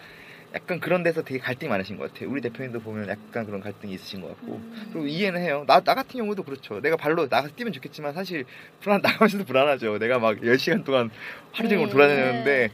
약간 0.53 0.79
그런 0.79 1.03
데서 1.03 1.23
되게 1.23 1.39
갈등이 1.39 1.69
많으신 1.69 1.97
것 1.97 2.11
같아요. 2.11 2.29
우리 2.29 2.39
대표님도 2.41 2.79
보면 2.79 3.09
약간 3.09 3.45
그런 3.45 3.59
갈등이 3.59 3.93
있으신 3.93 4.21
것 4.21 4.29
같고. 4.29 4.53
음. 4.53 4.89
그리고 4.93 5.07
이해는 5.07 5.41
해요. 5.41 5.65
나, 5.67 5.81
나 5.81 5.93
같은 5.93 6.19
경우도 6.19 6.43
그렇죠. 6.43 6.79
내가 6.81 6.95
발로 6.95 7.27
나가서 7.29 7.53
뛰면 7.55 7.73
좋겠지만 7.73 8.13
사실 8.13 8.45
불안, 8.79 9.01
나가면서도 9.03 9.43
불안하죠. 9.43 9.99
내가 9.99 10.19
막 10.19 10.37
10시간 10.37 10.85
동안 10.85 11.09
하루 11.51 11.67
종일 11.67 11.87
음, 11.87 11.89
돌아다녔는데 11.91 12.69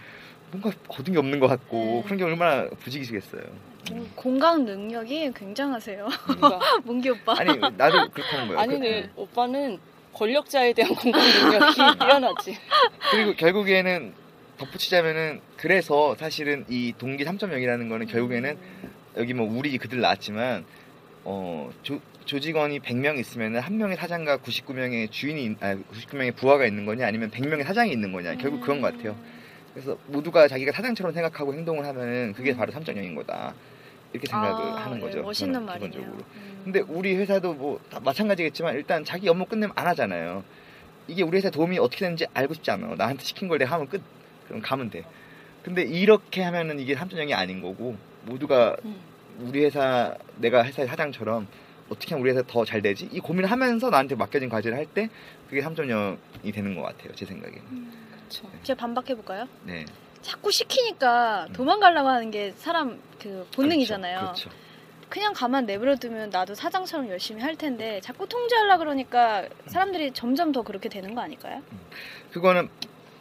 뭔가 0.53 0.71
거둔 0.87 1.13
게 1.13 1.19
없는 1.19 1.39
것 1.39 1.47
같고 1.47 1.77
네. 1.77 2.01
그런 2.05 2.17
게 2.17 2.23
얼마나 2.23 2.69
부지기시겠어요. 2.69 3.41
공- 3.89 4.09
공감 4.15 4.65
능력이 4.65 5.31
굉장하세요. 5.35 6.07
문기 6.83 7.09
오빠. 7.11 7.35
아니, 7.37 7.57
나도 7.57 8.09
그렇다는 8.11 8.47
거예요. 8.47 8.59
아니, 8.59 8.73
그- 8.79 8.83
네, 8.83 9.09
오빠는 9.15 9.79
권력자에 10.13 10.73
대한 10.73 10.93
공감 10.95 11.21
능력이 11.21 11.75
뛰어나지. 11.99 12.57
그리고 13.11 13.33
결국에는 13.35 14.13
덧붙이자면은 14.59 15.41
그래서 15.57 16.15
사실은 16.19 16.65
이 16.69 16.93
동기 16.97 17.25
3.0이라는 17.25 17.89
거는 17.89 18.05
결국에는 18.07 18.57
여기 19.17 19.33
뭐 19.33 19.51
우리 19.51 19.75
그들 19.79 19.99
나왔지만 19.99 20.63
어 21.25 21.71
조, 21.81 21.99
조직원이 22.25 22.79
100명 22.79 23.17
있으면 23.19 23.57
한 23.57 23.77
명의 23.77 23.97
사장과 23.97 24.37
99명의 24.37 25.11
주인이 25.11 25.55
아 25.61 25.75
99명의 25.75 26.35
부하가 26.35 26.65
있는 26.67 26.85
거냐 26.85 27.07
아니면 27.07 27.31
100명의 27.31 27.63
사장이 27.63 27.91
있는 27.91 28.11
거냐 28.11 28.35
결국 28.35 28.61
그건 28.61 28.81
것 28.81 28.95
같아요. 28.95 29.15
그래서 29.73 29.97
모두가 30.07 30.47
자기가 30.47 30.71
사장처럼 30.71 31.13
생각하고 31.13 31.53
행동을 31.53 31.85
하면은 31.85 32.33
그게 32.33 32.55
바로 32.55 32.71
3.0인 32.71 33.15
거다. 33.15 33.53
이렇게 34.11 34.27
생각을 34.27 34.63
아, 34.63 34.85
하는 34.85 34.97
네, 34.99 35.03
거죠. 35.05 35.21
멋있는 35.23 35.53
저는 35.53 35.65
말이네요. 35.65 35.91
기본적으로. 35.91 36.23
음. 36.35 36.61
근데 36.63 36.79
우리 36.81 37.15
회사도 37.15 37.53
뭐다 37.55 37.99
마찬가지겠지만 38.01 38.75
일단 38.75 39.03
자기 39.03 39.27
업무 39.27 39.45
끝내면 39.45 39.73
안 39.75 39.87
하잖아요. 39.87 40.43
이게 41.07 41.23
우리 41.23 41.37
회사 41.37 41.49
도움이 41.49 41.79
어떻게 41.79 42.01
되는지 42.01 42.27
알고 42.33 42.53
싶지 42.53 42.69
않아. 42.71 42.95
나한테 42.95 43.23
시킨 43.23 43.47
걸 43.47 43.57
내가 43.57 43.73
하면 43.75 43.89
끝. 43.89 44.01
그럼 44.47 44.61
가면 44.61 44.89
돼. 44.91 45.03
근데 45.63 45.81
이렇게 45.81 46.43
하면은 46.43 46.79
이게 46.79 46.93
3.0이 46.95 47.33
아닌 47.33 47.61
거고 47.61 47.97
모두가 48.25 48.75
음. 48.85 48.95
우리 49.39 49.65
회사 49.65 50.13
내가 50.37 50.63
회사의 50.63 50.87
사장처럼 50.87 51.47
어떻게 51.89 52.11
하면 52.13 52.21
우리 52.21 52.31
회사 52.31 52.43
더 52.45 52.63
잘 52.65 52.81
되지? 52.83 53.09
이 53.11 53.19
고민을 53.19 53.49
하면서 53.49 53.89
나한테 53.89 54.13
맡겨진 54.15 54.49
과제를 54.49 54.77
할 54.77 54.85
때 54.85 55.09
그게 55.49 55.61
3.0이 55.61 56.53
되는 56.53 56.75
것 56.75 56.83
같아요. 56.83 57.15
제 57.15 57.25
생각에는. 57.25 58.03
그렇죠. 58.41 58.63
제가 58.63 58.79
반박해 58.79 59.15
볼까요? 59.15 59.47
네. 59.63 59.85
자꾸 60.21 60.51
시키니까 60.51 61.47
도망가려고 61.53 62.07
하는 62.09 62.31
게 62.31 62.53
사람 62.57 62.99
그 63.21 63.45
본능이잖아요. 63.55 64.19
그렇죠. 64.19 64.49
그냥 65.09 65.33
가만 65.33 65.65
내버려두면 65.65 66.29
나도 66.31 66.55
사장처럼 66.55 67.09
열심히 67.09 67.41
할 67.41 67.55
텐데 67.55 67.99
자꾸 68.01 68.27
통제하려 68.27 68.77
그러니까 68.77 69.47
사람들이 69.67 70.11
점점 70.13 70.51
더 70.51 70.63
그렇게 70.63 70.89
되는 70.89 71.13
거 71.13 71.21
아닐까요? 71.21 71.61
그거는 72.31 72.69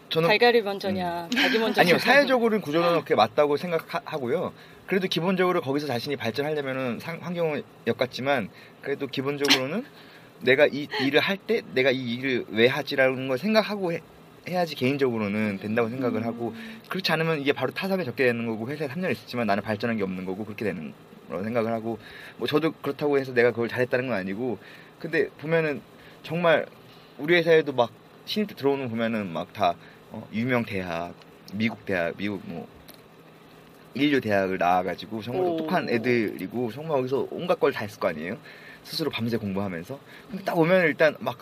저는 0.09 0.29
달걀이 0.29 0.63
먼저냐, 0.63 1.29
닭이 1.35 1.59
먼저냐. 1.59 1.83
아니요 1.87 1.99
사회적으로는 1.99 2.61
구조는 2.63 2.91
그렇게 2.91 3.15
맞다고 3.15 3.57
생각하고요. 3.57 4.53
그래도 4.87 5.07
기본적으로 5.09 5.61
거기서 5.61 5.87
자신이 5.87 6.17
발전하려면은 6.17 6.99
상- 7.01 7.19
환경은 7.23 7.63
엮같지만 7.87 8.49
그래도 8.81 9.07
기본적으로는 9.07 9.85
내가 10.41 10.67
이 10.67 10.89
일을 11.01 11.21
할 11.21 11.37
때 11.39 11.63
내가 11.75 11.91
이 11.91 12.15
일을 12.15 12.47
왜 12.51 12.69
하지라는 12.69 13.29
걸 13.29 13.39
생각하고 13.39 13.93
해, 13.93 14.01
해야지 14.49 14.75
개인적으로는 14.75 15.59
된다고 15.59 15.89
생각을 15.89 16.27
하고 16.27 16.55
그렇지 16.89 17.13
않으면 17.13 17.41
이게 17.41 17.53
바로 17.53 17.73
타석에 17.73 18.05
적게 18.05 18.25
되는 18.25 18.47
거고 18.47 18.69
회사에 18.69 18.89
3년 18.89 19.13
있었지만 19.13 19.47
나는 19.47 19.63
발전한 19.63 19.97
게 19.97 20.03
없는 20.03 20.25
거고 20.25 20.45
그렇게 20.45 20.65
되는 20.65 20.93
거라고 21.29 21.45
생각을 21.45 21.73
하고 21.73 21.99
뭐 22.39 22.49
저도 22.49 22.73
그렇다고 22.73 23.19
해서 23.19 23.33
내가 23.33 23.51
그걸 23.53 23.69
잘했다는 23.69 24.09
건 24.09 24.17
아니고 24.17 24.59
근데 24.99 25.29
보면은 25.39 25.81
정말 26.23 26.67
우리 27.19 27.35
회사에도 27.37 27.73
막 27.73 27.91
신입 28.25 28.49
때 28.49 28.55
들어오는 28.55 28.85
거 28.85 28.91
보면은 28.91 29.29
막 29.33 29.53
다 29.53 29.75
어, 30.11 30.29
유명 30.33 30.65
대학 30.65 31.15
미국 31.55 31.85
대학 31.87 32.17
미국 32.17 32.43
뭐 32.45 32.67
인류 33.95 34.21
대학을 34.21 34.59
나와가지고 34.59 35.23
정말 35.23 35.45
오. 35.45 35.57
똑똑한 35.57 35.89
애들이고 35.89 36.73
정말 36.73 36.97
거기서 36.99 37.29
온갖 37.31 37.61
걸 37.61 37.73
다 37.73 37.81
했을 37.81 38.01
거 38.01 38.09
아니에요 38.09 38.37
스스로 38.85 39.11
밤새 39.11 39.37
공부하면서 39.37 39.99
근데 40.31 40.45
딱 40.45 40.59
오면 40.59 40.83
일단 40.87 41.15
막 41.21 41.39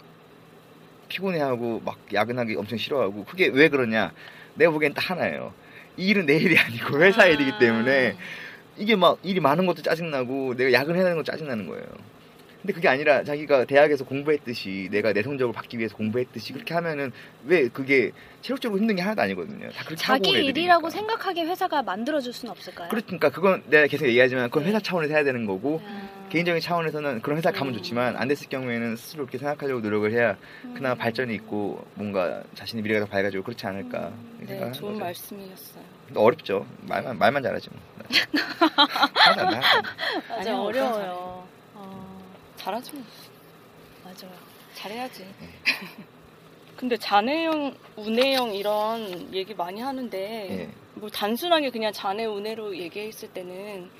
피곤해하고 1.10 1.82
막 1.84 1.98
야근하기 2.12 2.54
엄청 2.56 2.78
싫어하고 2.78 3.24
그게 3.26 3.48
왜 3.48 3.68
그러냐 3.68 4.12
내가 4.54 4.70
보기엔 4.70 4.94
딱 4.94 5.10
하나예요 5.10 5.52
이 5.98 6.08
일은 6.08 6.24
내 6.24 6.36
일이 6.36 6.56
아니고 6.58 7.02
회사 7.02 7.24
아. 7.24 7.26
일이기 7.26 7.58
때문에 7.58 8.16
이게 8.78 8.96
막 8.96 9.18
일이 9.22 9.40
많은 9.40 9.66
것도 9.66 9.82
짜증나고 9.82 10.56
내가 10.56 10.72
야근해야 10.72 11.02
되는 11.02 11.16
것도 11.18 11.24
짜증나는 11.24 11.66
거예요 11.66 11.84
근데 12.62 12.74
그게 12.74 12.88
아니라 12.88 13.24
자기가 13.24 13.64
대학에서 13.64 14.04
공부했듯이 14.04 14.88
내가 14.90 15.12
내 15.14 15.22
성적으로 15.22 15.52
받기 15.52 15.78
위해서 15.78 15.96
공부했듯이 15.96 16.52
그렇게 16.52 16.74
하면은 16.74 17.10
왜 17.46 17.68
그게 17.68 18.12
체력적으로 18.42 18.78
힘든 18.78 18.96
게 18.96 19.02
하나도 19.02 19.22
아니거든요 19.22 19.70
다 19.70 19.84
그렇게 19.84 19.96
자기. 19.96 20.30
일이라고 20.30 20.90
생각하게 20.90 21.44
회사가 21.44 21.82
만들어줄 21.82 22.32
수는 22.32 22.52
없을까요? 22.52 22.88
그러니까 22.90 23.30
그건 23.30 23.62
내가 23.66 23.86
계속 23.86 24.06
얘기하지만 24.06 24.50
그건 24.50 24.64
회사 24.64 24.78
차원에서 24.78 25.14
해야 25.14 25.24
되는 25.24 25.46
거고 25.46 25.80
아. 25.84 26.19
개인적인 26.30 26.60
차원에서는 26.60 27.22
그런 27.22 27.36
회사 27.38 27.50
가면 27.50 27.74
음. 27.74 27.76
좋지만 27.78 28.16
안 28.16 28.28
됐을 28.28 28.48
경우에는 28.48 28.96
스스로 28.96 29.24
그렇게 29.24 29.38
생각하려고 29.38 29.80
노력을 29.80 30.10
해야 30.12 30.36
그나마 30.74 30.94
음. 30.94 30.98
발전이 30.98 31.34
있고 31.34 31.84
뭔가 31.94 32.42
자신의 32.54 32.82
미래가 32.82 33.04
더 33.04 33.10
밝아지고 33.10 33.42
그렇지 33.42 33.66
않을까 33.66 34.08
음. 34.08 34.38
이 34.42 34.46
네, 34.46 34.72
좋은 34.72 34.92
거죠. 34.92 35.04
말씀이셨어요. 35.04 35.84
근데 36.06 36.20
어렵죠. 36.20 36.66
말만 36.82 37.18
말만 37.18 37.42
잘하지 37.42 37.70
뭐. 37.70 37.80
맞아 39.14 39.60
아니요, 40.38 40.62
어려워요. 40.62 41.46
어, 41.74 42.20
잘하지 42.56 42.92
뭐. 42.94 43.04
맞아요. 44.04 44.32
잘해야지. 44.74 45.24
네. 45.40 45.48
근데 46.76 46.96
자네형, 46.96 47.76
우네형 47.96 48.54
이런 48.54 49.34
얘기 49.34 49.54
많이 49.54 49.82
하는데 49.82 50.48
예. 50.50 50.70
뭐 50.94 51.10
단순하게 51.10 51.70
그냥 51.70 51.92
자네 51.92 52.24
우네로 52.24 52.76
얘기했을 52.76 53.28
때는 53.28 53.90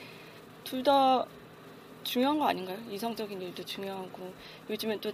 둘 0.64 0.82
다 0.82 1.26
중요한 2.04 2.38
거 2.38 2.46
아닌가요? 2.48 2.78
이성적인 2.90 3.40
일도 3.40 3.64
중요하고 3.64 4.32
요즘엔 4.68 5.00
또 5.00 5.12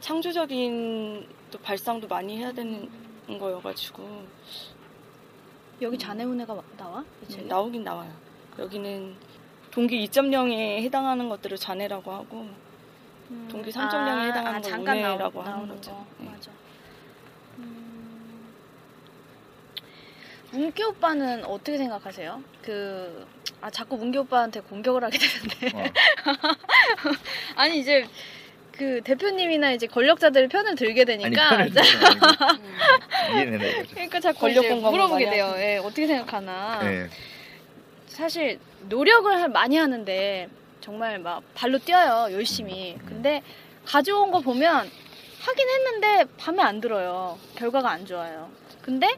창조적인 0.00 1.28
또 1.50 1.58
발상도 1.58 2.08
많이 2.08 2.38
해야 2.38 2.52
되는 2.52 2.88
거여가지고 3.26 4.24
여기 5.82 5.98
자네운해가 5.98 6.54
마- 6.54 6.62
나와? 6.76 7.04
이 7.22 7.28
책에? 7.28 7.44
나오긴 7.44 7.84
나와요. 7.84 8.12
여기는 8.58 9.14
동기 9.70 10.04
2.0에 10.08 10.82
해당하는 10.82 11.28
것들을 11.28 11.56
자네라고 11.56 12.10
하고 12.10 12.48
음. 13.30 13.48
동기 13.50 13.70
3.0에 13.70 14.28
해당하는 14.28 14.60
건 14.60 14.62
잠깐 14.62 15.00
나오- 15.00 15.14
운해라고 15.14 15.42
하는 15.42 15.68
거죠. 15.68 15.90
거. 15.92 16.06
네. 16.18 16.30
맞아. 16.30 16.50
음. 17.58 18.52
문기 20.52 20.82
오빠는 20.82 21.44
어떻게 21.44 21.78
생각하세요? 21.78 22.42
그, 22.62 23.26
아, 23.60 23.70
자꾸 23.70 23.96
문기 23.96 24.18
오빠한테 24.18 24.60
공격을 24.60 25.02
하게 25.04 25.18
되는데. 25.18 25.76
어. 25.76 25.84
아니, 27.56 27.78
이제, 27.78 28.06
그, 28.72 29.00
대표님이나 29.04 29.72
이제 29.72 29.86
권력자들 29.86 30.48
편을 30.48 30.74
들게 30.74 31.02
아니 31.02 31.18
되니까. 31.18 31.50
아니고 31.56 31.74
음. 32.60 33.34
이해는 33.34 33.60
해 33.60 33.70
이거죠. 33.70 33.90
그러니까 33.90 34.20
자꾸 34.20 34.38
권력 34.40 34.64
이제 34.64 34.68
공감을 34.74 34.90
물어보게 34.92 35.30
돼요. 35.30 35.44
하시네. 35.46 35.74
예, 35.74 35.78
어떻게 35.78 36.06
생각하나. 36.06 36.80
예. 36.84 37.08
사실 38.06 38.58
노력을 38.88 39.30
할- 39.34 39.48
많이 39.48 39.76
하는데 39.76 40.48
정말 40.80 41.18
막 41.18 41.42
발로 41.54 41.78
뛰어요 41.78 42.32
열심히 42.34 42.96
근데 43.06 43.42
가져온 43.86 44.30
거 44.30 44.40
보면 44.40 44.90
하긴 45.40 45.68
했는데 45.68 46.24
밤에 46.36 46.62
안 46.62 46.80
들어요 46.80 47.38
결과가 47.56 47.90
안 47.90 48.04
좋아요 48.04 48.50
근데 48.82 49.08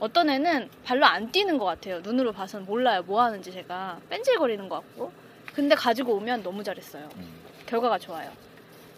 어떤 0.00 0.28
애는 0.30 0.68
발로 0.84 1.06
안 1.06 1.30
뛰는 1.30 1.58
것 1.58 1.64
같아요 1.64 2.00
눈으로 2.00 2.32
봐서는 2.32 2.66
몰라요 2.66 3.02
뭐 3.06 3.22
하는지 3.22 3.52
제가 3.52 3.98
뺀질거리는 4.10 4.68
것 4.68 4.76
같고 4.76 5.12
근데 5.54 5.74
가지고 5.74 6.14
오면 6.14 6.42
너무 6.42 6.62
잘했어요 6.62 7.08
음. 7.16 7.34
결과가 7.66 7.98
좋아요 7.98 8.30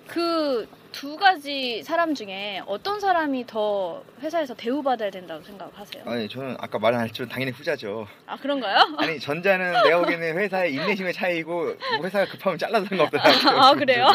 그 0.06 0.66
두 0.96 1.18
가지 1.18 1.82
사람 1.82 2.14
중에 2.14 2.62
어떤 2.64 3.00
사람이 3.00 3.46
더 3.46 4.02
회사에서 4.22 4.54
대우받아야 4.54 5.10
된다고 5.10 5.44
생각하세요? 5.44 6.04
아니 6.06 6.26
저는 6.26 6.56
아까 6.58 6.78
말안 6.78 7.04
했지만 7.04 7.28
당연히 7.28 7.52
후자죠. 7.52 8.06
아 8.24 8.34
그런가요? 8.38 8.78
아니 8.96 9.20
전자는 9.20 9.82
내가 9.84 9.98
보기에는 9.98 10.38
회사의 10.38 10.72
인내심의 10.72 11.12
차이고 11.12 11.52
뭐 11.52 12.02
회사가 12.02 12.24
급하면 12.24 12.56
잘라서 12.56 12.86
상관없다. 12.86 13.20
아, 13.60 13.74
그래요? 13.74 14.06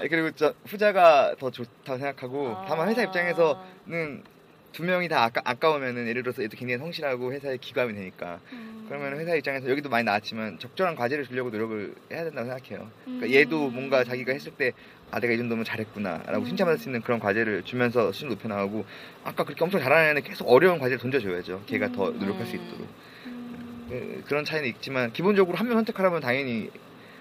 그리고 0.00 0.30
저 0.30 0.54
후자가 0.64 1.34
더 1.38 1.50
좋다고 1.50 1.98
생각하고 1.98 2.56
아. 2.56 2.64
다만 2.66 2.88
회사 2.88 3.02
입장에서는 3.02 4.24
두 4.72 4.82
명이 4.84 5.08
다 5.08 5.24
아까, 5.24 5.40
아까우면은 5.44 6.06
예를 6.06 6.22
들어서 6.22 6.42
얘도 6.42 6.56
굉장히 6.56 6.78
성실하고 6.78 7.32
회사에 7.32 7.56
기감이 7.56 7.94
되니까 7.94 8.40
음. 8.52 8.84
그러면 8.88 9.18
회사 9.18 9.34
입장에서 9.34 9.68
여기도 9.70 9.88
많이 9.88 10.04
나왔지만 10.04 10.58
적절한 10.58 10.96
과제를 10.96 11.24
주려고 11.26 11.48
노력을 11.50 11.94
해야 12.12 12.24
된다고 12.24 12.48
생각해요. 12.48 12.90
그러니까 13.04 13.26
음. 13.26 13.32
얘도 13.32 13.70
뭔가 13.70 14.04
자기가 14.04 14.32
했을 14.32 14.52
때 14.52 14.72
아 15.12 15.20
내가 15.20 15.32
이 15.32 15.36
정도면 15.38 15.64
잘했구나라고 15.64 16.38
음. 16.40 16.44
칭찬받을 16.46 16.80
수 16.80 16.88
있는 16.88 17.00
그런 17.00 17.20
과제를 17.20 17.62
주면서 17.62 18.10
수준 18.10 18.28
높여 18.28 18.48
나가고 18.48 18.84
아까 19.22 19.44
그렇게 19.44 19.62
엄청 19.62 19.80
잘하는 19.80 20.10
애는 20.10 20.22
계속 20.24 20.48
어려운 20.48 20.80
과제를 20.80 20.98
던져줘야죠. 20.98 21.62
걔가 21.66 21.92
더 21.92 22.08
음. 22.10 22.18
노력할 22.18 22.44
수 22.44 22.56
있도록 22.56 22.88
음. 23.26 23.86
그- 23.88 24.24
그런 24.26 24.44
차이는 24.44 24.68
있지만 24.70 25.12
기본적으로 25.12 25.56
한 25.56 25.68
명 25.68 25.76
선택하라면 25.76 26.20
당연히 26.20 26.70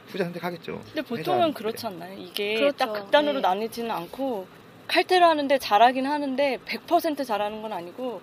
후자 0.07 0.23
선택하겠죠. 0.23 0.81
근데 0.93 1.01
보통은. 1.03 1.53
그렇지 1.53 1.85
않나요? 1.85 2.17
이게 2.17 2.55
그렇죠. 2.55 2.75
딱 2.75 2.91
극단으로 2.93 3.35
네. 3.35 3.41
나뉘지는 3.41 3.91
않고 3.91 4.47
칼퇴를 4.87 5.25
하는데 5.25 5.57
잘하긴 5.57 6.05
하는데 6.05 6.59
100% 6.65 7.25
잘하는 7.25 7.61
건 7.61 7.73
아니고 7.73 8.21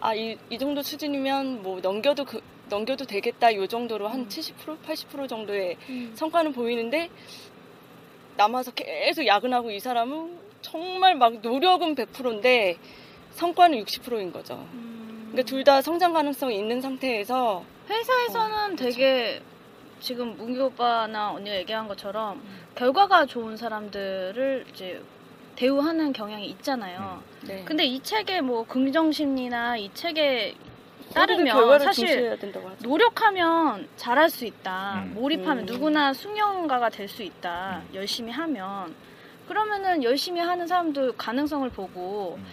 아 0.00 0.14
이 0.14 0.36
이 0.50 0.58
정도 0.58 0.82
수준이면 0.82 1.62
뭐 1.62 1.80
넘겨도 1.80 2.24
그, 2.24 2.40
넘겨도 2.68 3.04
되겠다 3.04 3.54
요 3.54 3.66
정도로 3.66 4.08
한 4.08 4.20
음. 4.20 4.28
70% 4.28 4.78
80% 4.82 5.28
정도의 5.28 5.76
음. 5.88 6.12
성과는 6.14 6.52
보이는데 6.52 7.10
남아서 8.36 8.70
계속 8.72 9.26
야근하고 9.26 9.70
이 9.70 9.80
사람은 9.80 10.38
정말 10.62 11.14
막 11.16 11.40
노력은 11.40 11.94
100%인데 11.94 12.76
성과는 13.32 13.82
60%인 13.84 14.32
거죠. 14.32 14.54
음. 14.72 15.28
그러니까 15.30 15.48
둘 15.48 15.64
다 15.64 15.82
성장 15.82 16.12
가능성이 16.12 16.56
있는 16.56 16.80
상태에서 16.80 17.64
회사에서는 17.88 18.56
어, 18.56 18.64
그렇죠. 18.76 18.84
되게 18.84 19.42
지금 20.00 20.36
문기 20.36 20.58
오빠나 20.60 21.32
언니가 21.32 21.56
얘기한 21.56 21.86
것처럼 21.88 22.42
결과가 22.74 23.26
좋은 23.26 23.56
사람들을 23.56 24.66
이제 24.72 25.02
대우하는 25.56 26.12
경향이 26.12 26.46
있잖아요. 26.46 27.22
네. 27.46 27.62
근데 27.64 27.84
이 27.84 28.00
책의 28.02 28.42
뭐 28.42 28.64
긍정심리나 28.66 29.76
이 29.76 29.90
책에 29.94 30.54
따르면 31.14 31.80
사실. 31.80 32.38
노력하면 32.82 33.88
잘할 33.96 34.30
수 34.30 34.44
있다. 34.44 35.02
음. 35.06 35.14
몰입하면 35.14 35.64
음. 35.64 35.66
누구나 35.66 36.12
숙련가가 36.12 36.88
될 36.90 37.08
수 37.08 37.22
있다. 37.22 37.82
열심히 37.94 38.30
하면 38.32 38.94
그러면은 39.48 40.02
열심히 40.04 40.40
하는 40.40 40.66
사람도 40.66 41.14
가능성을 41.16 41.68
보고 41.70 42.36
음. 42.38 42.46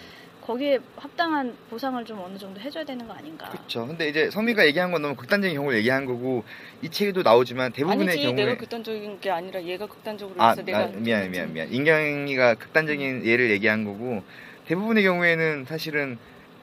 거기에 0.48 0.80
합당한 0.96 1.54
보상을 1.70 2.04
좀 2.06 2.20
어느 2.22 2.38
정도 2.38 2.58
해줘야 2.62 2.86
되는 2.86 3.06
거 3.06 3.14
아닌가. 3.14 3.50
그렇죠. 3.50 3.86
근데 3.86 4.08
이제 4.08 4.32
성미가 4.32 4.66
얘기한 4.68 4.94
건 4.94 5.02
너무 5.02 5.14
극단적인 5.18 5.54
경우를 5.58 5.78
얘기한 5.80 6.06
거고 6.06 6.46
이 6.82 6.88
책에도 6.88 7.22
나오지만 7.22 7.74
대부분의 7.74 8.08
아니지 8.08 8.24
경우에 8.26 8.46
내가 8.46 8.58
극단적인 8.58 9.20
게 9.20 9.30
아니라 9.30 9.62
얘가 9.62 9.86
극단적으로 9.86 10.42
아, 10.42 10.52
해서 10.52 10.62
내가 10.64 10.84
아, 10.84 10.88
미안 10.88 11.30
미안 11.30 11.52
미안 11.52 11.70
인경이가 11.70 12.56
극단적인 12.56 13.26
예를 13.26 13.50
얘기한 13.52 13.84
거고 13.84 14.24
대부분의 14.68 15.04
경우에는 15.04 15.66
사실은 15.66 16.18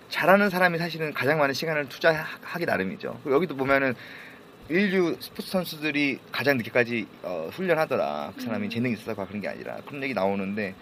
잘하는 0.09 0.49
사람이 0.49 0.78
사실은 0.78 1.12
가장 1.12 1.39
많은 1.39 1.53
시간을 1.53 1.91
투자하기 1.91 2.64
나름이죠. 2.64 3.20
여기도 3.26 3.55
보면은 3.55 3.95
인류 4.70 5.14
스포츠 5.20 5.51
선수들이 5.51 6.20
가장 6.32 6.57
늦게까지 6.57 7.07
어, 7.22 7.51
훈련하더라. 7.53 8.32
그 8.35 8.41
사람이 8.41 8.68
음. 8.68 8.70
재능이 8.70 8.95
있어서 8.95 9.14
그런 9.26 9.43
게 9.43 9.49
아니라 9.49 9.76
그런 9.85 10.03
얘기 10.03 10.14
나오는데 10.14 10.74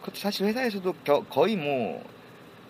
그것도 0.00 0.16
사실 0.16 0.46
회사에서도 0.46 0.90
겨- 1.04 1.22
거의 1.28 1.56
뭐 1.56 2.15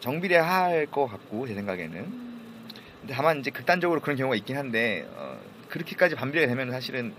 정비례 0.01 0.37
할 0.37 0.87
것 0.91 1.07
같고 1.07 1.47
제 1.47 1.55
생각에는 1.55 1.97
음. 1.99 2.71
근데 3.01 3.15
다만 3.15 3.41
이제 3.41 3.51
극단적으로 3.51 4.01
그런 4.01 4.17
경우가 4.17 4.37
있긴 4.37 4.57
한데 4.57 5.07
어, 5.17 5.39
그렇게까지 5.69 6.15
반비례가 6.15 6.47
되면 6.49 6.71
사실은 6.71 7.15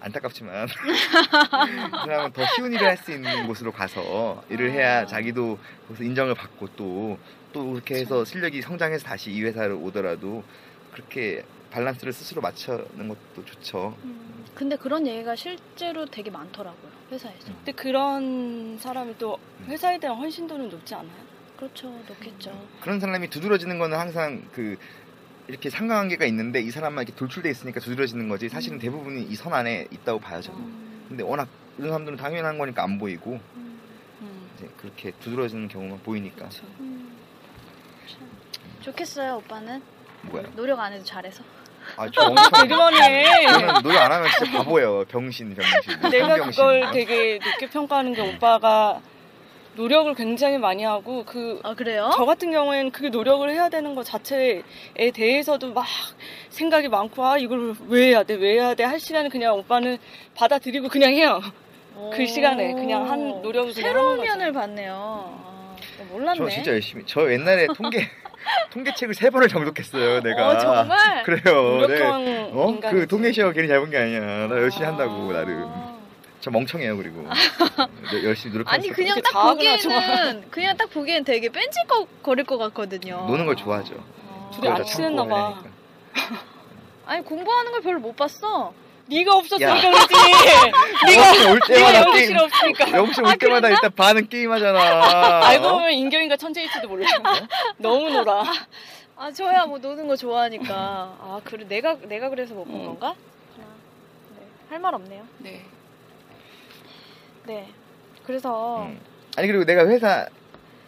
안타깝지만 0.00 0.68
그 0.78 1.98
사람은 2.06 2.32
더 2.32 2.46
쉬운 2.54 2.72
일을 2.72 2.86
할 2.86 2.96
수 2.98 3.10
있는 3.12 3.46
곳으로 3.46 3.72
가서 3.72 4.44
일을 4.48 4.70
해야 4.70 5.00
아. 5.00 5.06
자기도 5.06 5.58
거기서 5.88 6.04
인정을 6.04 6.34
받고 6.34 6.68
또또 6.76 7.72
그렇게 7.72 7.96
해서 7.96 8.24
실력이 8.24 8.62
성장해서 8.62 9.04
다시 9.04 9.32
이 9.32 9.42
회사로 9.42 9.76
오더라도 9.78 10.44
그렇게 10.92 11.44
밸런스를 11.70 12.12
스스로 12.12 12.40
맞추는 12.40 13.08
것도 13.08 13.44
좋죠. 13.44 13.94
음, 14.04 14.44
근데 14.54 14.76
그런 14.76 15.06
얘기가 15.06 15.34
실제로 15.36 16.06
되게 16.06 16.30
많더라고요 16.30 16.90
회사에서. 17.10 17.46
근데 17.46 17.72
그런 17.72 18.78
사람이 18.78 19.16
또 19.18 19.36
음. 19.60 19.66
회사에 19.68 19.98
대한 19.98 20.16
헌신도는 20.16 20.68
높지 20.70 20.94
않아요? 20.94 21.28
그렇죠, 21.58 21.88
높겠죠. 22.06 22.66
그런 22.80 23.00
사람이 23.00 23.28
두드러지는 23.30 23.78
거는 23.78 23.98
항상 23.98 24.42
그 24.52 24.76
이렇게 25.48 25.70
상관관계가 25.70 26.24
있는데 26.26 26.60
이 26.60 26.70
사람만 26.70 27.04
이렇게 27.04 27.18
돌출돼 27.18 27.50
있으니까 27.50 27.80
두드러지는 27.80 28.28
거지 28.28 28.48
사실은 28.48 28.76
음. 28.76 28.80
대부분이 28.80 29.22
이 29.24 29.34
선 29.34 29.52
안에 29.54 29.88
있다고 29.90 30.20
봐요 30.20 30.40
저는. 30.40 30.58
음, 30.60 31.04
근데 31.08 31.22
워낙 31.24 31.48
이런 31.78 31.90
사람들은 31.90 32.18
당연한 32.18 32.58
거니까 32.58 32.82
안 32.84 32.98
보이고 32.98 33.32
음, 33.56 33.80
음, 34.20 34.50
이제 34.56 34.68
그렇게 34.80 35.10
두드러지는 35.20 35.68
경우만 35.68 36.00
보이니까 36.02 36.36
그렇죠. 36.48 36.64
음. 36.80 37.16
참. 38.06 38.28
좋겠어요 38.82 39.36
오빠는 39.36 39.82
뭐야? 40.22 40.44
노력 40.54 40.78
안 40.80 40.92
해도 40.92 41.04
잘해서. 41.04 41.42
아 41.96 42.06
저 42.10 42.20
엄청 42.22 42.50
되게 42.62 42.76
많이 42.76 43.00
해. 43.00 43.46
저는 43.48 43.82
노력 43.82 44.02
안 44.02 44.12
하면 44.12 44.28
진짜 44.36 44.58
바보예요. 44.58 45.04
병신 45.06 45.54
병신. 45.54 46.10
내가 46.10 46.34
병신. 46.36 46.50
그걸 46.50 46.90
되게 46.92 47.38
높게 47.42 47.68
평가하는 47.70 48.12
게 48.14 48.20
오빠가 48.34 49.00
노력을 49.78 50.12
굉장히 50.14 50.58
많이 50.58 50.82
하고 50.84 51.24
그 51.24 51.60
아 51.62 51.74
그래요? 51.74 52.10
저 52.14 52.24
같은 52.24 52.50
경우에는 52.50 52.90
그게 52.90 53.08
노력을 53.10 53.48
해야 53.48 53.68
되는 53.68 53.94
것 53.94 54.04
자체에 54.04 54.62
대해서도 55.14 55.72
막 55.72 55.86
생각이 56.50 56.88
많고 56.88 57.24
아 57.24 57.38
이걸 57.38 57.74
왜 57.88 58.08
해야 58.08 58.22
돼 58.24 58.34
왜 58.34 58.54
해야 58.54 58.74
돼 58.74 58.82
할 58.84 58.98
시간은 58.98 59.30
그냥 59.30 59.54
오빠는 59.56 59.98
받아들이고 60.34 60.88
그냥 60.88 61.12
해요 61.14 61.40
그 62.12 62.26
시간에 62.26 62.74
그냥 62.74 63.08
한 63.10 63.42
노력을 63.42 63.72
그냥 63.72 63.74
새로운 63.74 64.06
하는 64.12 64.16
거죠. 64.18 64.32
면을 64.38 64.52
봤네요. 64.52 64.94
아, 64.94 65.76
몰랐네. 66.12 66.38
저 66.38 66.48
진짜 66.48 66.70
열심히. 66.72 67.02
저 67.06 67.30
옛날에 67.32 67.66
통계 67.74 68.08
통계책을 68.70 69.14
세 69.14 69.30
번을 69.30 69.48
정독했어요. 69.48 70.20
내가. 70.22 70.48
어, 70.48 70.58
정말? 70.58 71.22
그래요. 71.24 71.86
네. 71.88 72.50
어? 72.52 72.78
그 72.88 73.06
통계 73.08 73.32
시험 73.32 73.52
괜히 73.52 73.66
잡은 73.66 73.90
게 73.90 73.96
아니야. 73.98 74.20
나 74.46 74.56
열심히 74.58 74.86
아. 74.86 74.90
한다고 74.90 75.32
나름. 75.32 75.68
저 76.40 76.50
멍청해요 76.50 76.96
그리고 76.96 77.26
네, 78.12 78.24
열심히 78.24 78.52
노력하고 78.52 78.74
아니 78.74 78.88
그냥 78.94 79.20
딱 79.22 79.32
보기에는 79.42 80.50
그냥 80.50 80.76
딱 80.76 80.90
보기엔 80.90 81.24
되게 81.24 81.48
뺀질거릴 81.48 82.44
것 82.44 82.58
같거든요. 82.58 83.24
노는 83.26 83.46
걸 83.46 83.56
좋아하죠. 83.56 83.94
아. 84.28 84.50
둘이 84.54 84.68
안 84.68 84.84
친했나 84.84 85.24
봐. 85.24 85.46
하니까. 85.46 85.68
아니 87.06 87.24
공부하는 87.24 87.72
걸 87.72 87.80
별로 87.82 87.98
못 88.00 88.14
봤어. 88.16 88.72
네가 89.06 89.34
없었으니까 89.36 89.78
야. 89.78 89.80
그렇지 89.80 90.14
영신 91.16 91.48
올 91.48 91.54
네가 91.54 91.66
때마다 91.66 92.02
연기 92.02 92.18
게임. 92.26 92.36
없으니까 92.36 92.84
아, 92.84 93.00
올 93.00 93.08
때마다 93.08 93.36
그랬나? 93.38 93.68
일단 93.70 93.90
반은 93.96 94.28
게임 94.28 94.52
하잖아. 94.52 95.40
알고 95.48 95.70
보면 95.72 95.92
인경이가 95.92 96.36
천재일지도 96.36 96.88
몰라 96.88 97.06
너무 97.78 98.10
놀아 98.10 98.44
아 99.16 99.32
저야 99.32 99.64
뭐 99.66 99.78
노는 99.78 100.06
거 100.06 100.14
좋아하니까. 100.14 100.74
아 100.74 101.40
그래 101.42 101.64
내가 101.66 101.96
내가 102.02 102.28
그래서 102.28 102.54
못본 102.54 102.74
음. 102.80 102.84
건가? 102.86 103.14
네. 103.56 103.64
할말 104.68 104.94
없네요. 104.94 105.24
네 105.38 105.64
네. 107.48 107.66
그래서 108.24 108.82
음. 108.84 108.98
아니 109.36 109.48
그리고 109.48 109.64
내가 109.64 109.86
회사 109.88 110.26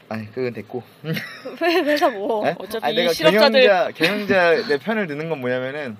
아니 0.09 0.31
그건 0.33 0.53
됐고. 0.53 0.83
회, 1.63 1.75
회사 1.85 2.09
뭐? 2.11 2.47
에? 2.47 2.55
어차피 2.59 2.85
아니, 2.85 2.95
이 2.95 2.99
내가 2.99 3.13
실업자들- 3.13 3.33
경영자 3.65 3.91
경영자 3.95 4.67
내 4.69 4.79
편을 4.79 5.07
드는 5.07 5.29
건 5.29 5.41
뭐냐면은 5.41 5.97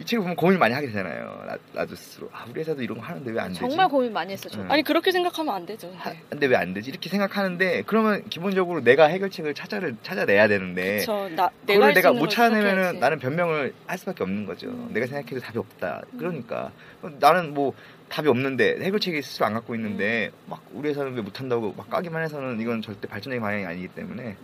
이 0.00 0.04
책을 0.04 0.22
보면 0.22 0.36
고민 0.36 0.58
많이 0.60 0.74
하게 0.74 0.86
되잖아요. 0.88 1.42
나, 1.46 1.56
나도 1.72 1.96
스스로 1.96 2.28
아 2.32 2.44
우리 2.48 2.60
회사도 2.60 2.82
이런 2.82 2.98
거 2.98 3.04
하는데 3.04 3.30
왜 3.32 3.40
안 3.40 3.48
되지? 3.48 3.60
정말 3.60 3.88
고민 3.88 4.12
많이 4.12 4.32
했어 4.32 4.48
저. 4.48 4.60
음. 4.60 4.70
아니 4.70 4.82
그렇게 4.84 5.10
생각하면 5.10 5.52
안 5.54 5.66
되죠 5.66 5.92
하, 5.96 6.10
네. 6.10 6.20
근데 6.30 6.46
왜 6.46 6.54
안 6.56 6.72
되지? 6.74 6.90
이렇게 6.90 7.08
생각하는데 7.08 7.82
그러면 7.86 8.22
기본적으로 8.28 8.80
내가 8.84 9.06
해결책을 9.06 9.54
찾아를 9.54 9.96
찾아내야 10.02 10.46
되는데 10.48 10.98
그쵸 10.98 11.28
나, 11.34 11.50
내가 11.66 11.78
그걸 11.80 11.94
내가 11.94 12.12
못걸 12.12 12.28
찾아내면은. 12.28 13.00
나는 13.00 13.18
변명을 13.18 13.74
할 13.86 13.98
수밖에 13.98 14.22
없는 14.22 14.46
거죠. 14.46 14.68
음. 14.68 14.90
내가 14.92 15.06
생각해도 15.06 15.40
답이 15.40 15.58
없다. 15.58 16.02
그러니까 16.16 16.70
나는 17.18 17.54
뭐 17.54 17.72
답이 18.08 18.28
없는데 18.28 18.78
해결책이 18.80 19.22
스스로 19.22 19.46
안 19.46 19.54
갖고 19.54 19.74
있는데 19.74 20.30
음. 20.32 20.50
막 20.50 20.62
우리 20.72 20.88
회사는 20.90 21.14
왜 21.14 21.22
못한다고 21.22 21.74
막 21.76 21.90
까기만 21.90 22.22
해서는 22.24 22.60
이건 22.60 22.82
절대 22.82 23.06
발전의 23.08 23.40
방향이 23.40 23.64
아니기 23.64 23.88
때문에 23.88 24.36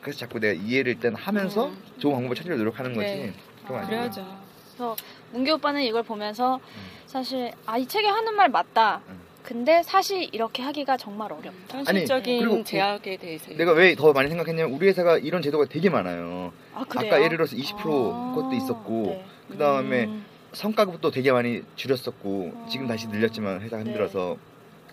그래서 0.00 0.18
자꾸 0.18 0.40
내가 0.40 0.54
이해를 0.54 0.92
일단 0.94 1.14
하면서 1.14 1.68
음. 1.68 1.76
좋은 1.98 2.14
방법을 2.14 2.36
찾으려 2.36 2.56
노력하는 2.56 2.94
거지. 2.94 3.06
네. 3.06 3.32
그건 3.62 3.76
아. 3.76 3.86
아니에요. 3.86 4.10
그래야죠 4.10 4.96
문기 5.32 5.50
오빠는 5.50 5.82
이걸 5.82 6.02
보면서 6.02 6.56
음. 6.56 6.60
사실 7.06 7.52
아 7.66 7.78
이 7.78 7.86
책에 7.86 8.08
하는 8.08 8.34
말 8.34 8.48
맞다. 8.48 9.00
음. 9.08 9.20
근데 9.44 9.82
사실 9.82 10.28
이렇게 10.32 10.62
하기가 10.62 10.96
정말 10.96 11.32
어렵다. 11.32 11.78
현실적인 11.78 12.40
그리고 12.40 12.64
제약에 12.64 13.16
대해서 13.16 13.52
내가 13.54 13.72
왜 13.72 13.94
더 13.94 14.12
많이 14.12 14.28
생각했냐면 14.28 14.72
우리 14.72 14.86
회사가 14.88 15.18
이런 15.18 15.42
제도가 15.42 15.66
되게 15.66 15.90
많아요. 15.90 16.52
아 16.74 16.84
그래요? 16.88 17.12
아까 17.12 17.22
예를 17.22 17.36
들어서 17.36 17.54
20% 17.56 17.80
아, 17.80 18.34
것도 18.34 18.52
있었고 18.54 19.02
네. 19.06 19.24
그 19.50 19.58
다음에 19.58 20.04
음. 20.04 20.24
성과급도 20.52 21.10
되게 21.10 21.32
많이 21.32 21.62
줄였었고 21.76 22.66
지금 22.70 22.86
다시 22.86 23.08
늘렸지만 23.08 23.60
회사가 23.60 23.82
네. 23.82 23.90
힘들어서 23.90 24.36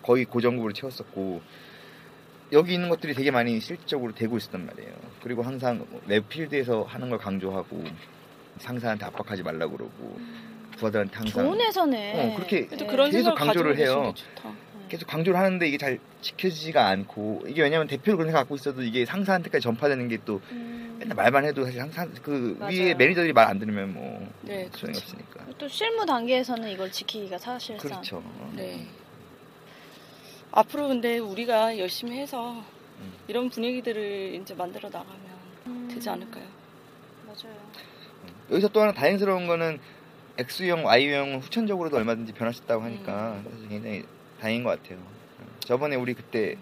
거의 0.02 0.24
고정급으로 0.24 0.72
채웠었고 0.72 1.42
여기 2.52 2.74
있는 2.74 2.88
것들이 2.88 3.14
되게 3.14 3.30
많이 3.30 3.60
실질적으로 3.60 4.12
되고 4.14 4.36
있었단 4.36 4.66
말이에요. 4.66 4.92
그리고 5.22 5.42
항상 5.42 5.86
웹필드에서 6.06 6.82
하는 6.82 7.10
걸 7.10 7.18
강조하고 7.18 7.84
상사한테 8.58 9.04
압박하지 9.06 9.42
말라고 9.42 9.76
그러고 9.76 10.18
부하들한테 10.76 11.16
항상 11.16 11.44
좋은 11.44 11.60
회사네. 11.60 12.32
어, 12.32 12.36
그렇게 12.36 12.66
네. 12.68 13.10
계속 13.10 13.34
강조를 13.34 13.76
해요. 13.76 14.12
계속 14.90 15.06
강조를 15.06 15.38
하는데 15.38 15.66
이게 15.66 15.78
잘 15.78 15.98
지켜지지가 16.20 16.86
않고 16.88 17.44
이게 17.46 17.62
왜냐면 17.62 17.86
대표로 17.86 18.18
그런 18.18 18.28
생각 18.28 18.40
갖고 18.40 18.56
있어도 18.56 18.82
이게 18.82 19.06
상사한테까지 19.06 19.62
전파되는 19.62 20.08
게또 20.08 20.40
음. 20.50 20.96
맨날 20.98 21.14
말만 21.16 21.44
해도 21.46 21.64
사실 21.64 21.80
항상 21.80 22.12
그 22.22 22.56
맞아요. 22.58 22.74
위에 22.74 22.94
매니저들이 22.94 23.32
말 23.32 23.48
안 23.48 23.58
들으면 23.58 23.94
뭐 23.94 24.28
네, 24.42 24.68
소용이 24.72 24.92
그렇죠. 24.92 24.98
없으니까 24.98 25.46
또 25.56 25.66
실무 25.68 26.04
단계에서는 26.04 26.68
이걸 26.68 26.90
지키기가 26.92 27.38
사실상 27.38 27.88
그렇죠. 27.90 28.22
네. 28.54 28.86
앞으로 30.52 30.88
근데 30.88 31.18
우리가 31.18 31.78
열심히 31.78 32.18
해서 32.18 32.62
음. 32.98 33.12
이런 33.28 33.48
분위기들을 33.48 34.34
이제 34.34 34.54
만들어 34.54 34.88
나가면 34.90 35.16
음. 35.68 35.88
되지 35.92 36.10
않을까요? 36.10 36.44
맞아요. 37.26 37.56
여기서 38.50 38.68
또 38.68 38.82
하나 38.82 38.92
다행스러운 38.92 39.46
거는 39.46 39.78
X유형, 40.38 40.86
Y유형은 40.86 41.40
후천적으로도 41.40 41.96
얼마든지 41.96 42.32
변할 42.32 42.52
수 42.52 42.62
있다고 42.64 42.82
하니까 42.82 43.40
사실 43.50 43.68
굉장히 43.68 44.04
다행인 44.40 44.64
것 44.64 44.70
같아요. 44.82 44.98
저번에 45.60 45.96
우리 45.96 46.14
그때 46.14 46.56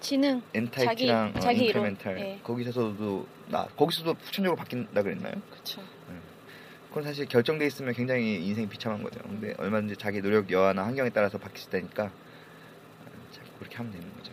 지능 0.00 0.42
entity랑 0.54 1.32
자기- 1.34 1.40
자기 1.44 1.58
이론. 1.66 1.86
incremental 1.86 2.18
예. 2.20 2.40
거기서도 2.42 3.26
나 3.48 3.66
거기서도 3.76 4.12
후천적으로 4.14 4.56
바뀐다 4.56 5.02
그랬나요? 5.02 5.34
그렇죠. 5.50 5.82
그건 6.88 7.04
사실 7.04 7.26
결정돼 7.26 7.66
있으면 7.66 7.92
굉장히 7.92 8.36
인생이 8.46 8.68
비참한 8.68 9.02
거죠. 9.02 9.20
근데 9.22 9.54
얼마든지 9.58 9.96
자기 9.96 10.22
노력 10.22 10.50
여하나 10.50 10.84
환경에 10.84 11.10
따라서 11.10 11.36
바뀔 11.36 11.58
수 11.60 11.68
있다니까 11.68 12.04
어, 12.04 12.10
참 13.32 13.44
그렇게 13.58 13.76
하면 13.76 13.92
되는 13.92 14.10
거죠. 14.16 14.32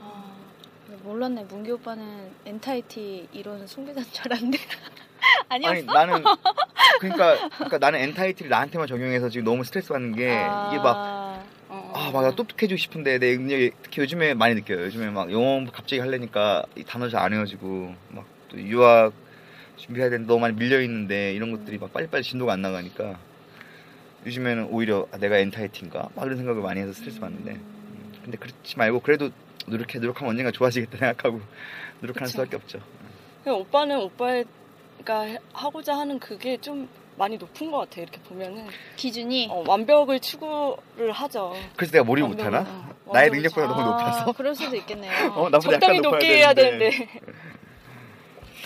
아, 0.00 0.34
몰랐네. 1.02 1.44
문기 1.44 1.70
오빠는 1.70 2.30
entity 2.46 3.28
이론 3.32 3.66
숭배자인 3.66 4.06
줄 4.10 4.24
알았는데 4.32 4.58
아니었어? 5.48 5.72
아니 5.72 5.82
나는 5.84 6.24
그러니까, 7.00 7.48
그러니까 7.50 7.78
나는 7.78 8.00
entity를 8.00 8.50
나한테만 8.50 8.86
적용해서 8.86 9.28
지금 9.28 9.44
너무 9.44 9.64
스트레스 9.64 9.88
받는 9.92 10.14
게 10.16 10.30
아, 10.30 10.70
이게 10.72 10.82
막 10.82 11.44
어. 11.68 11.92
아, 11.94 12.10
막 12.12 12.34
똑똑해지고 12.34 12.78
싶은데, 12.78 13.18
내 13.18 13.36
능력이 13.36 13.72
특히 13.82 14.00
요즘에 14.00 14.34
많이 14.34 14.54
느껴요. 14.54 14.80
요즘에 14.84 15.10
막 15.10 15.30
영어 15.30 15.64
갑자기 15.70 16.00
하려니까 16.00 16.64
이 16.76 16.84
단어 16.84 17.08
잘 17.08 17.22
안 17.22 17.32
외워지고, 17.32 17.94
막 18.10 18.24
또 18.48 18.58
유학 18.58 19.12
준비해야 19.76 20.10
되는데 20.10 20.26
너무 20.26 20.40
많이 20.40 20.56
밀려 20.56 20.80
있는데, 20.80 21.34
이런 21.34 21.52
것들이 21.52 21.78
막 21.78 21.92
빨리빨리 21.92 22.22
진도가 22.24 22.52
안 22.52 22.62
나가니까, 22.62 23.18
요즘에는 24.26 24.68
오히려 24.70 25.06
아, 25.12 25.18
내가 25.18 25.38
entity인가? 25.38 26.08
막 26.14 26.24
이런 26.24 26.36
생각을 26.36 26.62
많이 26.62 26.80
해서 26.80 26.92
스트레스 26.92 27.20
받는데, 27.20 27.52
음, 27.52 28.12
근데 28.24 28.38
그렇지 28.38 28.76
말고, 28.76 29.00
그래도 29.00 29.30
노력해, 29.66 29.98
노력하면 29.98 30.30
언젠가 30.30 30.50
좋아지겠다 30.50 30.98
생각하고, 30.98 31.40
노력하는. 32.00 32.28
수밖에 32.28 32.56
없죠. 32.56 32.80
그냥 33.44 33.60
오빠는 33.60 33.98
오빠 33.98 34.42
가 35.08 35.24
하고자 35.54 35.96
하는 35.96 36.18
그게 36.18 36.58
좀 36.58 36.86
많이 37.16 37.38
높은 37.38 37.70
것 37.70 37.78
같아. 37.78 38.02
이렇게 38.02 38.20
보면은 38.20 38.66
기준이 38.96 39.48
어, 39.50 39.64
완벽을 39.66 40.20
추구를 40.20 41.12
하죠. 41.12 41.56
그래서 41.76 41.92
내가 41.92 42.04
몰입 42.04 42.24
완벽을, 42.24 42.50
못하나? 42.50 42.92
어, 43.06 43.12
나의 43.14 43.30
능력보다 43.30 43.68
너무 43.68 43.80
아, 43.80 43.84
높아서? 43.84 44.32
그럴 44.32 44.54
수도 44.54 44.76
있겠네요. 44.76 45.10
어, 45.34 45.58
적당히 45.60 46.00
높게 46.00 46.36
해야 46.36 46.52
되는데. 46.52 46.90
되는데. 46.90 47.20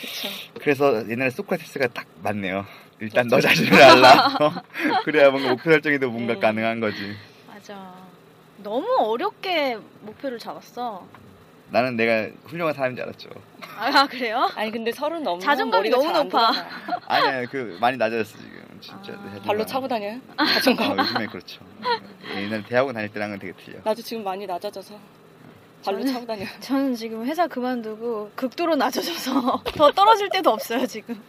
그쵸. 0.01 0.29
그래서 0.59 1.09
옛날에 1.09 1.31
소크라테스가 1.31 1.87
딱 1.87 2.07
맞네요. 2.25 2.67
일단 2.99 3.29
너 3.29 3.41
자신을 3.41 3.81
알라. 3.81 4.27
어? 4.41 4.53
그래야 5.05 5.31
뭔가 5.31 5.51
목표 5.51 5.71
설정에도 5.71 6.11
뭔가 6.11 6.35
음. 6.35 6.41
가능한 6.41 6.81
거지. 6.81 7.15
맞아. 7.47 7.95
너무 8.57 8.89
어렵게 8.99 9.79
목표를 10.01 10.41
잡았어. 10.41 11.07
나는 11.73 11.97
내가 11.97 12.29
훌륭한 12.45 12.75
사람인 12.75 12.97
줄 12.97 13.05
알았죠. 13.05 13.31
아 13.79 14.07
그래요? 14.07 14.51
아니 14.55 14.71
근데 14.71 14.93
서른 14.93 15.23
넘으면 15.23 15.41
자존감이 15.41 15.89
너무 15.89 16.11
높아. 16.13 16.29
돌아가요. 16.53 16.65
아니야, 17.09 17.47
그 17.47 17.79
많이 17.81 17.97
낮아졌어 17.97 18.37
지금. 18.39 18.63
진짜. 18.81 19.13
아. 19.15 19.41
발로 19.47 19.65
차고 19.65 19.89
다녀요? 19.89 20.21
어, 20.37 20.45
자존감. 20.55 20.99
요즘에 20.99 21.27
그렇죠. 21.27 21.65
옛날 22.37 22.63
대학원 22.65 22.95
다닐 22.95 23.09
때랑은 23.11 23.39
되게 23.39 23.53
틀려. 23.55 23.79
나도 23.85 24.03
지금 24.03 24.23
많이 24.23 24.47
낮아져서 24.47 24.99
발로 25.85 25.99
저는- 26.01 26.13
차고 26.13 26.27
다녀요. 26.27 26.49
저는 26.61 26.95
지금 26.95 27.25
회사 27.25 27.47
그만두고 27.47 28.33
극도로 28.37 28.77
낮아져서 28.77 29.63
더 29.75 29.91
떨어질 29.93 30.29
때도 30.29 30.51
없어요 30.51 30.87
지금. 30.87 31.21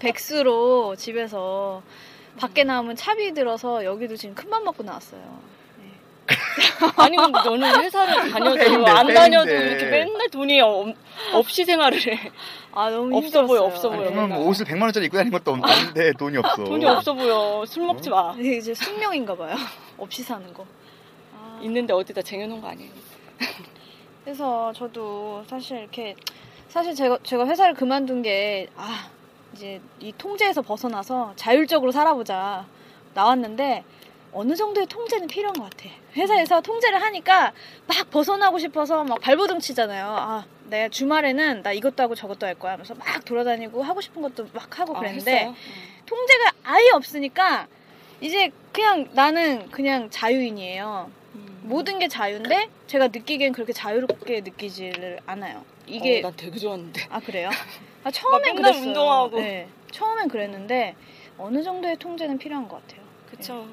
백수로 0.00 0.96
집에서 0.96 1.82
밖에 2.38 2.64
나오면 2.64 2.96
차비 2.96 3.32
들어서 3.34 3.84
여기도 3.84 4.16
지금 4.16 4.34
큰맘 4.34 4.64
먹고 4.64 4.82
나왔어요. 4.82 5.55
아니 6.96 7.16
근데 7.16 7.38
너는 7.44 7.82
회사를 7.84 8.30
다녀도 8.32 8.54
뺀데, 8.56 8.90
안 8.90 9.06
다녀도 9.14 9.46
뺀데. 9.46 9.66
이렇게 9.70 9.84
맨날 9.86 10.28
돈이 10.28 10.60
없, 10.60 10.94
없이 11.32 11.64
생활을 11.64 12.00
해. 12.06 12.30
아 12.72 12.90
너무 12.90 13.16
없어 13.16 13.26
힘들었어요. 13.26 13.46
보여, 13.46 13.60
없어 13.62 13.90
아니, 13.90 13.98
보여. 13.98 14.10
그러면 14.10 14.38
뭐 14.38 14.48
옷을 14.48 14.66
100만 14.66 14.82
원짜리 14.82 15.06
입고 15.06 15.16
다니는 15.16 15.38
것도 15.38 15.50
없는데 15.52 16.12
돈이 16.14 16.36
없어. 16.38 16.64
돈이 16.64 16.84
없어 16.84 17.14
보여. 17.14 17.64
술 17.66 17.84
먹지 17.84 18.10
마. 18.10 18.34
이게 18.38 18.56
이제 18.56 18.74
숙명인가 18.74 19.36
봐요. 19.36 19.54
없이 19.98 20.22
사는 20.22 20.52
거. 20.54 20.64
아, 21.34 21.58
있는데 21.62 21.92
어디다 21.92 22.22
쟁여놓은 22.22 22.60
거 22.60 22.68
아니에요? 22.68 22.90
그래서 24.24 24.72
저도 24.74 25.44
사실 25.46 25.78
이렇게 25.78 26.16
사실 26.68 26.94
제가 26.94 27.18
제가 27.22 27.46
회사를 27.46 27.74
그만둔 27.74 28.22
게 28.22 28.68
아 28.76 29.08
이제 29.54 29.80
이 30.00 30.12
통제에서 30.18 30.60
벗어나서 30.62 31.32
자율적으로 31.36 31.90
살아보자 31.92 32.66
나왔는데 33.14 33.84
어느 34.36 34.54
정도의 34.54 34.86
통제는 34.86 35.28
필요한 35.28 35.54
것 35.54 35.70
같아. 35.70 35.88
회사에서 36.14 36.60
통제를 36.60 37.00
하니까 37.00 37.52
막 37.86 38.10
벗어나고 38.10 38.58
싶어서 38.58 39.02
막 39.02 39.18
발버둥 39.20 39.60
치잖아요. 39.60 40.06
아 40.06 40.44
내가 40.68 40.90
주말에는 40.90 41.62
나 41.62 41.72
이것도 41.72 42.02
하고 42.02 42.14
저것도 42.14 42.46
할 42.46 42.54
거야 42.54 42.72
하면서 42.72 42.94
막 42.94 43.24
돌아다니고 43.24 43.82
하고 43.82 44.02
싶은 44.02 44.20
것도 44.20 44.48
막 44.52 44.78
하고 44.78 44.94
아, 44.94 45.00
그랬는데 45.00 45.36
했어요? 45.38 45.54
통제가 46.04 46.52
아예 46.64 46.90
없으니까 46.90 47.66
이제 48.20 48.50
그냥 48.72 49.08
나는 49.12 49.70
그냥 49.70 50.10
자유인이에요. 50.10 51.10
음. 51.36 51.60
모든 51.62 51.98
게 51.98 52.06
자유인데 52.06 52.68
제가 52.88 53.08
느끼기엔 53.08 53.52
그렇게 53.52 53.72
자유롭게 53.72 54.42
느끼지를 54.42 55.20
않아요. 55.24 55.64
이게 55.86 56.18
어, 56.18 56.22
난 56.24 56.36
되게 56.36 56.58
좋았는데. 56.58 57.06
아 57.08 57.20
그래요? 57.20 57.48
아 58.04 58.10
처음엔 58.10 58.54
그랬어요. 58.54 58.82
운동하고. 58.82 59.40
네, 59.40 59.68
처음엔 59.92 60.28
그랬는데 60.28 60.94
어느 61.38 61.62
정도의 61.62 61.96
통제는 61.96 62.36
필요한 62.36 62.68
것 62.68 62.82
같아요. 62.82 63.06
그쵸. 63.30 63.66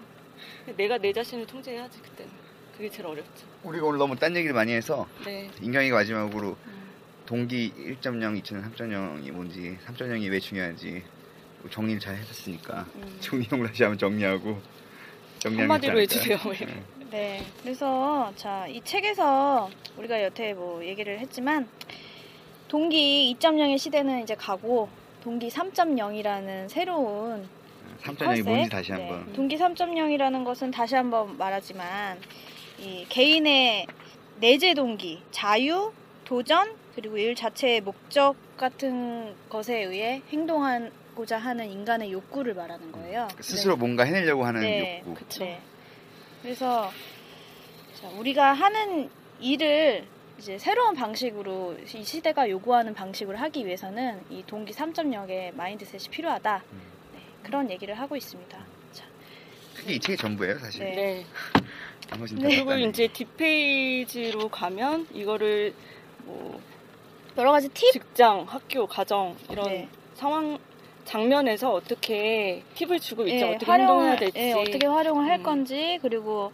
내가 0.78 0.98
내 0.98 1.12
자신을 1.14 1.46
통제해야지 1.48 2.00
그때는. 2.02 2.32
그게 2.76 2.90
제일 2.90 3.06
어렵죠. 3.06 3.46
우리가 3.64 3.86
오늘 3.86 4.00
너무 4.00 4.16
딴 4.16 4.36
얘기를 4.36 4.54
많이 4.54 4.74
해서 4.74 5.08
네. 5.26 5.50
인경이가 5.62 5.96
마지막으로 5.98 6.58
음. 6.66 6.84
동기 7.26 7.72
1.0, 8.02 8.42
2.0, 8.42 8.74
3.0이 8.76 9.32
뭔지 9.32 9.78
3.0이 9.86 10.30
왜 10.32 10.40
중요한지 10.40 11.04
정리를 11.70 12.00
잘 12.00 12.16
해줬으니까 12.18 12.86
음. 12.96 13.18
정리용 13.20 13.66
다시 13.68 13.84
한번 13.84 13.98
정리하고 14.00 14.60
한마디로 15.46 16.00
해주세요. 16.02 16.38
않을까요? 16.44 16.68
네. 16.68 16.84
네, 17.12 17.46
그래서 17.62 18.34
자 18.36 18.66
이 18.68 18.82
책에서 18.84 19.70
우리가 19.98 20.24
여태 20.24 20.54
뭐 20.54 20.84
얘기를 20.84 21.20
했지만 21.20 21.70
동기 22.68 23.36
2.0의 23.40 23.78
시대는 23.78 24.24
이제 24.24 24.34
가고 24.36 24.90
동기 25.22 25.50
3.0이라는 25.50 26.68
새로운 26.70 27.48
3.0이 28.04 28.44
뭔지 28.44 28.70
다시 28.70 28.92
네, 28.92 29.08
한번 29.10 29.34
동기 29.34 29.58
3.0이라는 29.58 30.44
것은 30.44 30.72
다시 30.72 30.96
한번 30.96 31.38
말하지만 31.38 32.20
이 32.80 33.06
개인의 33.10 33.88
내재 34.40 34.74
동기, 34.74 35.22
자유, 35.32 35.94
도전 36.26 36.76
그리고 36.96 37.18
일 37.18 37.36
자체의 37.36 37.82
목적 37.82 38.36
같은 38.58 39.34
것에 39.50 39.84
의해 39.84 40.22
행동하고자 40.30 41.38
하는 41.38 41.70
인간의 41.70 42.12
욕구를 42.12 42.54
말하는 42.54 42.92
거예요. 42.92 43.28
스스로 43.40 43.78
뭔가 43.78 44.04
해내려고 44.04 44.46
하는 44.46 44.62
네, 44.62 45.00
욕구 45.06 45.16
그쵸. 45.16 45.44
네. 45.44 45.60
그래서 46.42 46.92
자, 48.00 48.10
우리가 48.10 48.54
하는 48.54 49.10
일을 49.40 50.06
이제 50.38 50.58
새로운 50.58 50.96
방식으로 50.96 51.78
이 51.94 52.04
시대가 52.04 52.50
요구하는 52.50 52.94
방식으로 52.94 53.38
하기 53.38 53.66
위해서는 53.66 54.22
이 54.30 54.44
동기 54.46 54.74
3.0의 54.74 55.56
마인드셋이 55.56 56.10
필요하다. 56.10 56.64
음. 56.74 56.93
네, 57.44 57.48
그런 57.50 57.70
얘기를 57.70 57.94
하고 58.00 58.16
있습니다. 58.16 58.58
자, 58.94 59.04
그게 59.76 59.94
이 59.96 60.00
책의 60.00 60.18
전부예요 60.18 60.60
사실 60.60 60.86
네. 60.86 60.96
네. 60.96 61.26
나머지는 62.10 62.42
네. 62.44 62.50
다 62.50 62.56
그리고 62.56 62.70
딴 62.72 62.90
이제. 62.90 63.08
뒷페이지로 63.08 64.50
가면 64.50 65.08
이거를 65.14 65.74
뭐 66.26 66.62
여러 67.38 67.52
가지 67.52 67.68
팁. 67.70 67.92
직장, 67.92 68.46
학교, 68.48 68.86
가정 68.88 69.36
이런 69.50 69.68
네. 69.68 69.88
상황 70.16 70.58
장면에서 71.06 71.74
어떻게 71.74 72.64
팁을 72.76 73.00
주고 73.00 73.24
있지 73.24 73.44
예, 73.44 73.56
어떻게 73.56 73.70
행동해야 73.72 74.16
활용을- 74.16 74.20
될지 74.20 74.40
예, 74.40 74.54
어떻게 74.54 74.88
활용을 74.88 75.26
할 75.26 75.40
음. 75.40 75.44
건지 75.44 76.00
그리고 76.02 76.52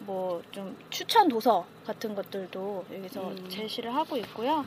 뭐 0.00 0.40
좀 0.52 0.76
추천 0.90 1.28
도서 1.28 1.66
같은 1.84 2.14
것들도 2.14 2.84
여기서 2.94 3.30
음. 3.30 3.48
제시를 3.48 3.92
하고 3.94 4.16
있고요. 4.18 4.64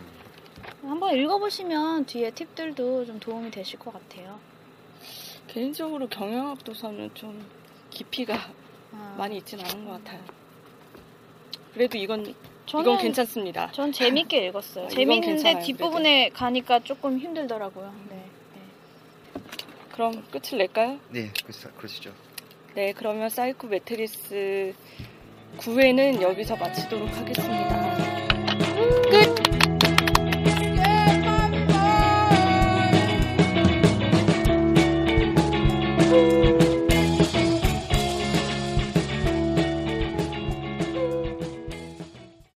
한번 0.83 1.15
읽어보시면 1.17 2.05
뒤에 2.05 2.31
팁들도 2.31 3.05
좀 3.05 3.19
도움이 3.19 3.49
되실 3.51 3.79
것 3.79 3.93
같아요. 3.93 4.37
개인적으로 5.51 6.07
경영학 6.07 6.63
도서는 6.63 7.11
좀 7.13 7.45
깊이가 7.89 8.35
아, 8.93 9.15
많이 9.17 9.35
있진 9.37 9.59
않은 9.59 9.85
것 9.85 9.91
같아요. 10.03 10.21
그래도 11.73 11.97
이건 11.97 12.33
저는 12.65 12.83
이건 12.85 12.97
괜찮습니다. 12.99 13.69
전 13.73 13.91
재밌게 13.91 14.47
읽었어요. 14.47 14.85
아, 14.85 14.89
재밌는데. 14.89 15.59
뒷부분에 15.59 16.29
가니까 16.29 16.79
조금 16.79 17.19
힘들더라고요. 17.19 17.93
네. 18.09 18.15
네. 18.55 19.41
그럼 19.91 20.23
끝을 20.31 20.57
낼까요? 20.57 20.97
네, 21.09 21.29
그렇- 21.45 21.75
그러시죠. 21.75 22.13
네, 22.73 22.93
그러면 22.93 23.29
사이코 23.29 23.67
매트리스 23.67 24.73
9회는 25.57 26.21
여기서 26.21 26.55
마치도록 26.55 27.09
하겠습니다. 27.09 27.91
끝! 29.09 29.40